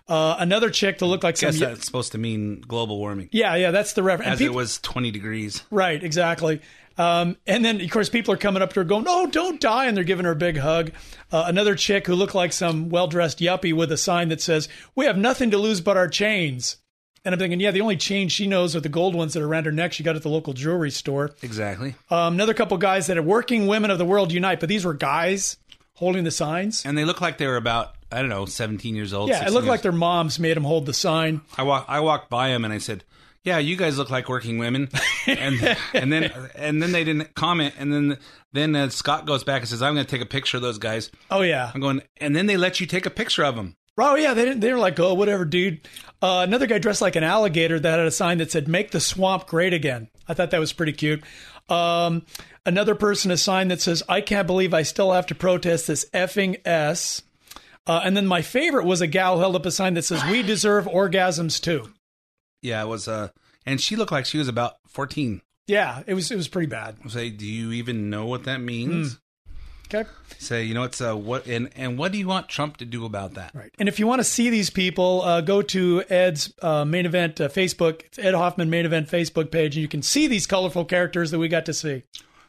Uh, 0.07 0.35
another 0.39 0.69
chick 0.69 0.99
that 0.99 1.05
looked 1.05 1.23
like 1.23 1.35
I 1.37 1.47
guess 1.47 1.57
some. 1.59 1.69
that's 1.69 1.85
supposed 1.85 2.11
to 2.11 2.17
mean 2.17 2.61
global 2.61 2.97
warming. 2.97 3.29
Yeah, 3.31 3.55
yeah, 3.55 3.71
that's 3.71 3.93
the 3.93 4.03
reference. 4.03 4.33
As 4.33 4.41
it 4.41 4.53
was 4.53 4.79
20 4.79 5.09
degrees. 5.09 5.63
Right, 5.71 6.03
exactly. 6.03 6.61
Um, 6.97 7.37
and 7.45 7.65
then, 7.65 7.81
of 7.81 7.89
course, 7.89 8.09
people 8.09 8.33
are 8.33 8.37
coming 8.37 8.61
up 8.61 8.71
to 8.73 8.79
her 8.79 8.83
going, 8.83 9.03
"No, 9.03 9.27
don't 9.27 9.59
die!" 9.59 9.85
And 9.85 9.97
they're 9.97 10.03
giving 10.03 10.25
her 10.25 10.31
a 10.31 10.35
big 10.35 10.57
hug. 10.57 10.91
Uh, 11.31 11.43
another 11.47 11.75
chick 11.75 12.07
who 12.07 12.15
looked 12.15 12.35
like 12.35 12.53
some 12.53 12.89
well-dressed 12.89 13.39
yuppie 13.39 13.73
with 13.73 13.91
a 13.91 13.97
sign 13.97 14.29
that 14.29 14.41
says, 14.41 14.69
"We 14.95 15.05
have 15.05 15.17
nothing 15.17 15.51
to 15.51 15.57
lose 15.57 15.81
but 15.81 15.97
our 15.97 16.07
chains." 16.07 16.77
And 17.25 17.33
I'm 17.33 17.39
thinking, 17.39 17.59
yeah, 17.59 17.71
the 17.71 17.81
only 17.81 17.97
chains 17.97 18.31
she 18.31 18.45
knows 18.45 18.75
are 18.75 18.79
the 18.79 18.87
gold 18.89 19.15
ones 19.15 19.33
that 19.33 19.41
are 19.41 19.47
around 19.47 19.65
her 19.65 19.71
neck. 19.71 19.93
She 19.93 20.03
got 20.03 20.15
at 20.15 20.21
the 20.21 20.29
local 20.29 20.53
jewelry 20.53 20.91
store. 20.91 21.31
Exactly. 21.41 21.95
Um, 22.11 22.35
another 22.35 22.53
couple 22.53 22.77
guys 22.77 23.07
that 23.07 23.17
are 23.17 23.23
working 23.23 23.65
women 23.65 23.89
of 23.89 23.97
the 23.97 24.05
world 24.05 24.31
unite, 24.31 24.59
but 24.59 24.69
these 24.69 24.85
were 24.85 24.93
guys 24.93 25.57
holding 25.95 26.23
the 26.23 26.31
signs. 26.31 26.85
And 26.85 26.95
they 26.97 27.03
look 27.03 27.21
like 27.21 27.39
they 27.39 27.47
were 27.47 27.57
about, 27.57 27.95
I 28.11 28.19
don't 28.19 28.29
know, 28.29 28.45
17 28.45 28.95
years 28.95 29.11
old. 29.11 29.29
Yeah, 29.29 29.41
it 29.41 29.51
looked 29.51 29.63
years- 29.65 29.69
like 29.69 29.81
their 29.81 29.91
moms 29.91 30.37
made 30.39 30.55
them 30.55 30.63
hold 30.65 30.85
the 30.85 30.93
sign. 30.93 31.41
I 31.57 31.63
walk, 31.63 31.85
I 31.87 31.99
walked 31.99 32.29
by 32.29 32.49
them 32.49 32.63
and 32.63 32.71
I 32.71 32.77
said, 32.77 33.03
"Yeah, 33.43 33.57
you 33.57 33.75
guys 33.75 33.97
look 33.97 34.11
like 34.11 34.29
working 34.29 34.57
women." 34.59 34.89
And 35.27 35.77
and 35.93 36.13
then 36.13 36.31
and 36.53 36.83
then 36.83 36.91
they 36.91 37.03
didn't 37.03 37.33
comment. 37.33 37.73
And 37.79 37.91
then 37.91 38.17
then 38.53 38.75
uh, 38.75 38.89
Scott 38.89 39.25
goes 39.25 39.43
back 39.43 39.61
and 39.63 39.67
says, 39.69 39.81
"I'm 39.81 39.95
going 39.95 40.05
to 40.05 40.09
take 40.11 40.21
a 40.21 40.25
picture 40.27 40.57
of 40.57 40.61
those 40.63 40.77
guys." 40.77 41.09
Oh 41.31 41.41
yeah. 41.41 41.71
I'm 41.73 41.81
going, 41.81 42.03
and 42.17 42.35
then 42.35 42.45
they 42.45 42.57
let 42.57 42.79
you 42.79 42.85
take 42.85 43.07
a 43.07 43.09
picture 43.09 43.43
of 43.43 43.55
them. 43.55 43.75
Oh 43.97 44.15
yeah, 44.15 44.33
they 44.33 44.45
didn't, 44.45 44.59
they 44.59 44.73
were 44.73 44.79
like, 44.79 44.99
oh 44.99 45.13
whatever, 45.13 45.45
dude. 45.45 45.87
Uh, 46.21 46.41
another 46.45 46.67
guy 46.67 46.79
dressed 46.79 47.01
like 47.01 47.15
an 47.15 47.23
alligator 47.23 47.79
that 47.79 47.97
had 47.99 48.07
a 48.07 48.11
sign 48.11 48.39
that 48.39 48.51
said 48.51 48.67
"Make 48.67 48.91
the 48.91 48.99
swamp 48.99 49.47
great 49.47 49.73
again." 49.73 50.09
I 50.27 50.33
thought 50.33 50.51
that 50.51 50.59
was 50.59 50.73
pretty 50.73 50.93
cute. 50.93 51.23
Um, 51.69 52.25
another 52.65 52.95
person 52.95 53.31
a 53.31 53.37
sign 53.37 53.69
that 53.69 53.81
says 53.81 54.03
"I 54.09 54.21
can't 54.21 54.47
believe 54.47 54.73
I 54.73 54.83
still 54.83 55.11
have 55.11 55.27
to 55.27 55.35
protest 55.35 55.87
this 55.87 56.05
effing 56.13 56.59
s." 56.65 57.21
Uh, 57.87 58.01
and 58.03 58.17
then 58.17 58.25
my 58.25 58.41
favorite 58.41 58.85
was 58.85 59.01
a 59.01 59.07
gal 59.07 59.39
held 59.39 59.55
up 59.55 59.65
a 59.65 59.71
sign 59.71 59.93
that 59.93 60.03
says 60.03 60.23
"We 60.25 60.41
deserve 60.43 60.85
orgasms 60.85 61.61
too." 61.61 61.93
Yeah, 62.61 62.81
it 62.83 62.87
was. 62.87 63.07
Uh, 63.07 63.29
and 63.65 63.79
she 63.79 63.95
looked 63.95 64.11
like 64.11 64.25
she 64.25 64.37
was 64.37 64.47
about 64.47 64.73
14. 64.87 65.41
Yeah, 65.67 66.03
it 66.05 66.13
was 66.13 66.31
it 66.31 66.35
was 66.35 66.47
pretty 66.47 66.67
bad. 66.67 66.97
I 67.03 67.07
say, 67.09 67.29
do 67.29 67.45
you 67.45 67.71
even 67.71 68.09
know 68.09 68.25
what 68.25 68.43
that 68.43 68.61
means? 68.61 69.19
Okay. 69.93 70.09
Say, 70.39 70.63
you 70.63 70.73
know, 70.73 70.83
it's 70.83 71.01
uh, 71.01 71.15
what 71.15 71.47
and 71.47 71.69
and 71.75 71.97
what 71.97 72.11
do 72.11 72.17
you 72.17 72.27
want 72.27 72.49
Trump 72.49 72.77
to 72.77 72.85
do 72.85 73.05
about 73.05 73.35
that? 73.35 73.51
Right. 73.53 73.71
And 73.79 73.87
if 73.87 73.99
you 73.99 74.07
want 74.07 74.19
to 74.19 74.23
see 74.23 74.49
these 74.49 74.69
people, 74.69 75.21
uh, 75.21 75.41
go 75.41 75.61
to 75.61 76.03
Ed's 76.09 76.53
uh, 76.61 76.85
main 76.85 77.05
event 77.05 77.39
uh, 77.39 77.49
Facebook. 77.49 78.03
It's 78.05 78.19
Ed 78.19 78.33
Hoffman 78.33 78.69
main 78.69 78.85
event 78.85 79.09
Facebook 79.09 79.51
page, 79.51 79.75
and 79.75 79.81
you 79.81 79.87
can 79.87 80.01
see 80.01 80.27
these 80.27 80.47
colorful 80.47 80.85
characters 80.85 81.31
that 81.31 81.39
we 81.39 81.47
got 81.47 81.65
to 81.67 81.73
see. 81.73 82.03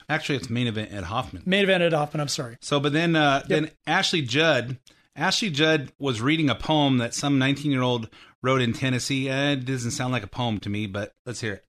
Actually, 0.08 0.36
it's 0.36 0.48
main 0.48 0.66
event 0.66 0.92
Ed 0.92 1.04
Hoffman. 1.04 1.42
Main 1.46 1.64
event 1.64 1.82
Ed 1.82 1.92
Hoffman. 1.92 2.20
I'm 2.20 2.28
sorry. 2.28 2.56
So, 2.60 2.80
but 2.80 2.92
then 2.92 3.16
uh, 3.16 3.42
then 3.46 3.70
Ashley 3.86 4.22
Judd, 4.22 4.78
Ashley 5.14 5.50
Judd 5.50 5.92
was 5.98 6.20
reading 6.20 6.48
a 6.48 6.54
poem 6.54 6.98
that 6.98 7.14
some 7.14 7.38
19 7.38 7.70
year 7.70 7.82
old 7.82 8.08
wrote 8.42 8.62
in 8.62 8.72
Tennessee. 8.72 9.28
Eh, 9.28 9.52
it 9.52 9.64
doesn't 9.64 9.92
sound 9.92 10.12
like 10.12 10.22
a 10.22 10.28
poem 10.28 10.60
to 10.60 10.70
me, 10.70 10.86
but 10.86 11.12
let's 11.24 11.40
hear 11.40 11.54
it. 11.54 11.64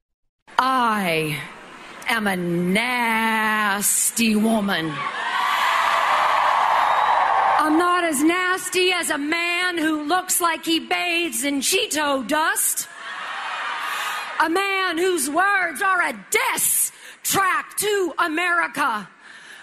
I 0.60 1.40
am 2.10 2.28
a 2.28 2.36
nasty 2.36 4.36
woman. 4.36 4.94
As 8.10 8.24
nasty 8.24 8.94
as 8.94 9.10
a 9.10 9.18
man 9.18 9.78
who 9.78 10.04
looks 10.04 10.40
like 10.40 10.64
he 10.64 10.80
bathes 10.80 11.44
in 11.44 11.60
Cheeto 11.60 12.26
dust. 12.26 12.88
A 14.42 14.50
man 14.50 14.98
whose 14.98 15.30
words 15.30 15.82
are 15.82 16.02
a 16.04 16.26
diss 16.32 16.94
track 17.24 17.76
to 17.76 18.14
America. 18.18 19.10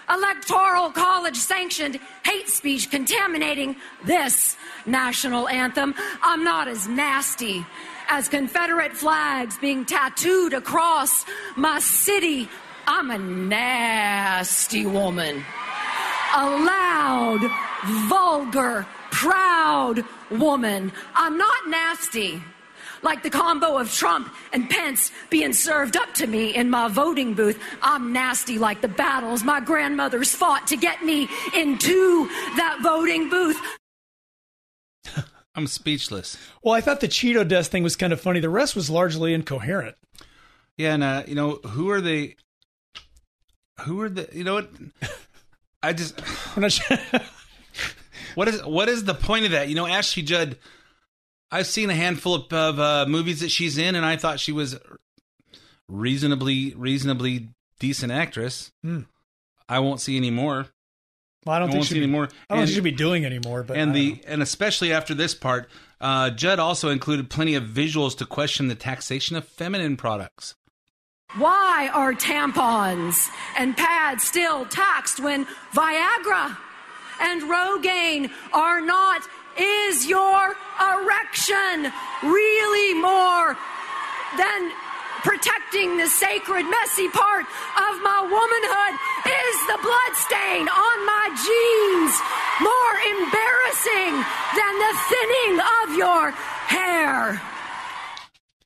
Electoral 0.07 0.91
college 0.91 1.37
sanctioned 1.37 1.99
hate 2.23 2.47
speech 2.47 2.91
contaminating 2.91 3.77
this 4.03 4.55
national 4.85 5.47
anthem. 5.47 5.95
I'm 6.21 6.43
not 6.43 6.67
as 6.67 6.87
nasty 6.87 7.65
as 8.09 8.29
Confederate 8.29 8.95
flags 8.95 9.57
being 9.57 9.85
tattooed 9.85 10.53
across 10.53 11.25
my 11.55 11.79
city. 11.79 12.47
I'm 12.85 13.09
a 13.09 13.17
nasty 13.17 14.85
woman. 14.85 15.43
A 16.37 16.43
loud, 16.43 17.49
vulgar, 18.09 18.85
proud 19.09 20.03
woman. 20.29 20.91
I'm 21.13 21.37
not 21.37 21.69
nasty. 21.69 22.43
Like 23.01 23.23
the 23.23 23.29
combo 23.29 23.77
of 23.77 23.93
Trump 23.93 24.33
and 24.51 24.69
Pence 24.69 25.11
being 25.29 25.53
served 25.53 25.95
up 25.95 26.13
to 26.15 26.27
me 26.27 26.53
in 26.53 26.69
my 26.69 26.89
voting 26.89 27.35
booth. 27.35 27.57
I'm 27.81 28.11
nasty 28.11 28.57
like 28.57 28.81
the 28.81 28.89
battles 28.89 29.43
my 29.43 29.61
grandmothers 29.61 30.35
fought 30.35 30.67
to 30.67 30.75
get 30.75 31.05
me 31.05 31.29
into 31.55 32.27
that 32.57 32.79
voting 32.83 33.29
booth. 33.29 33.59
I'm 35.55 35.67
speechless. 35.67 36.37
Well, 36.61 36.73
I 36.73 36.81
thought 36.81 36.99
the 36.99 37.07
Cheeto 37.07 37.47
dust 37.47 37.71
thing 37.71 37.83
was 37.83 37.95
kind 37.95 38.11
of 38.11 38.19
funny. 38.19 38.41
The 38.41 38.49
rest 38.49 38.75
was 38.75 38.89
largely 38.89 39.33
incoherent. 39.33 39.95
Yeah, 40.77 40.95
and 40.95 41.03
uh, 41.03 41.23
you 41.27 41.35
know 41.35 41.59
who 41.63 41.89
are 41.91 42.01
they? 42.01 42.35
Who 43.85 44.01
are 44.01 44.09
the? 44.09 44.27
You 44.33 44.43
know 44.43 44.55
what? 44.55 44.69
I 45.85 45.93
just. 45.93 46.19
I'm 46.55 46.61
not 46.61 46.71
sure. 46.71 46.97
what 48.35 48.47
is 48.47 48.63
what 48.63 48.89
is 48.89 49.03
the 49.03 49.13
point 49.13 49.45
of 49.45 49.51
that? 49.51 49.69
You 49.69 49.75
know, 49.75 49.87
Ashley 49.87 50.23
Judd. 50.23 50.57
I've 51.51 51.67
seen 51.67 51.89
a 51.89 51.95
handful 51.95 52.35
of, 52.35 52.51
of 52.51 52.79
uh, 52.79 53.05
movies 53.07 53.39
that 53.39 53.49
she's 53.51 53.77
in, 53.77 53.95
and 53.95 54.05
I 54.05 54.17
thought 54.17 54.39
she 54.39 54.51
was 54.51 54.77
reasonably 55.87 56.73
reasonably 56.75 57.49
decent 57.79 58.11
actress. 58.11 58.71
Hmm. 58.83 59.01
I 59.69 59.79
won't 59.79 60.01
see 60.01 60.17
any 60.17 60.31
more. 60.31 60.67
Well, 61.45 61.55
I 61.55 61.59
don't 61.59 61.69
I 61.69 61.73
think 61.73 61.85
she 61.85 61.93
see 61.93 61.97
any 61.97 62.07
more. 62.07 62.23
I 62.49 62.55
don't 62.55 62.59
think 62.59 62.69
she 62.69 62.75
should 62.75 62.83
be 62.83 62.91
doing 62.91 63.25
anymore. 63.25 63.63
But 63.63 63.77
and 63.77 63.95
the 63.95 64.13
know. 64.13 64.19
and 64.27 64.41
especially 64.41 64.91
after 64.91 65.13
this 65.13 65.35
part, 65.35 65.69
uh, 66.01 66.31
Judd 66.31 66.59
also 66.59 66.89
included 66.89 67.29
plenty 67.29 67.55
of 67.55 67.63
visuals 67.63 68.17
to 68.17 68.25
question 68.25 68.67
the 68.67 68.75
taxation 68.75 69.35
of 69.35 69.47
feminine 69.47 69.95
products. 69.95 70.55
Why 71.37 71.89
are 71.93 72.13
tampons 72.13 73.29
and 73.57 73.75
pads 73.75 74.23
still 74.23 74.63
taxed 74.65 75.19
when 75.19 75.45
Viagra 75.73 76.55
and 77.19 77.41
Rogaine 77.41 78.31
are 78.53 78.79
not? 78.79 79.21
Is 79.59 80.07
your 80.07 80.55
erection 80.79 81.91
really 82.23 83.01
more 83.01 83.57
than 84.37 84.71
protecting 85.27 85.97
the 85.97 86.07
sacred, 86.07 86.63
messy 86.71 87.09
part 87.09 87.43
of 87.43 87.93
my 87.99 88.19
womanhood? 88.23 88.93
Is 89.27 89.57
the 89.67 89.79
blood 89.83 90.13
stain 90.15 90.69
on 90.71 90.97
my 91.03 91.27
jeans 91.35 92.15
more 92.63 92.95
embarrassing 93.11 94.15
than 94.55 94.73
the 94.79 94.93
thinning 95.11 95.59
of 95.83 95.97
your 95.97 96.31
hair? 96.71 97.54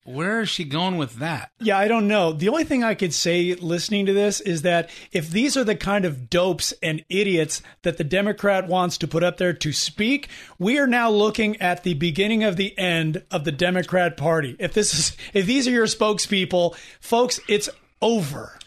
Where 0.10 0.42
is 0.42 0.50
she 0.50 0.64
going 0.64 0.98
with 0.98 1.18
that? 1.18 1.52
Yeah, 1.60 1.78
I 1.78 1.88
don't 1.88 2.08
know. 2.08 2.34
The 2.34 2.50
only 2.50 2.64
thing 2.64 2.84
I 2.84 2.96
could 2.96 3.14
say 3.14 3.54
listening 3.54 4.08
to 4.08 4.14
this 4.14 4.42
is 4.42 4.64
that 4.64 4.90
if 5.12 5.30
these 5.30 5.56
are 5.56 5.64
the 5.64 5.76
kind 5.76 6.04
of 6.04 6.32
dopes 6.32 6.74
and 6.82 7.06
idiots 7.10 7.62
that 7.84 7.98
the 7.98 8.04
Democrat 8.04 8.68
wants 8.68 8.98
to 8.98 9.08
put 9.08 9.24
up 9.24 9.38
there 9.38 9.54
to 9.54 9.72
speak, 9.72 10.30
we 10.58 10.80
are 10.80 10.88
now 10.88 11.12
looking 11.12 11.62
at 11.62 11.84
the 11.84 11.94
beginning 11.94 12.44
of 12.44 12.58
the 12.58 12.76
end 12.76 13.24
of 13.30 13.44
the 13.44 13.52
Democrat 13.52 14.18
Party. 14.18 14.56
If 14.58 14.74
this 14.74 14.96
is 14.96 15.18
if 15.32 15.46
these 15.46 15.68
are 15.68 15.72
your 15.72 15.86
spokespeople, 15.86 16.76
folks, 17.00 17.40
it's 17.48 17.70
over. 18.02 18.58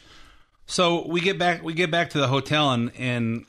So 0.67 1.09
we 1.09 1.21
get 1.21 1.41
back 1.41 1.65
we 1.65 1.75
get 1.75 1.91
back 1.91 2.11
to 2.11 2.21
the 2.21 2.29
hotel 2.29 2.71
and 2.71 2.93
and 2.97 3.47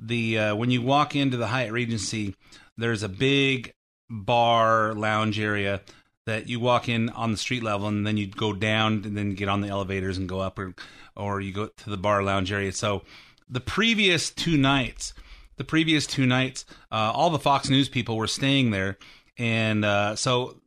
the 0.00 0.38
uh, 0.38 0.56
when 0.56 0.72
you 0.72 0.82
walk 0.82 1.14
into 1.14 1.36
the 1.36 1.46
Hyatt 1.46 1.70
Regency, 1.70 2.34
there's 2.76 3.04
a 3.04 3.08
big 3.08 3.72
bar 4.10 4.94
lounge 4.94 5.38
area 5.38 5.80
that 6.26 6.48
you 6.48 6.60
walk 6.60 6.88
in 6.88 7.08
on 7.10 7.30
the 7.30 7.38
street 7.38 7.62
level 7.62 7.86
and 7.88 8.06
then 8.06 8.16
you 8.16 8.26
go 8.26 8.52
down 8.52 9.02
and 9.04 9.16
then 9.16 9.34
get 9.34 9.48
on 9.48 9.60
the 9.60 9.68
elevators 9.68 10.18
and 10.18 10.28
go 10.28 10.40
up 10.40 10.58
or 10.58 10.74
or 11.16 11.40
you 11.40 11.52
go 11.52 11.68
to 11.68 11.90
the 11.90 11.96
bar 11.96 12.22
lounge 12.22 12.52
area. 12.52 12.72
So 12.72 13.02
the 13.48 13.60
previous 13.60 14.30
two 14.30 14.56
nights, 14.56 15.14
the 15.56 15.64
previous 15.64 16.06
two 16.06 16.26
nights, 16.26 16.66
uh, 16.92 17.12
all 17.14 17.30
the 17.30 17.38
Fox 17.38 17.70
News 17.70 17.88
people 17.88 18.16
were 18.16 18.26
staying 18.26 18.70
there, 18.70 18.98
and 19.38 19.84
uh, 19.84 20.16
so 20.16 20.60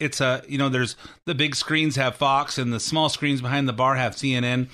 it's 0.00 0.20
a 0.20 0.42
you 0.48 0.58
know 0.58 0.68
there's 0.68 0.96
the 1.26 1.34
big 1.34 1.54
screens 1.54 1.96
have 1.96 2.16
Fox 2.16 2.58
and 2.58 2.72
the 2.72 2.80
small 2.80 3.08
screens 3.08 3.40
behind 3.40 3.68
the 3.68 3.72
bar 3.72 3.94
have 3.94 4.14
CNN 4.14 4.68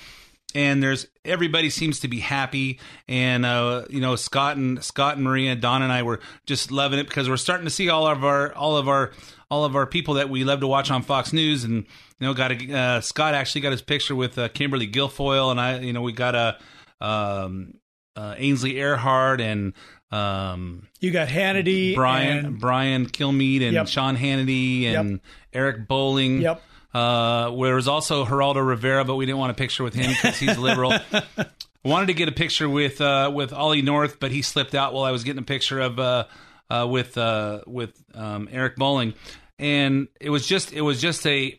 and 0.55 0.83
there's 0.83 1.07
everybody 1.25 1.71
seems 1.71 2.01
to 2.01 2.09
be 2.09 2.21
happy. 2.21 2.81
And 3.09 3.45
uh 3.45 3.85
you 3.91 4.01
know 4.01 4.17
Scott 4.17 4.57
and 4.57 4.83
Scott 4.83 5.17
and 5.17 5.25
Maria 5.25 5.55
Dawn 5.55 5.83
and 5.83 5.93
I 5.93 6.03
were 6.03 6.21
just 6.47 6.71
loving 6.71 6.99
it 6.99 7.09
because 7.09 7.29
we're 7.29 7.37
starting 7.37 7.67
to 7.67 7.71
see 7.71 7.89
all 7.89 8.07
of 8.07 8.25
our 8.25 8.53
all 8.55 8.77
of 8.77 8.89
our 8.89 9.13
all 9.51 9.65
of 9.65 9.75
our 9.77 9.87
people 9.87 10.15
that 10.15 10.29
we 10.31 10.45
love 10.45 10.61
to 10.61 10.67
watch 10.67 10.91
on 10.91 11.03
Fox 11.03 11.33
News 11.33 11.65
and 11.65 11.75
you 11.75 12.27
know 12.27 12.35
got 12.35 12.53
a 12.53 12.73
uh, 12.77 13.01
Scott 13.01 13.35
actually 13.35 13.61
got 13.63 13.73
his 13.73 13.83
picture 13.83 14.15
with 14.15 14.39
uh, 14.39 14.49
Kimberly 14.49 14.87
Guilfoyle 14.89 15.51
and 15.51 15.61
I 15.61 15.81
you 15.81 15.93
know 15.93 16.03
we 16.03 16.13
got 16.13 16.35
a 16.35 16.59
um 17.05 17.75
uh, 18.17 18.35
Ainsley 18.39 18.75
Earhardt 18.75 19.41
and 19.41 19.73
um 20.13 20.87
You 21.01 21.11
got 21.13 21.29
Hannity, 21.29 21.95
Brian 21.95 22.45
and- 22.47 22.61
Brian 22.61 23.07
Kilmeade 23.07 23.63
and 23.63 23.73
Yep. 23.75 23.89
Sean 23.89 24.17
Hannity 24.17 24.85
and 24.87 25.21
Eric 25.53 25.87
Bolling. 25.89 26.41
Yep. 26.43 26.63
Uh, 26.93 27.51
there 27.63 27.77
was 27.77 27.87
also 27.87 28.25
Geraldo 28.25 28.67
Rivera, 28.67 29.05
but 29.05 29.15
we 29.15 29.25
didn't 29.25 29.39
want 29.39 29.53
a 29.53 29.55
picture 29.55 29.85
with 29.85 29.95
him 29.95 30.11
because 30.11 30.37
he's 30.39 30.59
liberal. 30.59 30.93
Wanted 31.85 32.07
to 32.07 32.15
get 32.15 32.29
a 32.29 32.33
picture 32.33 32.69
with 32.69 33.01
uh, 33.01 33.31
with 33.33 33.53
Ollie 33.53 33.81
North, 33.81 34.19
but 34.21 34.33
he 34.33 34.43
slipped 34.43 34.75
out 34.75 34.93
while 34.93 35.05
I 35.05 35.13
was 35.13 35.23
getting 35.25 35.39
a 35.41 35.45
picture 35.47 35.79
of 35.81 35.99
uh, 36.01 36.25
uh, 36.69 36.87
with 36.91 37.17
uh, 37.17 37.61
with 37.67 37.93
um, 38.13 38.49
Eric 38.51 38.75
Bolling, 38.77 39.15
and 39.61 40.09
it 40.19 40.31
was 40.31 40.47
just 40.47 40.73
it 40.73 40.81
was 40.81 41.01
just 41.01 41.25
a 41.27 41.57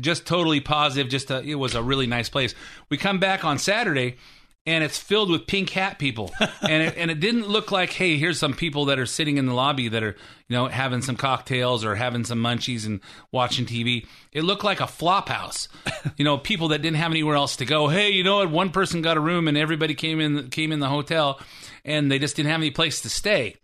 just 0.00 0.26
totally 0.26 0.60
positive. 0.60 1.08
Just 1.08 1.30
a, 1.30 1.40
it 1.42 1.54
was 1.54 1.74
a 1.74 1.82
really 1.82 2.06
nice 2.06 2.28
place. 2.28 2.54
We 2.88 2.96
come 2.96 3.20
back 3.20 3.44
on 3.44 3.58
Saturday, 3.58 4.16
and 4.64 4.82
it's 4.82 4.98
filled 4.98 5.30
with 5.30 5.46
pink 5.46 5.68
hat 5.68 5.98
people, 5.98 6.32
and 6.62 6.82
it, 6.82 6.94
and 6.96 7.10
it 7.10 7.20
didn't 7.20 7.46
look 7.46 7.70
like 7.70 7.92
hey, 7.92 8.16
here's 8.16 8.38
some 8.38 8.54
people 8.54 8.86
that 8.86 8.98
are 8.98 9.06
sitting 9.06 9.36
in 9.36 9.44
the 9.44 9.52
lobby 9.52 9.88
that 9.88 10.02
are 10.02 10.16
you 10.48 10.56
know 10.56 10.66
having 10.66 11.02
some 11.02 11.16
cocktails 11.16 11.84
or 11.84 11.94
having 11.94 12.24
some 12.24 12.42
munchies 12.42 12.86
and 12.86 13.00
watching 13.32 13.66
TV. 13.66 14.06
It 14.32 14.42
looked 14.42 14.64
like 14.64 14.80
a 14.80 14.86
flop 14.86 15.28
house, 15.28 15.68
you 16.16 16.24
know, 16.24 16.38
people 16.38 16.68
that 16.68 16.80
didn't 16.80 16.96
have 16.96 17.10
anywhere 17.10 17.36
else 17.36 17.56
to 17.56 17.66
go. 17.66 17.88
Hey, 17.88 18.10
you 18.12 18.24
know 18.24 18.38
what? 18.38 18.50
One 18.50 18.70
person 18.70 19.02
got 19.02 19.18
a 19.18 19.20
room, 19.20 19.46
and 19.46 19.58
everybody 19.58 19.94
came 19.94 20.20
in 20.20 20.48
came 20.48 20.72
in 20.72 20.80
the 20.80 20.88
hotel, 20.88 21.38
and 21.84 22.10
they 22.10 22.18
just 22.18 22.34
didn't 22.34 22.50
have 22.50 22.60
any 22.60 22.70
place 22.70 23.02
to 23.02 23.10
stay 23.10 23.56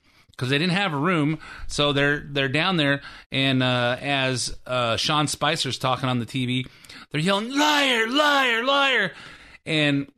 because 0.42 0.50
they 0.50 0.58
didn't 0.58 0.72
have 0.72 0.92
a 0.92 0.96
room. 0.96 1.38
So 1.68 1.92
they're 1.92 2.18
they're 2.18 2.48
down 2.48 2.76
there, 2.76 3.00
and 3.30 3.62
uh, 3.62 3.96
as 4.00 4.58
uh, 4.66 4.96
Sean 4.96 5.28
Spicer's 5.28 5.78
talking 5.78 6.08
on 6.08 6.18
the 6.18 6.26
TV, 6.26 6.66
they're 7.12 7.20
yelling 7.20 7.56
"liar, 7.56 8.08
liar, 8.08 8.64
liar," 8.64 9.12
and 9.64 10.10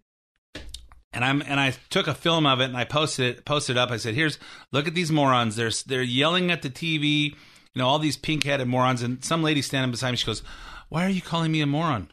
and 1.13 1.23
I'm 1.23 1.43
and 1.43 1.61
I 1.61 1.75
took 1.91 2.07
a 2.07 2.15
film 2.15 2.47
of 2.47 2.63
it 2.63 2.65
and 2.65 2.77
I 2.77 2.85
posted 2.85 3.37
it 3.37 3.45
posted 3.45 3.77
it 3.77 3.79
up. 3.79 3.91
I 3.91 3.99
said, 3.99 4.15
"Here's 4.15 4.39
look 4.73 4.89
at 4.89 4.95
these 4.95 5.13
morons. 5.13 5.57
They're 5.57 5.71
they're 5.87 6.03
yelling 6.03 6.51
at 6.51 6.63
the 6.63 6.71
TV, 6.71 7.25
you 7.25 7.35
know, 7.75 7.87
all 7.87 7.99
these 7.99 8.17
pink 8.17 8.45
headed 8.45 8.67
morons." 8.67 9.03
And 9.03 9.23
some 9.23 9.43
lady 9.43 9.61
standing 9.61 9.91
beside 9.91 10.13
me, 10.13 10.17
she 10.17 10.25
goes, 10.25 10.43
"Why 10.89 11.05
are 11.05 11.11
you 11.11 11.21
calling 11.21 11.53
me 11.53 11.61
a 11.61 11.67
moron?" 11.67 12.09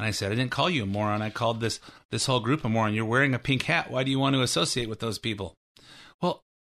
And 0.00 0.08
I 0.08 0.10
said, 0.10 0.32
"I 0.32 0.34
didn't 0.34 0.50
call 0.50 0.68
you 0.68 0.82
a 0.82 0.86
moron. 0.86 1.22
I 1.22 1.30
called 1.30 1.60
this 1.60 1.78
this 2.10 2.26
whole 2.26 2.40
group 2.40 2.64
a 2.64 2.68
moron. 2.68 2.92
You're 2.92 3.04
wearing 3.04 3.34
a 3.34 3.38
pink 3.38 3.62
hat. 3.62 3.88
Why 3.88 4.02
do 4.02 4.10
you 4.10 4.18
want 4.18 4.34
to 4.34 4.42
associate 4.42 4.88
with 4.88 4.98
those 4.98 5.20
people?" 5.20 5.54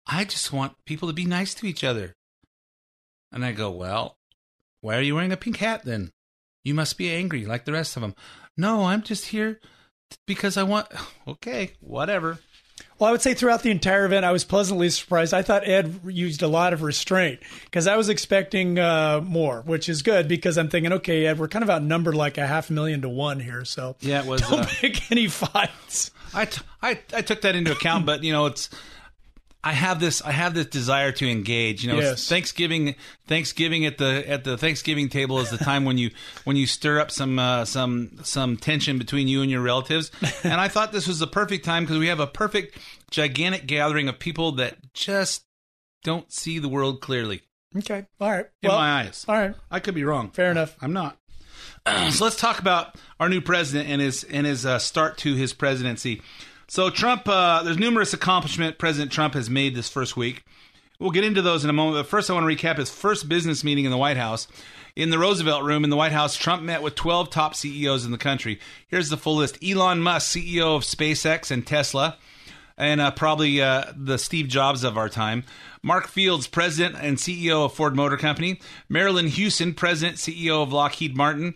Well, 0.09 0.21
I 0.21 0.25
just 0.25 0.53
want 0.53 0.75
people 0.87 1.09
to 1.09 1.15
be 1.15 1.25
nice 1.25 1.55
to 1.55 1.67
each 1.67 1.85
other. 1.85 2.15
And 3.33 3.45
I 3.45 3.53
go, 3.53 3.71
"Well, 3.71 4.17
why 4.81 4.97
are 4.97 5.03
you 5.03 5.15
wearing 5.15 5.33
a 5.33 5.37
pink 5.37 5.57
hat 5.59 5.85
then? 5.85 6.13
You 6.63 6.75
must 6.75 6.97
be 6.99 7.11
angry 7.13 7.45
like 7.47 7.65
the 7.65 7.73
rest 7.73 7.97
of 7.97 8.03
them." 8.03 8.15
No, 8.57 8.85
I'm 8.85 9.03
just 9.03 9.27
here 9.27 9.61
because 10.27 10.57
I 10.57 10.63
want. 10.63 10.89
Okay, 11.27 11.73
whatever. 11.81 12.39
Well, 12.99 13.09
I 13.09 13.13
would 13.13 13.23
say 13.23 13.33
throughout 13.33 13.63
the 13.63 13.71
entire 13.71 14.05
event, 14.05 14.27
I 14.27 14.33
was 14.33 14.45
pleasantly 14.45 14.91
surprised. 14.91 15.33
I 15.33 15.41
thought 15.43 15.67
Ed 15.67 16.01
used 16.05 16.43
a 16.43 16.49
lot 16.49 16.73
of 16.75 16.83
restraint 16.83 17.41
because 17.65 17.87
I 17.87 17.97
was 17.97 18.09
expecting 18.11 18.79
uh, 18.79 19.21
more, 19.25 19.63
which 19.63 19.89
is 19.89 20.03
good 20.03 20.29
because 20.29 20.59
I'm 20.59 20.69
thinking, 20.69 20.93
okay, 20.93 21.25
Ed, 21.27 21.39
we're 21.39 21.49
kind 21.49 21.63
of 21.63 21.71
outnumbered 21.71 22.15
like 22.15 22.37
a 22.37 22.47
half 22.47 22.69
million 22.71 23.01
to 23.03 23.09
one 23.09 23.41
here, 23.41 23.65
so 23.65 23.97
Yeah, 24.01 24.21
it 24.21 24.27
was. 24.27 24.43
don't 24.43 24.61
uh, 24.61 24.67
pick 24.69 25.11
any 25.11 25.29
fights. 25.29 26.11
I, 26.35 26.45
t- 26.45 26.61
I 26.83 26.99
I 27.15 27.23
took 27.23 27.41
that 27.41 27.55
into 27.57 27.73
account, 27.73 28.05
but 28.07 28.23
you 28.23 28.33
know 28.33 28.47
it's. 28.47 28.69
I 29.67 29.73
have 29.73 29.99
this. 29.99 30.21
I 30.21 30.31
have 30.33 30.53
this 30.53 30.67
desire 30.67 31.11
to 31.13 31.29
engage. 31.29 31.83
You 31.85 31.93
know, 31.93 31.99
Yes. 31.99 32.29
Thanksgiving. 32.29 32.95
Thanksgiving 33.27 33.87
at 33.87 33.97
the 33.97 34.23
at 34.29 34.45
the 34.45 34.59
Thanksgiving 34.59 35.09
table 35.09 35.39
is 35.41 35.49
the 35.51 35.57
time 35.57 35.87
when 35.87 35.97
you 35.97 36.11
when 36.45 36.57
you 36.57 36.67
stir 36.67 37.01
up 37.01 37.11
some 37.11 37.39
uh, 37.39 37.65
some 37.65 38.19
some 38.23 38.57
tension 38.59 38.99
between 38.99 39.27
you 39.27 39.41
and 39.43 39.51
your 39.51 39.63
relatives. 39.63 40.11
And 40.45 40.61
I 40.61 40.69
thought 40.69 40.93
this 40.93 41.09
was 41.09 41.19
the 41.19 41.27
perfect 41.27 41.65
time 41.65 41.85
because 41.85 41.99
we 41.99 42.09
have 42.09 42.21
a 42.21 42.27
perfect 42.27 42.77
gigantic 43.11 43.67
gathering 43.67 44.09
of 44.09 44.19
people 44.19 44.53
that 44.53 44.77
just 44.93 45.45
don't 46.03 46.31
see 46.31 46.59
the 46.59 46.69
world 46.69 47.01
clearly 47.01 47.41
Okay, 47.77 48.05
all 48.21 48.31
right. 48.31 48.47
in 48.63 48.69
well, 48.69 48.79
my 48.79 49.01
eyes. 49.01 49.25
All 49.27 49.35
right, 49.35 49.55
I 49.71 49.81
could 49.81 49.95
be 49.95 50.05
wrong. 50.05 50.31
fair 50.31 50.51
enough. 50.51 50.77
I'm 50.83 50.93
not. 50.93 51.17
so 52.13 52.25
let's 52.25 52.37
talk 52.37 52.59
about 52.59 52.95
our 53.19 53.29
new 53.31 53.41
president 53.41 53.89
and 53.89 54.01
his 54.03 54.23
and 54.25 54.47
his 54.47 54.67
uh, 54.67 54.79
start 54.79 55.17
to 55.19 55.35
his 55.35 55.53
presidency. 55.55 56.21
So 56.67 56.91
Trump, 56.91 57.29
uh, 57.29 57.63
there's 57.63 57.79
numerous 57.79 58.13
accomplishment 58.13 58.79
President 58.79 59.13
Trump 59.13 59.35
has 59.35 59.51
made 59.51 59.75
this 59.75 59.89
first 59.89 60.17
week. 60.17 60.45
We'll 60.99 61.11
get 61.11 61.25
into 61.25 61.43
those 61.43 61.65
in 61.65 61.71
a 61.71 61.75
moment. 61.75 62.05
But 62.05 62.11
first, 62.11 62.31
I 62.31 62.35
want 62.35 62.49
to 62.49 62.55
recap 62.55 62.79
his 62.79 62.91
first 62.91 63.29
business 63.29 63.65
meeting 63.65 63.85
in 63.85 63.91
the 63.91 63.99
White 63.99 64.17
House. 64.17 64.47
In 64.97 65.11
the 65.11 65.19
Roosevelt 65.19 65.65
Room 65.65 65.83
in 65.83 65.91
the 65.91 65.97
White 65.97 66.13
House, 66.13 66.37
Trump 66.37 66.63
met 66.63 66.83
with 66.83 66.95
12 66.95 67.29
top 67.31 67.55
CEOs 67.57 68.05
in 68.05 68.13
the 68.13 68.19
country. 68.19 68.61
Here's 68.87 69.09
the 69.09 69.17
full 69.17 69.37
list: 69.37 69.59
Elon 69.63 70.01
Musk, 70.01 70.37
CEO 70.37 70.77
of 70.77 70.85
SpaceX 70.85 71.51
and 71.51 71.67
Tesla 71.67 72.17
and 72.77 73.01
uh, 73.01 73.11
probably 73.11 73.61
uh, 73.61 73.85
the 73.97 74.19
Steve 74.19 74.49
Jobs 74.49 74.85
of 74.85 74.99
our 74.99 75.09
time. 75.09 75.45
Mark 75.83 76.09
Fields, 76.09 76.47
President 76.47 76.97
and 77.01 77.19
CEO 77.19 77.67
of 77.67 77.75
Ford 77.75 77.95
Motor 77.95 78.17
Company. 78.17 78.61
Marillyn 78.91 79.29
Hewson, 79.29 79.75
President, 79.75 80.17
CEO 80.17 80.63
of 80.63 80.73
Lockheed 80.73 81.17
Martin. 81.17 81.55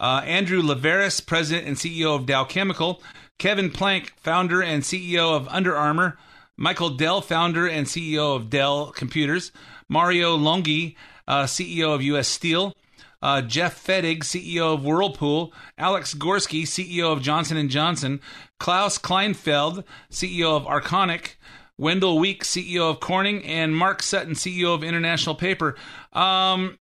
Uh, 0.00 0.22
Andrew 0.24 0.62
Liveris, 0.62 1.24
President 1.24 1.66
and 1.66 1.76
CEO 1.76 2.14
of 2.14 2.26
Dow 2.26 2.44
Chemical. 2.44 3.02
Kevin 3.38 3.70
Plank, 3.70 4.12
founder 4.16 4.62
and 4.62 4.82
CEO 4.82 5.34
of 5.34 5.46
Under 5.48 5.76
Armour. 5.76 6.18
Michael 6.56 6.90
Dell, 6.90 7.20
founder 7.20 7.68
and 7.68 7.86
CEO 7.86 8.34
of 8.34 8.50
Dell 8.50 8.90
Computers. 8.90 9.52
Mario 9.88 10.36
Longhi, 10.36 10.96
uh, 11.28 11.44
CEO 11.44 11.94
of 11.94 12.02
U.S. 12.02 12.26
Steel. 12.26 12.74
Uh, 13.22 13.42
Jeff 13.42 13.84
Fettig, 13.84 14.20
CEO 14.20 14.74
of 14.74 14.84
Whirlpool, 14.84 15.52
Alex 15.76 16.14
Gorsky, 16.14 16.62
CEO 16.62 17.12
of 17.12 17.20
Johnson 17.20 17.68
& 17.68 17.70
Johnson, 17.70 18.20
Klaus 18.60 18.96
Kleinfeld, 18.96 19.84
CEO 20.10 20.56
of 20.56 20.64
Arconic, 20.66 21.34
Wendell 21.76 22.18
Week, 22.18 22.44
CEO 22.44 22.90
of 22.90 23.00
Corning, 23.00 23.44
and 23.44 23.76
Mark 23.76 24.02
Sutton, 24.02 24.34
CEO 24.34 24.72
of 24.72 24.84
International 24.84 25.34
Paper. 25.34 25.74
Um, 26.12 26.78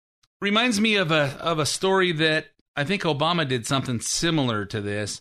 reminds 0.40 0.80
me 0.80 0.96
of 0.96 1.10
a 1.10 1.36
of 1.40 1.58
a 1.58 1.66
story 1.66 2.12
that 2.12 2.46
I 2.76 2.84
think 2.84 3.02
Obama 3.02 3.46
did 3.46 3.66
something 3.66 4.00
similar 4.00 4.64
to 4.66 4.80
this 4.80 5.20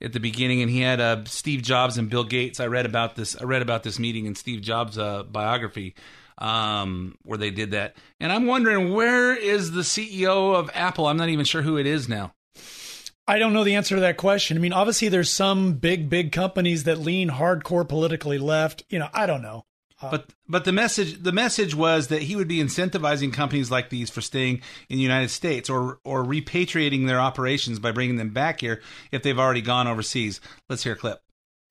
at 0.00 0.12
the 0.12 0.20
beginning, 0.20 0.62
and 0.62 0.70
he 0.70 0.80
had 0.80 1.00
uh, 1.00 1.24
Steve 1.24 1.62
Jobs 1.62 1.98
and 1.98 2.08
Bill 2.08 2.24
Gates. 2.24 2.60
I 2.60 2.66
read 2.66 2.86
about 2.86 3.16
this. 3.16 3.40
I 3.40 3.44
read 3.44 3.62
about 3.62 3.82
this 3.82 3.98
meeting 3.98 4.26
in 4.26 4.34
Steve 4.34 4.62
Jobs' 4.62 4.98
uh, 4.98 5.22
biography 5.24 5.94
um, 6.38 7.16
where 7.22 7.38
they 7.38 7.50
did 7.50 7.72
that, 7.72 7.96
and 8.18 8.32
I'm 8.32 8.46
wondering 8.46 8.92
where 8.92 9.34
is 9.34 9.72
the 9.72 9.82
CEO 9.82 10.54
of 10.54 10.70
Apple? 10.74 11.06
I'm 11.06 11.16
not 11.16 11.28
even 11.28 11.44
sure 11.44 11.62
who 11.62 11.76
it 11.76 11.86
is 11.86 12.08
now. 12.08 12.32
I 13.28 13.38
don't 13.38 13.52
know 13.52 13.62
the 13.62 13.76
answer 13.76 13.94
to 13.94 14.00
that 14.00 14.16
question. 14.16 14.56
I 14.56 14.60
mean, 14.60 14.72
obviously, 14.72 15.08
there's 15.08 15.30
some 15.30 15.74
big, 15.74 16.10
big 16.10 16.32
companies 16.32 16.84
that 16.84 16.98
lean 16.98 17.30
hardcore 17.30 17.88
politically 17.88 18.38
left. 18.38 18.82
You 18.88 18.98
know, 18.98 19.08
I 19.12 19.26
don't 19.26 19.42
know. 19.42 19.66
But 20.00 20.30
but 20.48 20.64
the 20.64 20.72
message 20.72 21.22
the 21.22 21.32
message 21.32 21.74
was 21.74 22.08
that 22.08 22.22
he 22.22 22.36
would 22.36 22.48
be 22.48 22.58
incentivizing 22.58 23.32
companies 23.32 23.70
like 23.70 23.90
these 23.90 24.08
for 24.08 24.20
staying 24.20 24.62
in 24.88 24.96
the 24.96 25.02
United 25.02 25.28
States 25.28 25.68
or 25.68 25.98
or 26.04 26.24
repatriating 26.24 27.06
their 27.06 27.20
operations 27.20 27.78
by 27.78 27.92
bringing 27.92 28.16
them 28.16 28.30
back 28.30 28.60
here 28.60 28.80
if 29.12 29.22
they've 29.22 29.38
already 29.38 29.60
gone 29.62 29.86
overseas. 29.86 30.40
Let's 30.68 30.84
hear 30.84 30.94
a 30.94 30.96
clip. 30.96 31.22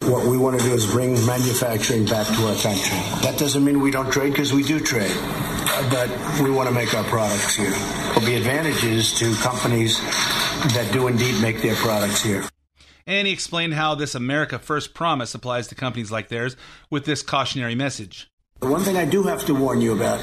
What 0.01 0.27
we 0.27 0.37
want 0.37 0.59
to 0.59 0.65
do 0.65 0.73
is 0.73 0.85
bring 0.85 1.13
manufacturing 1.25 2.05
back 2.05 2.25
to 2.27 2.47
our 2.47 2.55
country. 2.55 2.97
That 3.21 3.35
doesn't 3.37 3.65
mean 3.65 3.81
we 3.81 3.91
don't 3.91 4.11
trade 4.11 4.31
because 4.31 4.53
we 4.53 4.63
do 4.63 4.79
trade, 4.79 5.11
Uh, 5.11 5.89
but 5.89 6.09
we 6.41 6.49
want 6.51 6.69
to 6.69 6.73
make 6.73 6.93
our 6.93 7.03
products 7.05 7.55
here. 7.55 7.69
There'll 7.71 8.25
be 8.25 8.35
advantages 8.35 9.13
to 9.19 9.35
companies 9.35 9.99
that 10.73 10.89
do 10.93 11.07
indeed 11.07 11.41
make 11.41 11.61
their 11.61 11.75
products 11.75 12.21
here. 12.23 12.45
And 13.09 13.25
he 13.25 13.33
explained 13.33 13.73
how 13.73 13.95
this 13.95 14.13
America 14.13 14.59
First 14.59 14.93
promise 14.93 15.33
applies 15.33 15.67
to 15.69 15.75
companies 15.75 16.11
like 16.11 16.27
theirs 16.27 16.55
with 16.91 17.05
this 17.05 17.23
cautionary 17.23 17.73
message. 17.73 18.29
The 18.59 18.67
one 18.67 18.81
thing 18.81 18.97
I 18.97 19.05
do 19.05 19.23
have 19.23 19.43
to 19.47 19.55
warn 19.55 19.81
you 19.81 19.93
about 19.95 20.19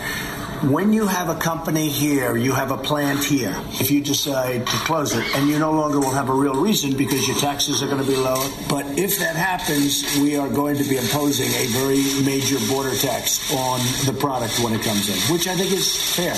when 0.70 0.92
you 0.92 1.08
have 1.08 1.28
a 1.28 1.34
company 1.34 1.88
here, 1.88 2.36
you 2.36 2.52
have 2.52 2.70
a 2.70 2.76
plant 2.76 3.24
here. 3.24 3.52
If 3.80 3.90
you 3.90 4.04
decide 4.04 4.68
to 4.68 4.76
close 4.86 5.16
it, 5.16 5.24
and 5.34 5.48
you 5.48 5.58
no 5.58 5.72
longer 5.72 5.98
will 5.98 6.12
have 6.12 6.28
a 6.28 6.32
real 6.32 6.54
reason 6.54 6.96
because 6.96 7.26
your 7.26 7.36
taxes 7.38 7.82
are 7.82 7.86
going 7.86 8.04
to 8.04 8.06
be 8.08 8.16
lower. 8.16 8.48
But 8.68 8.86
if 8.96 9.18
that 9.18 9.34
happens, 9.34 10.16
we 10.20 10.36
are 10.36 10.48
going 10.48 10.76
to 10.76 10.84
be 10.84 10.96
imposing 10.96 11.48
a 11.48 11.66
very 11.74 12.04
major 12.24 12.58
border 12.68 12.94
tax 12.94 13.52
on 13.52 13.80
the 14.06 14.16
product 14.16 14.60
when 14.60 14.74
it 14.74 14.82
comes 14.82 15.08
in, 15.08 15.34
which 15.34 15.48
I 15.48 15.56
think 15.56 15.72
is 15.72 16.14
fair. 16.14 16.36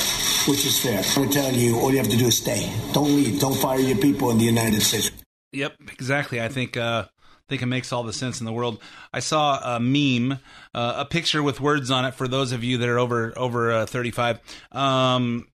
Which 0.51 0.65
is 0.65 0.81
fair. 0.81 1.05
We're 1.15 1.31
telling 1.31 1.57
you, 1.57 1.79
all 1.79 1.91
you 1.91 1.99
have 1.99 2.09
to 2.09 2.17
do 2.17 2.29
is 2.29 2.39
stay. 2.39 2.73
Don't 2.95 3.15
leave. 3.15 3.39
Don't 3.39 3.57
fire 3.57 3.81
your 3.81 3.99
people 3.99 4.31
in 4.31 4.39
the 4.39 4.47
United 4.47 4.81
States. 4.81 5.11
Yep, 5.53 5.77
exactly. 5.93 6.41
I 6.41 6.49
think 6.49 6.77
uh, 6.77 7.07
think 7.49 7.63
it 7.63 7.67
makes 7.67 7.93
all 7.93 8.03
the 8.03 8.13
sense 8.13 8.41
in 8.41 8.47
the 8.47 8.53
world. 8.53 8.81
I 9.13 9.21
saw 9.21 9.77
a 9.77 9.81
meme, 9.81 10.39
uh, 10.75 10.95
a 10.99 11.05
picture 11.05 11.43
with 11.43 11.61
words 11.61 11.91
on 11.91 12.05
it 12.05 12.15
for 12.15 12.29
those 12.29 12.53
of 12.53 12.63
you 12.63 12.79
that 12.79 12.89
are 12.89 12.99
over 12.99 13.33
over 13.37 13.73
uh, 13.73 13.87
thirty 13.87 14.11
five. 14.11 14.41
Um, 14.73 15.49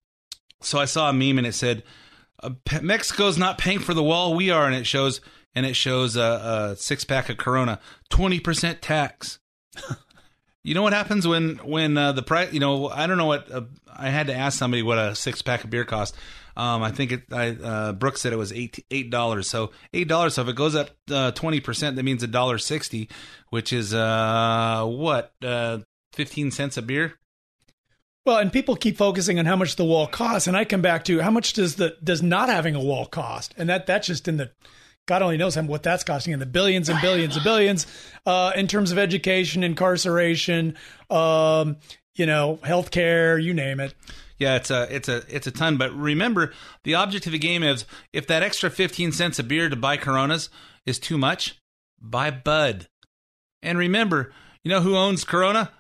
so 0.61 0.79
I 0.79 0.87
saw 0.87 1.11
a 1.11 1.13
meme 1.13 1.39
and 1.39 1.47
it 1.47 1.55
said, 1.55 1.85
uh, 2.43 2.51
"Mexico's 2.83 3.39
not 3.39 3.59
paying 3.59 3.79
for 3.79 3.95
the 3.95 4.03
wall, 4.03 4.35
we 4.35 4.51
are," 4.51 4.67
and 4.67 4.75
it 4.75 4.87
shows 4.87 5.21
and 5.55 5.65
it 5.65 5.77
shows 5.77 6.17
a, 6.17 6.73
a 6.73 6.77
six 6.77 7.05
pack 7.05 7.29
of 7.29 7.37
Corona, 7.37 7.81
twenty 8.11 8.41
percent 8.41 8.83
tax. 8.83 9.39
You 10.67 10.73
know 10.73 10.81
what 10.81 10.95
happens 10.95 11.29
when 11.29 11.57
when 11.59 11.99
uh, 11.99 12.13
the 12.13 12.23
price? 12.23 12.51
You 12.55 12.59
know, 12.59 12.89
I 12.89 13.07
don't 13.07 13.19
know 13.19 13.27
what. 13.27 13.53
Uh, 13.53 13.65
I 13.95 14.09
had 14.09 14.29
to 14.29 14.35
ask 14.35 14.59
somebody 14.59 14.83
what 14.83 14.97
a 14.97 15.15
six 15.15 15.43
pack 15.43 15.63
of 15.63 15.69
beer 15.69 15.85
cost. 15.85 16.17
Um, 16.57 16.83
I 16.83 16.91
think 16.91 17.13
it. 17.13 17.23
I, 17.33 17.51
uh, 17.51 17.93
Brooks 17.93 18.21
said 18.21 18.33
it 18.33 18.37
was 18.37 18.53
eight 18.53 18.85
eight 18.91 19.11
dollars. 19.11 19.49
So 19.49 19.73
eight 19.93 20.09
dollars. 20.09 20.35
So 20.35 20.43
if 20.43 20.49
it 20.49 20.57
goes 20.57 20.75
up 20.75 20.91
twenty 21.35 21.61
percent, 21.61 21.97
that 21.97 22.03
means 22.03 22.23
a 22.23 22.29
dollar 22.29 22.59
sixty, 22.59 23.09
which 23.51 23.73
is 23.73 23.93
uh 23.93 24.85
what 24.87 25.33
uh 25.43 25.79
fifteen 26.13 26.51
cents 26.51 26.77
a 26.77 26.83
beer. 26.83 27.15
Well, 28.27 28.39
and 28.39 28.51
people 28.51 28.75
keep 28.75 28.97
focusing 28.97 29.39
on 29.39 29.45
how 29.45 29.57
much 29.57 29.77
the 29.77 29.85
wall 29.85 30.07
costs, 30.07 30.47
and 30.47 30.57
I 30.57 30.65
come 30.65 30.81
back 30.81 31.05
to 31.05 31.21
how 31.21 31.31
much 31.31 31.53
does 31.53 31.75
the 31.75 31.97
does 32.03 32.23
not 32.23 32.49
having 32.49 32.75
a 32.75 32.81
wall 32.81 33.05
cost, 33.05 33.55
and 33.59 33.69
that 33.69 33.87
that's 33.87 34.07
just 34.07 34.29
in 34.29 34.39
the 34.39 34.51
God 35.07 35.21
only 35.21 35.37
knows 35.37 35.59
what 35.59 35.83
that's 35.83 36.03
costing 36.03 36.33
in 36.33 36.39
the 36.39 36.47
billions 36.47 36.89
and 36.89 36.99
billions 37.03 37.37
and 37.37 37.45
billions 37.45 37.87
uh, 38.25 38.53
in 38.57 38.67
terms 38.67 38.91
of 38.91 38.99
education, 38.99 39.63
incarceration, 39.63 40.77
um, 41.11 41.77
you 42.15 42.25
know, 42.25 42.59
healthcare, 42.63 43.43
you 43.43 43.53
name 43.53 43.81
it. 43.81 43.95
Yeah, 44.39 44.57
it's 44.57 44.71
a 44.71 44.95
it's 44.95 45.09
a 45.09 45.23
it's 45.29 45.47
a 45.47 45.51
ton. 45.51 45.77
But 45.77 45.95
remember, 45.95 46.53
the 46.83 46.95
object 46.95 47.27
of 47.27 47.33
the 47.33 47.39
game 47.39 47.63
is 47.63 47.85
if 48.13 48.27
that 48.27 48.43
extra 48.43 48.71
fifteen 48.71 49.13
cents 49.13 49.39
a 49.39 49.43
beer 49.43 49.69
to 49.69 49.77
buy 49.77 49.97
Coronas 49.97 50.49
is 50.87 50.99
too 50.99 51.19
much, 51.19 51.61
buy 52.01 52.31
Bud. 52.31 52.89
And 53.63 53.79
remember, 53.79 54.33
you 54.63 54.71
know 54.71 54.81
who 54.81 54.97
owns 54.97 55.25
Corona? 55.25 55.71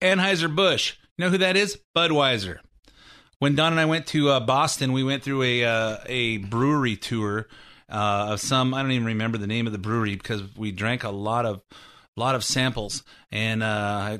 Anheuser 0.00 0.54
Busch. 0.54 0.94
You 1.16 1.24
know 1.24 1.30
who 1.30 1.38
that 1.38 1.56
is? 1.56 1.78
Budweiser. 1.96 2.58
When 3.38 3.54
Dawn 3.54 3.72
and 3.72 3.80
I 3.80 3.84
went 3.84 4.06
to 4.08 4.30
uh, 4.30 4.40
Boston, 4.40 4.92
we 4.92 5.04
went 5.04 5.22
through 5.22 5.42
a 5.42 5.64
uh, 5.64 5.96
a 6.06 6.38
brewery 6.38 6.96
tour 6.96 7.48
uh, 7.90 8.28
of 8.30 8.40
some. 8.40 8.72
I 8.74 8.82
don't 8.82 8.92
even 8.92 9.06
remember 9.06 9.38
the 9.38 9.46
name 9.46 9.66
of 9.66 9.72
the 9.72 9.78
brewery 9.78 10.14
because 10.14 10.42
we 10.56 10.72
drank 10.72 11.04
a 11.04 11.10
lot 11.10 11.44
of 11.44 11.60
lot 12.16 12.34
of 12.34 12.44
samples, 12.44 13.02
and 13.32 13.62
uh, 13.62 14.18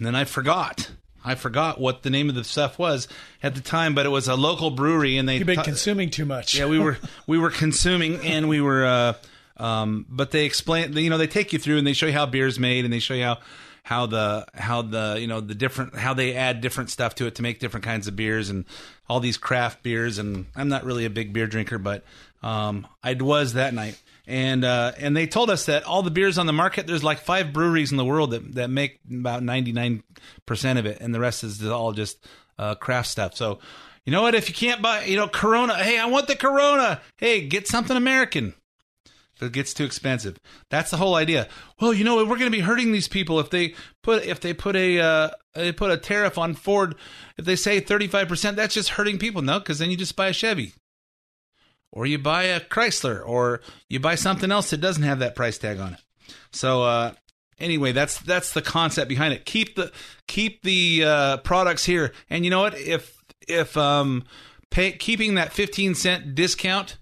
then 0.00 0.14
I 0.14 0.24
forgot. 0.24 0.90
I 1.26 1.34
forgot 1.34 1.80
what 1.80 2.04
the 2.04 2.10
name 2.10 2.28
of 2.28 2.36
the 2.36 2.44
stuff 2.44 2.78
was 2.78 3.08
at 3.42 3.56
the 3.56 3.60
time, 3.60 3.94
but 3.94 4.06
it 4.06 4.10
was 4.10 4.28
a 4.28 4.36
local 4.36 4.70
brewery, 4.70 5.16
and 5.18 5.28
they 5.28 5.38
You've 5.38 5.46
been 5.46 5.56
ta- 5.56 5.64
consuming 5.64 6.08
too 6.08 6.24
much. 6.24 6.54
yeah, 6.54 6.66
we 6.66 6.78
were 6.78 6.98
we 7.26 7.36
were 7.38 7.50
consuming, 7.50 8.24
and 8.24 8.48
we 8.48 8.60
were. 8.60 8.84
Uh, 8.86 9.12
um, 9.58 10.06
but 10.08 10.30
they 10.30 10.44
explain, 10.44 10.92
you 10.96 11.10
know, 11.10 11.18
they 11.18 11.26
take 11.26 11.52
you 11.52 11.58
through 11.58 11.78
and 11.78 11.86
they 11.86 11.94
show 11.94 12.06
you 12.06 12.12
how 12.12 12.26
beer's 12.26 12.58
made, 12.58 12.84
and 12.84 12.92
they 12.92 12.98
show 12.98 13.14
you 13.14 13.24
how 13.24 13.38
how 13.82 14.06
the 14.06 14.46
how 14.54 14.82
the 14.82 15.16
you 15.18 15.26
know 15.26 15.40
the 15.40 15.54
different 15.54 15.96
how 15.96 16.12
they 16.14 16.34
add 16.34 16.60
different 16.60 16.90
stuff 16.90 17.14
to 17.16 17.26
it 17.26 17.36
to 17.36 17.42
make 17.42 17.58
different 17.58 17.84
kinds 17.84 18.06
of 18.06 18.16
beers 18.16 18.50
and 18.50 18.64
all 19.08 19.20
these 19.20 19.36
craft 19.36 19.82
beers. 19.82 20.18
And 20.18 20.46
I'm 20.54 20.68
not 20.68 20.84
really 20.84 21.04
a 21.04 21.10
big 21.10 21.32
beer 21.32 21.46
drinker, 21.46 21.78
but 21.78 22.04
um, 22.42 22.86
I 23.02 23.14
was 23.14 23.54
that 23.54 23.74
night. 23.74 24.00
And 24.26 24.64
uh, 24.64 24.92
and 24.98 25.16
they 25.16 25.26
told 25.26 25.50
us 25.50 25.66
that 25.66 25.84
all 25.84 26.02
the 26.02 26.10
beers 26.10 26.36
on 26.36 26.46
the 26.46 26.52
market, 26.52 26.86
there's 26.86 27.04
like 27.04 27.20
five 27.20 27.52
breweries 27.52 27.92
in 27.92 27.96
the 27.96 28.04
world 28.04 28.32
that, 28.32 28.54
that 28.56 28.70
make 28.70 28.98
about 29.08 29.42
99 29.44 30.02
percent 30.46 30.78
of 30.80 30.86
it, 30.86 31.00
and 31.00 31.14
the 31.14 31.20
rest 31.20 31.44
is 31.44 31.64
all 31.64 31.92
just 31.92 32.26
uh, 32.58 32.74
craft 32.74 33.08
stuff. 33.08 33.36
So 33.36 33.60
you 34.04 34.12
know 34.12 34.22
what? 34.22 34.34
If 34.34 34.48
you 34.48 34.54
can't 34.54 34.80
buy, 34.80 35.04
you 35.04 35.16
know, 35.16 35.28
Corona, 35.28 35.74
hey, 35.74 35.98
I 35.98 36.06
want 36.06 36.28
the 36.28 36.36
Corona. 36.36 37.00
Hey, 37.18 37.46
get 37.46 37.66
something 37.66 37.96
American. 37.96 38.54
if 39.36 39.42
it 39.42 39.52
gets 39.52 39.74
too 39.74 39.84
expensive. 39.84 40.38
That's 40.70 40.90
the 40.90 40.96
whole 40.96 41.16
idea. 41.16 41.48
Well, 41.80 41.92
you 41.92 42.04
know, 42.04 42.16
we're 42.16 42.38
going 42.38 42.50
to 42.50 42.56
be 42.56 42.60
hurting 42.60 42.92
these 42.92 43.08
people 43.08 43.40
if 43.40 43.50
they 43.50 43.74
put 44.02 44.24
if 44.24 44.40
they 44.40 44.54
put 44.54 44.76
a 44.76 45.00
uh, 45.00 45.30
they 45.54 45.72
put 45.72 45.90
a 45.90 45.96
tariff 45.96 46.38
on 46.38 46.54
Ford. 46.54 46.94
If 47.36 47.44
they 47.44 47.56
say 47.56 47.80
thirty 47.80 48.06
five 48.06 48.28
percent, 48.28 48.56
that's 48.56 48.74
just 48.74 48.90
hurting 48.90 49.18
people. 49.18 49.42
No, 49.42 49.58
because 49.58 49.78
then 49.78 49.90
you 49.90 49.96
just 49.96 50.16
buy 50.16 50.28
a 50.28 50.32
Chevy, 50.32 50.72
or 51.96 52.04
you 52.04 52.18
buy 52.18 52.42
a 52.42 52.60
Chrysler, 52.60 53.26
or 53.26 53.62
you 53.88 53.98
buy 53.98 54.16
something 54.16 54.52
else 54.52 54.68
that 54.68 54.82
doesn't 54.82 55.02
have 55.02 55.20
that 55.20 55.34
price 55.34 55.56
tag 55.56 55.80
on 55.80 55.94
it. 55.94 56.00
So 56.52 56.82
uh, 56.82 57.12
anyway, 57.58 57.92
that's 57.92 58.20
that's 58.20 58.52
the 58.52 58.60
concept 58.60 59.08
behind 59.08 59.32
it. 59.32 59.46
Keep 59.46 59.76
the 59.76 59.90
keep 60.28 60.62
the 60.62 61.04
uh, 61.06 61.36
products 61.38 61.86
here, 61.86 62.12
and 62.28 62.44
you 62.44 62.50
know 62.50 62.60
what? 62.60 62.78
If 62.78 63.24
if 63.48 63.78
um, 63.78 64.24
pay, 64.70 64.92
keeping 64.92 65.36
that 65.36 65.54
fifteen 65.54 65.94
cent 65.94 66.34
discount 66.34 66.98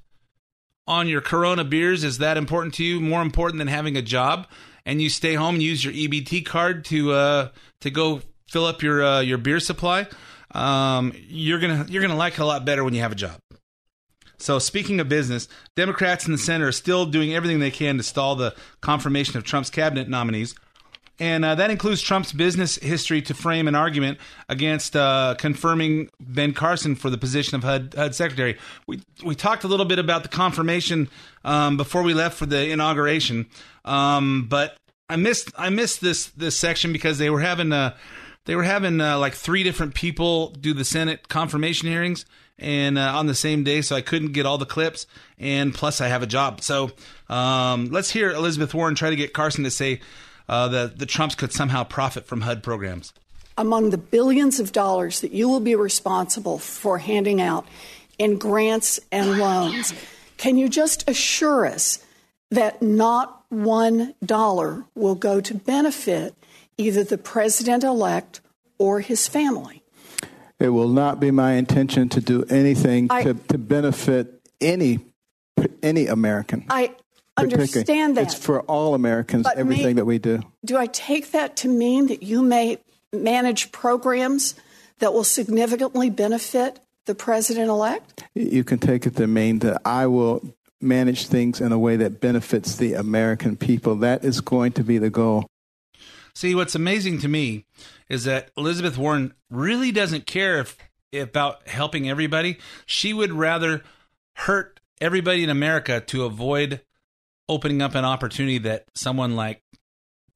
on 0.86 1.08
your 1.08 1.20
Corona 1.20 1.64
beers 1.64 2.04
is 2.04 2.18
that 2.18 2.36
important 2.36 2.74
to 2.74 2.84
you? 2.84 3.00
More 3.00 3.20
important 3.20 3.58
than 3.58 3.68
having 3.68 3.96
a 3.96 4.02
job, 4.02 4.46
and 4.86 5.02
you 5.02 5.10
stay 5.10 5.34
home 5.34 5.56
and 5.56 5.62
use 5.62 5.84
your 5.84 5.92
EBT 5.92 6.46
card 6.46 6.84
to 6.84 7.10
uh, 7.10 7.48
to 7.80 7.90
go 7.90 8.22
fill 8.48 8.64
up 8.64 8.80
your 8.80 9.04
uh, 9.04 9.20
your 9.20 9.38
beer 9.38 9.58
supply. 9.58 10.06
Um, 10.52 11.12
you're 11.16 11.58
gonna 11.58 11.84
you're 11.88 12.02
gonna 12.02 12.14
like 12.14 12.38
a 12.38 12.44
lot 12.44 12.64
better 12.64 12.84
when 12.84 12.94
you 12.94 13.00
have 13.00 13.10
a 13.10 13.16
job. 13.16 13.40
So, 14.44 14.58
speaking 14.58 15.00
of 15.00 15.08
business, 15.08 15.48
Democrats 15.74 16.26
in 16.26 16.32
the 16.32 16.38
Senate 16.38 16.66
are 16.66 16.72
still 16.72 17.06
doing 17.06 17.34
everything 17.34 17.60
they 17.60 17.70
can 17.70 17.96
to 17.96 18.02
stall 18.02 18.36
the 18.36 18.54
confirmation 18.82 19.38
of 19.38 19.44
Trump's 19.44 19.70
cabinet 19.70 20.06
nominees. 20.06 20.54
And 21.18 21.46
uh, 21.46 21.54
that 21.54 21.70
includes 21.70 22.02
Trump's 22.02 22.30
business 22.30 22.74
history 22.76 23.22
to 23.22 23.32
frame 23.32 23.68
an 23.68 23.74
argument 23.74 24.18
against 24.50 24.96
uh, 24.96 25.36
confirming 25.38 26.10
Ben 26.20 26.52
Carson 26.52 26.94
for 26.94 27.08
the 27.08 27.16
position 27.16 27.56
of 27.56 27.64
HUD, 27.64 27.94
HUD 27.96 28.14
secretary. 28.14 28.58
We 28.86 29.00
we 29.24 29.34
talked 29.34 29.64
a 29.64 29.68
little 29.68 29.86
bit 29.86 29.98
about 29.98 30.24
the 30.24 30.28
confirmation 30.28 31.08
um, 31.42 31.78
before 31.78 32.02
we 32.02 32.12
left 32.12 32.36
for 32.36 32.44
the 32.44 32.68
inauguration, 32.68 33.46
um, 33.86 34.46
but 34.50 34.76
I 35.08 35.16
missed 35.16 35.52
I 35.56 35.70
missed 35.70 36.02
this 36.02 36.26
this 36.26 36.58
section 36.58 36.92
because 36.92 37.16
they 37.16 37.30
were 37.30 37.40
having 37.40 37.72
uh, 37.72 37.96
they 38.44 38.56
were 38.56 38.64
having 38.64 39.00
uh, 39.00 39.18
like 39.18 39.32
three 39.32 39.62
different 39.62 39.94
people 39.94 40.50
do 40.50 40.74
the 40.74 40.84
Senate 40.84 41.28
confirmation 41.28 41.88
hearings 41.88 42.26
and 42.58 42.98
uh, 42.98 43.18
on 43.18 43.26
the 43.26 43.34
same 43.34 43.64
day, 43.64 43.82
so 43.82 43.96
I 43.96 44.00
couldn't 44.00 44.32
get 44.32 44.46
all 44.46 44.58
the 44.58 44.66
clips. 44.66 45.06
And 45.38 45.74
plus, 45.74 46.00
I 46.00 46.08
have 46.08 46.22
a 46.22 46.26
job. 46.26 46.60
So 46.62 46.92
um, 47.28 47.86
let's 47.90 48.10
hear 48.10 48.30
Elizabeth 48.30 48.74
Warren 48.74 48.94
try 48.94 49.10
to 49.10 49.16
get 49.16 49.32
Carson 49.32 49.64
to 49.64 49.70
say 49.70 50.00
uh, 50.48 50.68
that 50.68 50.98
the 50.98 51.06
Trumps 51.06 51.34
could 51.34 51.52
somehow 51.52 51.84
profit 51.84 52.26
from 52.26 52.42
HUD 52.42 52.62
programs. 52.62 53.12
among 53.56 53.90
the 53.90 53.98
billions 53.98 54.58
of 54.58 54.72
dollars 54.72 55.20
that 55.20 55.30
you 55.30 55.48
will 55.48 55.60
be 55.60 55.76
responsible 55.76 56.58
for 56.58 56.98
handing 56.98 57.40
out 57.40 57.64
in 58.18 58.36
grants 58.36 58.98
and 59.12 59.38
loans, 59.38 59.94
can 60.36 60.56
you 60.56 60.68
just 60.68 61.08
assure 61.08 61.64
us 61.64 62.04
that 62.50 62.82
not 62.82 63.44
one 63.48 64.12
dollar 64.24 64.84
will 64.96 65.14
go 65.14 65.40
to 65.40 65.54
benefit 65.54 66.34
either 66.76 67.04
the 67.04 67.18
president 67.18 67.84
elect 67.84 68.40
or 68.78 69.00
his 69.00 69.28
family? 69.28 69.83
It 70.64 70.70
will 70.70 70.88
not 70.88 71.20
be 71.20 71.30
my 71.30 71.52
intention 71.52 72.08
to 72.10 72.20
do 72.22 72.44
anything 72.48 73.08
I- 73.10 73.22
to, 73.24 73.34
to 73.34 73.58
benefit 73.58 74.40
any 74.62 75.00
any 75.82 76.06
American. 76.06 76.64
I 76.70 76.94
understand 77.36 78.16
that. 78.16 78.22
It's 78.22 78.34
for 78.34 78.62
all 78.62 78.94
Americans, 78.94 79.42
But 79.44 79.58
everything 79.58 79.86
may- 79.86 79.92
that 79.94 80.06
we 80.06 80.18
do. 80.18 80.40
Do 80.64 80.78
I 80.78 80.86
take 80.86 81.32
that 81.32 81.56
to 81.58 81.68
mean 81.68 82.06
that 82.06 82.22
you 82.22 82.40
may 82.42 82.78
manage 83.12 83.72
programs 83.72 84.54
that 85.00 85.12
will 85.12 85.24
significantly 85.24 86.08
benefit 86.08 86.80
the 87.04 87.14
president 87.14 87.68
elect? 87.68 88.24
You 88.34 88.64
can 88.64 88.78
take 88.78 89.04
it 89.06 89.16
to 89.16 89.26
mean 89.26 89.58
that 89.60 89.82
I 89.84 90.06
will 90.06 90.42
manage 90.80 91.26
things 91.26 91.60
in 91.60 91.72
a 91.72 91.78
way 91.78 91.96
that 91.96 92.20
benefits 92.20 92.76
the 92.76 92.94
American 92.94 93.56
people. 93.56 93.96
That 93.96 94.24
is 94.24 94.40
going 94.40 94.72
to 94.72 94.82
be 94.82 94.96
the 94.98 95.10
goal. 95.10 95.46
See, 96.34 96.54
what's 96.54 96.74
amazing 96.74 97.20
to 97.20 97.28
me 97.28 97.64
is 98.08 98.24
that 98.24 98.50
Elizabeth 98.56 98.98
Warren 98.98 99.34
really 99.50 99.92
doesn't 99.92 100.26
care 100.26 100.60
if, 100.60 100.76
about 101.12 101.66
helping 101.68 102.08
everybody. 102.08 102.58
She 102.86 103.12
would 103.12 103.32
rather 103.32 103.82
hurt 104.36 104.80
everybody 105.00 105.44
in 105.44 105.50
America 105.50 106.00
to 106.00 106.24
avoid 106.24 106.80
opening 107.48 107.82
up 107.82 107.94
an 107.94 108.04
opportunity 108.04 108.58
that 108.58 108.86
someone 108.94 109.36
like 109.36 109.62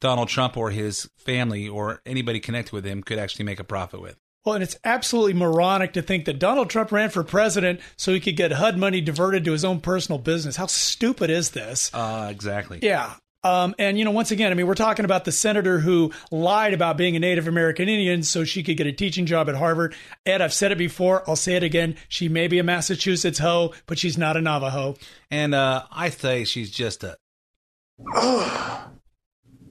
Donald 0.01 0.29
Trump 0.29 0.57
or 0.57 0.71
his 0.71 1.09
family 1.17 1.69
or 1.69 2.01
anybody 2.07 2.41
connected 2.41 2.73
with 2.73 2.85
him 2.85 3.03
could 3.03 3.19
actually 3.19 3.45
make 3.45 3.61
a 3.61 3.65
profit 3.65 4.01
with. 4.01 4.17
Well, 4.45 4.55
and 4.55 4.63
it's 4.63 4.77
absolutely 4.85 5.35
moronic 5.35 5.93
to 5.95 6.03
think 6.03 6.25
that 6.25 6.39
Donald 6.39 6.71
Trump 6.71 6.93
ran 6.93 7.11
for 7.11 7.25
president 7.25 7.81
so 7.97 8.13
he 8.13 8.21
could 8.21 8.37
get 8.37 8.53
HUD 8.53 8.79
money 8.79 9.01
diverted 9.01 9.45
to 9.45 9.53
his 9.53 9.65
own 9.65 9.81
personal 9.81 10.19
business. 10.19 10.57
How 10.57 10.67
stupid 10.67 11.29
is 11.29 11.51
this? 11.51 11.91
Uh, 11.93 12.29
exactly. 12.31 12.79
Yeah. 12.81 13.15
Um, 13.45 13.75
and, 13.79 13.99
you 13.99 14.05
know, 14.05 14.11
once 14.11 14.31
again, 14.31 14.51
I 14.51 14.55
mean, 14.55 14.67
we're 14.67 14.75
talking 14.75 15.05
about 15.05 15.25
the 15.25 15.33
senator 15.33 15.79
who 15.79 16.13
lied 16.33 16.75
about 16.75 16.97
being 16.97 17.15
a 17.15 17.21
Native 17.21 17.47
American 17.47 17.89
Indian 17.89 18.23
so 18.23 18.45
she 18.45 18.63
could 18.63 18.77
get 18.77 18.87
a 18.87 18.93
teaching 18.93 19.27
job 19.27 19.49
at 19.49 19.55
Harvard. 19.55 19.95
Ed, 20.27 20.43
I've 20.43 20.53
said 20.53 20.73
it 20.73 20.79
before. 20.79 21.23
I'll 21.29 21.37
say 21.37 21.55
it 21.55 21.63
again. 21.63 21.97
She 22.09 22.29
may 22.29 22.49
be 22.49 22.59
a 22.59 22.65
Massachusetts 22.65 23.39
hoe, 23.39 23.75
but 23.87 23.99
she's 23.99 24.19
not 24.19 24.37
a 24.37 24.41
Navajo. 24.41 24.97
And 25.31 25.55
uh, 25.55 25.85
I 25.93 26.11
say 26.11 26.45
she's 26.45 26.71
just 26.71 27.05
a 27.05 27.17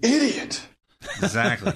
Idiot. 0.01 0.61
exactly. 1.21 1.73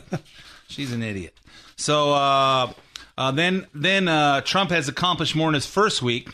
She's 0.68 0.92
an 0.92 1.04
idiot. 1.04 1.38
So 1.76 2.14
uh, 2.14 2.72
uh, 3.18 3.32
then, 3.32 3.68
then 3.74 4.08
uh, 4.08 4.42
Trump 4.42 4.70
has 4.72 4.88
accomplished 4.88 5.36
more 5.36 5.50
in 5.50 5.54
his 5.54 5.66
first 5.66 6.02
week 6.02 6.30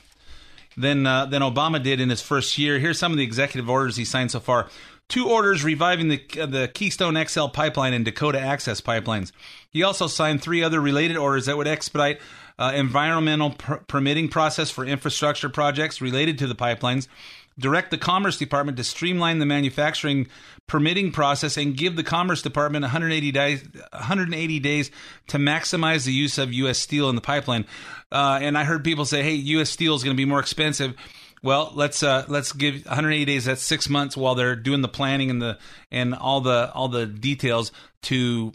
than 0.75 1.07
uh, 1.07 1.25
than 1.25 1.41
Obama 1.41 1.81
did 1.81 1.99
in 1.99 2.09
his 2.09 2.21
first 2.21 2.57
year. 2.57 2.77
Here's 2.79 2.99
some 2.99 3.11
of 3.11 3.17
the 3.17 3.23
executive 3.23 3.69
orders 3.69 3.95
he 3.95 4.05
signed 4.05 4.31
so 4.31 4.39
far. 4.39 4.67
Two 5.09 5.29
orders 5.29 5.63
reviving 5.63 6.09
the 6.09 6.17
the 6.35 6.69
Keystone 6.73 7.23
XL 7.25 7.47
pipeline 7.47 7.93
and 7.93 8.03
Dakota 8.03 8.39
Access 8.39 8.81
pipelines. 8.81 9.31
He 9.69 9.83
also 9.83 10.07
signed 10.07 10.41
three 10.41 10.63
other 10.63 10.81
related 10.81 11.15
orders 11.15 11.45
that 11.45 11.55
would 11.55 11.67
expedite 11.67 12.19
uh, 12.59 12.73
environmental 12.75 13.51
per- 13.51 13.77
permitting 13.87 14.27
process 14.27 14.69
for 14.69 14.85
infrastructure 14.85 15.49
projects 15.49 16.01
related 16.01 16.39
to 16.39 16.47
the 16.47 16.55
pipelines. 16.55 17.07
Direct 17.59 17.89
the 17.89 17.97
Commerce 17.97 18.37
Department 18.37 18.77
to 18.77 18.83
streamline 18.83 19.39
the 19.39 19.45
manufacturing 19.45 20.27
permitting 20.67 21.11
process 21.11 21.57
and 21.57 21.75
give 21.75 21.95
the 21.95 22.03
Commerce 22.03 22.41
Department 22.41 22.83
180 22.83 23.31
days, 23.31 23.63
180 23.93 24.59
days 24.59 24.91
to 25.27 25.37
maximize 25.37 26.05
the 26.05 26.13
use 26.13 26.37
of 26.37 26.53
U.S. 26.53 26.77
steel 26.77 27.09
in 27.09 27.15
the 27.15 27.21
pipeline. 27.21 27.65
Uh, 28.11 28.39
and 28.41 28.57
I 28.57 28.63
heard 28.63 28.83
people 28.83 29.05
say, 29.05 29.23
"Hey, 29.23 29.33
U.S. 29.33 29.69
steel 29.69 29.95
is 29.95 30.03
going 30.03 30.15
to 30.15 30.19
be 30.19 30.25
more 30.25 30.39
expensive." 30.39 30.95
Well, 31.43 31.71
let's 31.75 32.01
uh, 32.03 32.25
let's 32.27 32.51
give 32.51 32.85
180 32.85 33.25
days. 33.25 33.45
That's 33.45 33.61
six 33.61 33.89
months 33.89 34.17
while 34.17 34.35
they're 34.35 34.55
doing 34.55 34.81
the 34.81 34.87
planning 34.87 35.29
and 35.29 35.41
the 35.41 35.57
and 35.91 36.15
all 36.15 36.41
the 36.41 36.71
all 36.73 36.87
the 36.87 37.05
details 37.05 37.71
to 38.03 38.51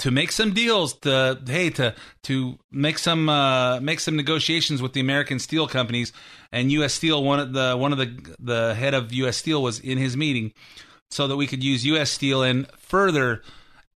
to 0.00 0.10
make 0.10 0.32
some 0.32 0.52
deals 0.52 0.94
to 0.94 1.40
hey 1.46 1.70
to 1.70 1.94
to 2.24 2.58
make 2.70 2.98
some 2.98 3.28
uh, 3.28 3.80
make 3.80 4.00
some 4.00 4.16
negotiations 4.16 4.82
with 4.82 4.92
the 4.92 5.00
American 5.00 5.38
steel 5.38 5.66
companies 5.66 6.12
and 6.50 6.70
U.S. 6.72 6.92
Steel 6.92 7.22
one 7.24 7.40
of 7.40 7.52
the 7.52 7.76
one 7.76 7.92
of 7.92 7.98
the 7.98 8.34
the 8.38 8.74
head 8.74 8.94
of 8.94 9.12
U.S. 9.12 9.36
Steel 9.36 9.62
was 9.62 9.80
in 9.80 9.98
his 9.98 10.16
meeting 10.16 10.52
so 11.10 11.26
that 11.28 11.36
we 11.36 11.46
could 11.46 11.62
use 11.62 11.86
U.S. 11.86 12.10
Steel 12.10 12.42
and 12.42 12.66
further 12.78 13.42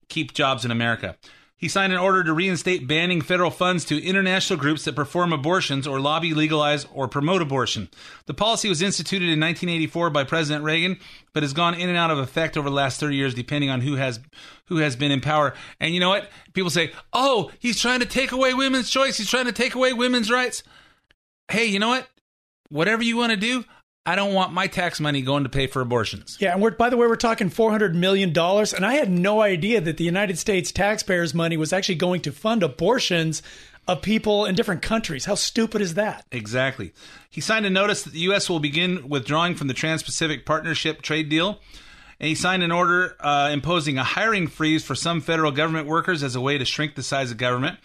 keep 0.07 0.33
jobs 0.33 0.63
in 0.63 0.71
America. 0.71 1.17
He 1.57 1.69
signed 1.69 1.93
an 1.93 1.99
order 1.99 2.21
to 2.23 2.33
reinstate 2.33 2.85
banning 2.85 3.21
federal 3.21 3.49
funds 3.49 3.85
to 3.85 4.03
international 4.03 4.59
groups 4.59 4.83
that 4.83 4.95
perform 4.95 5.31
abortions 5.31 5.87
or 5.87 6.01
lobby, 6.01 6.33
legalize, 6.33 6.85
or 6.93 7.07
promote 7.07 7.41
abortion. 7.41 7.89
The 8.25 8.33
policy 8.33 8.67
was 8.67 8.81
instituted 8.81 9.25
in 9.25 9.39
1984 9.39 10.09
by 10.09 10.25
President 10.25 10.65
Reagan, 10.65 10.99
but 11.33 11.43
has 11.43 11.53
gone 11.53 11.73
in 11.73 11.87
and 11.87 11.97
out 11.97 12.11
of 12.11 12.17
effect 12.17 12.57
over 12.57 12.69
the 12.69 12.75
last 12.75 12.99
30 12.99 13.15
years, 13.15 13.33
depending 13.33 13.69
on 13.69 13.81
who 13.81 13.95
has 13.95 14.19
who 14.65 14.77
has 14.77 14.97
been 14.97 15.11
in 15.11 15.21
power. 15.21 15.53
And 15.79 15.93
you 15.93 15.99
know 16.01 16.09
what? 16.09 16.29
People 16.53 16.71
say, 16.71 16.91
"Oh, 17.13 17.51
he's 17.59 17.79
trying 17.79 18.01
to 18.01 18.05
take 18.05 18.33
away 18.33 18.53
women's 18.53 18.89
choice. 18.89 19.17
He's 19.17 19.29
trying 19.29 19.45
to 19.45 19.53
take 19.53 19.75
away 19.75 19.93
women's 19.93 20.29
rights." 20.29 20.61
Hey, 21.49 21.65
you 21.65 21.79
know 21.79 21.89
what? 21.89 22.09
Whatever 22.69 23.03
you 23.03 23.15
want 23.15 23.29
to 23.31 23.37
do, 23.37 23.63
I 24.05 24.15
don't 24.15 24.33
want 24.33 24.53
my 24.53 24.67
tax 24.67 24.99
money 24.99 25.21
going 25.21 25.43
to 25.43 25.49
pay 25.49 25.67
for 25.67 25.81
abortions. 25.81 26.37
Yeah, 26.39 26.53
and 26.53 26.61
we're 26.61 26.71
by 26.71 26.89
the 26.89 26.97
way, 26.97 27.07
we're 27.07 27.15
talking 27.15 27.49
four 27.49 27.71
hundred 27.71 27.95
million 27.95 28.33
dollars, 28.33 28.73
and 28.73 28.85
I 28.85 28.93
had 28.93 29.09
no 29.09 29.41
idea 29.41 29.81
that 29.81 29.97
the 29.97 30.03
United 30.03 30.37
States 30.37 30.71
taxpayers' 30.71 31.33
money 31.33 31.57
was 31.57 31.73
actually 31.73 31.95
going 31.95 32.21
to 32.21 32.31
fund 32.31 32.61
abortions 32.61 33.41
of 33.87 34.01
people 34.01 34.45
in 34.45 34.55
different 34.55 34.81
countries. 34.81 35.25
How 35.25 35.35
stupid 35.35 35.81
is 35.81 35.95
that? 35.95 36.25
Exactly. 36.31 36.93
He 37.29 37.41
signed 37.41 37.65
a 37.65 37.69
notice 37.69 38.03
that 38.03 38.13
the 38.13 38.19
U.S. 38.19 38.49
will 38.49 38.59
begin 38.59 39.09
withdrawing 39.09 39.55
from 39.55 39.67
the 39.67 39.73
Trans 39.73 40.03
Pacific 40.03 40.45
Partnership 40.45 41.01
trade 41.01 41.29
deal. 41.29 41.59
And 42.19 42.29
he 42.29 42.35
signed 42.35 42.63
an 42.63 42.71
order 42.71 43.15
uh, 43.19 43.49
imposing 43.51 43.97
a 43.97 44.03
hiring 44.03 44.47
freeze 44.47 44.85
for 44.85 44.95
some 44.95 45.19
federal 45.19 45.51
government 45.51 45.87
workers 45.87 46.23
as 46.23 46.35
a 46.35 46.41
way 46.41 46.57
to 46.57 46.63
shrink 46.63 46.95
the 46.95 47.03
size 47.03 47.29
of 47.29 47.37
government. 47.37 47.77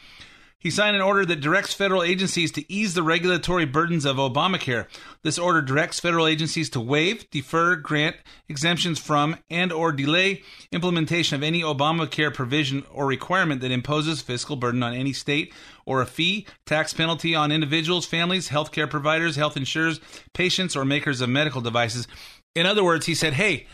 He 0.61 0.71
signed 0.71 0.95
an 0.95 1.01
order 1.01 1.25
that 1.25 1.41
directs 1.41 1.73
federal 1.73 2.03
agencies 2.03 2.53
to 2.53 2.71
ease 2.71 2.93
the 2.93 3.03
regulatory 3.03 3.65
burdens 3.65 4.05
of 4.05 4.19
Obamacare. 4.19 4.89
This 5.23 5.39
order 5.39 5.63
directs 5.63 5.99
federal 5.99 6.27
agencies 6.27 6.69
to 6.71 6.81
waive, 6.81 7.31
defer, 7.31 7.77
grant 7.77 8.17
exemptions 8.47 8.99
from, 8.99 9.39
and 9.49 9.73
or 9.73 9.91
delay 9.91 10.43
implementation 10.71 11.35
of 11.35 11.43
any 11.43 11.63
Obamacare 11.63 12.33
provision 12.33 12.85
or 12.93 13.07
requirement 13.07 13.63
that 13.63 13.71
imposes 13.71 14.21
fiscal 14.21 14.55
burden 14.55 14.83
on 14.83 14.93
any 14.93 15.15
state 15.15 15.51
or 15.87 16.03
a 16.03 16.07
fee, 16.07 16.47
tax 16.67 16.93
penalty 16.93 17.35
on 17.35 17.51
individuals, 17.51 18.05
families, 18.05 18.51
healthcare 18.51 18.89
providers, 18.89 19.37
health 19.37 19.57
insurers, 19.57 19.99
patients, 20.35 20.77
or 20.77 20.85
makers 20.85 21.23
of 21.23 21.31
medical 21.31 21.63
devices. 21.63 22.07
In 22.55 22.67
other 22.67 22.85
words, 22.85 23.07
he 23.07 23.15
said, 23.15 23.33
"Hey, 23.33 23.67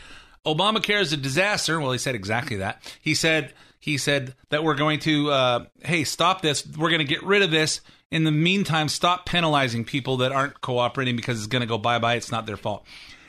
Obamacare 0.46 1.00
is 1.00 1.12
a 1.12 1.16
disaster." 1.16 1.80
Well, 1.80 1.90
he 1.90 1.98
said 1.98 2.14
exactly 2.14 2.56
that. 2.58 2.80
He 3.00 3.14
said 3.14 3.54
he 3.86 3.98
said 3.98 4.34
that 4.50 4.64
we're 4.64 4.74
going 4.74 4.98
to 4.98 5.30
uh, 5.30 5.64
hey 5.82 6.02
stop 6.02 6.42
this. 6.42 6.66
We're 6.66 6.90
going 6.90 6.98
to 6.98 7.04
get 7.04 7.22
rid 7.22 7.42
of 7.42 7.52
this. 7.52 7.80
In 8.10 8.24
the 8.24 8.32
meantime, 8.32 8.88
stop 8.88 9.26
penalizing 9.26 9.84
people 9.84 10.18
that 10.18 10.32
aren't 10.32 10.60
cooperating 10.60 11.14
because 11.14 11.38
it's 11.38 11.46
going 11.46 11.60
to 11.60 11.66
go 11.66 11.78
bye 11.78 12.00
bye. 12.00 12.16
It's 12.16 12.32
not 12.32 12.46
their 12.46 12.56
fault. 12.56 12.84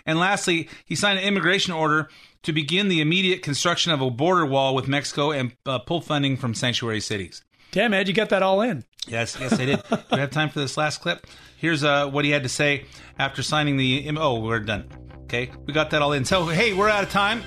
And 0.06 0.18
lastly, 0.18 0.68
he 0.86 0.96
signed 0.96 1.20
an 1.20 1.26
immigration 1.26 1.74
order 1.74 2.10
to 2.42 2.54
begin 2.54 2.88
the 2.88 3.02
immediate 3.02 3.44
construction 3.44 3.92
of 3.92 4.02
a 4.02 4.10
border 4.10 4.48
wall 4.48 4.74
with 4.74 4.88
Mexico 4.88 5.32
and 5.32 5.52
uh, 5.68 5.78
pull 5.78 6.02
funding 6.02 6.38
from 6.38 6.56
sanctuary 6.56 7.02
cities. 7.02 7.44
Damn, 7.72 7.94
Ed, 7.94 8.08
you 8.08 8.14
got 8.16 8.30
that 8.30 8.42
all 8.42 8.62
in. 8.62 8.84
Yes, 9.08 9.38
yes, 9.40 9.54
I 9.54 9.66
did. 9.66 9.84
Do 9.90 9.98
we 10.12 10.18
have 10.18 10.32
time 10.32 10.50
for 10.50 10.60
this 10.60 10.76
last 10.76 11.02
clip? 11.02 11.28
Here's 11.58 11.84
uh, 11.84 12.10
what 12.10 12.26
he 12.26 12.32
had 12.32 12.44
to 12.44 12.50
say 12.50 12.86
after 13.20 13.44
signing 13.44 13.78
the. 13.78 14.10
Oh, 14.18 14.40
we're 14.40 14.60
done. 14.60 14.90
Okay, 15.26 15.52
we 15.68 15.74
got 15.74 15.92
that 15.92 16.02
all 16.02 16.14
in. 16.14 16.26
So, 16.26 16.48
hey, 16.48 16.74
we're 16.74 16.90
out 16.90 17.04
of 17.04 17.12
time. 17.12 17.44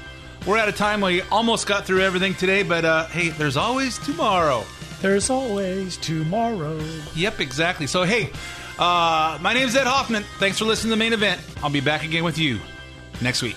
We're 0.46 0.56
out 0.58 0.68
of 0.68 0.76
time. 0.76 1.00
We 1.00 1.20
almost 1.22 1.66
got 1.66 1.84
through 1.86 2.00
everything 2.00 2.34
today, 2.34 2.62
but 2.62 2.84
uh, 2.84 3.06
hey, 3.06 3.28
there's 3.28 3.56
always 3.56 3.98
tomorrow. 3.98 4.64
There's 5.02 5.30
always 5.30 5.96
tomorrow. 5.98 6.78
Yep, 7.14 7.40
exactly. 7.40 7.86
So, 7.86 8.04
hey, 8.04 8.30
uh, 8.78 9.38
my 9.40 9.52
name's 9.52 9.76
Ed 9.76 9.86
Hoffman. 9.86 10.24
Thanks 10.38 10.58
for 10.58 10.64
listening 10.64 10.90
to 10.90 10.96
the 10.96 10.98
main 10.98 11.12
event. 11.12 11.40
I'll 11.62 11.70
be 11.70 11.80
back 11.80 12.04
again 12.04 12.24
with 12.24 12.38
you 12.38 12.58
next 13.20 13.42
week. 13.42 13.56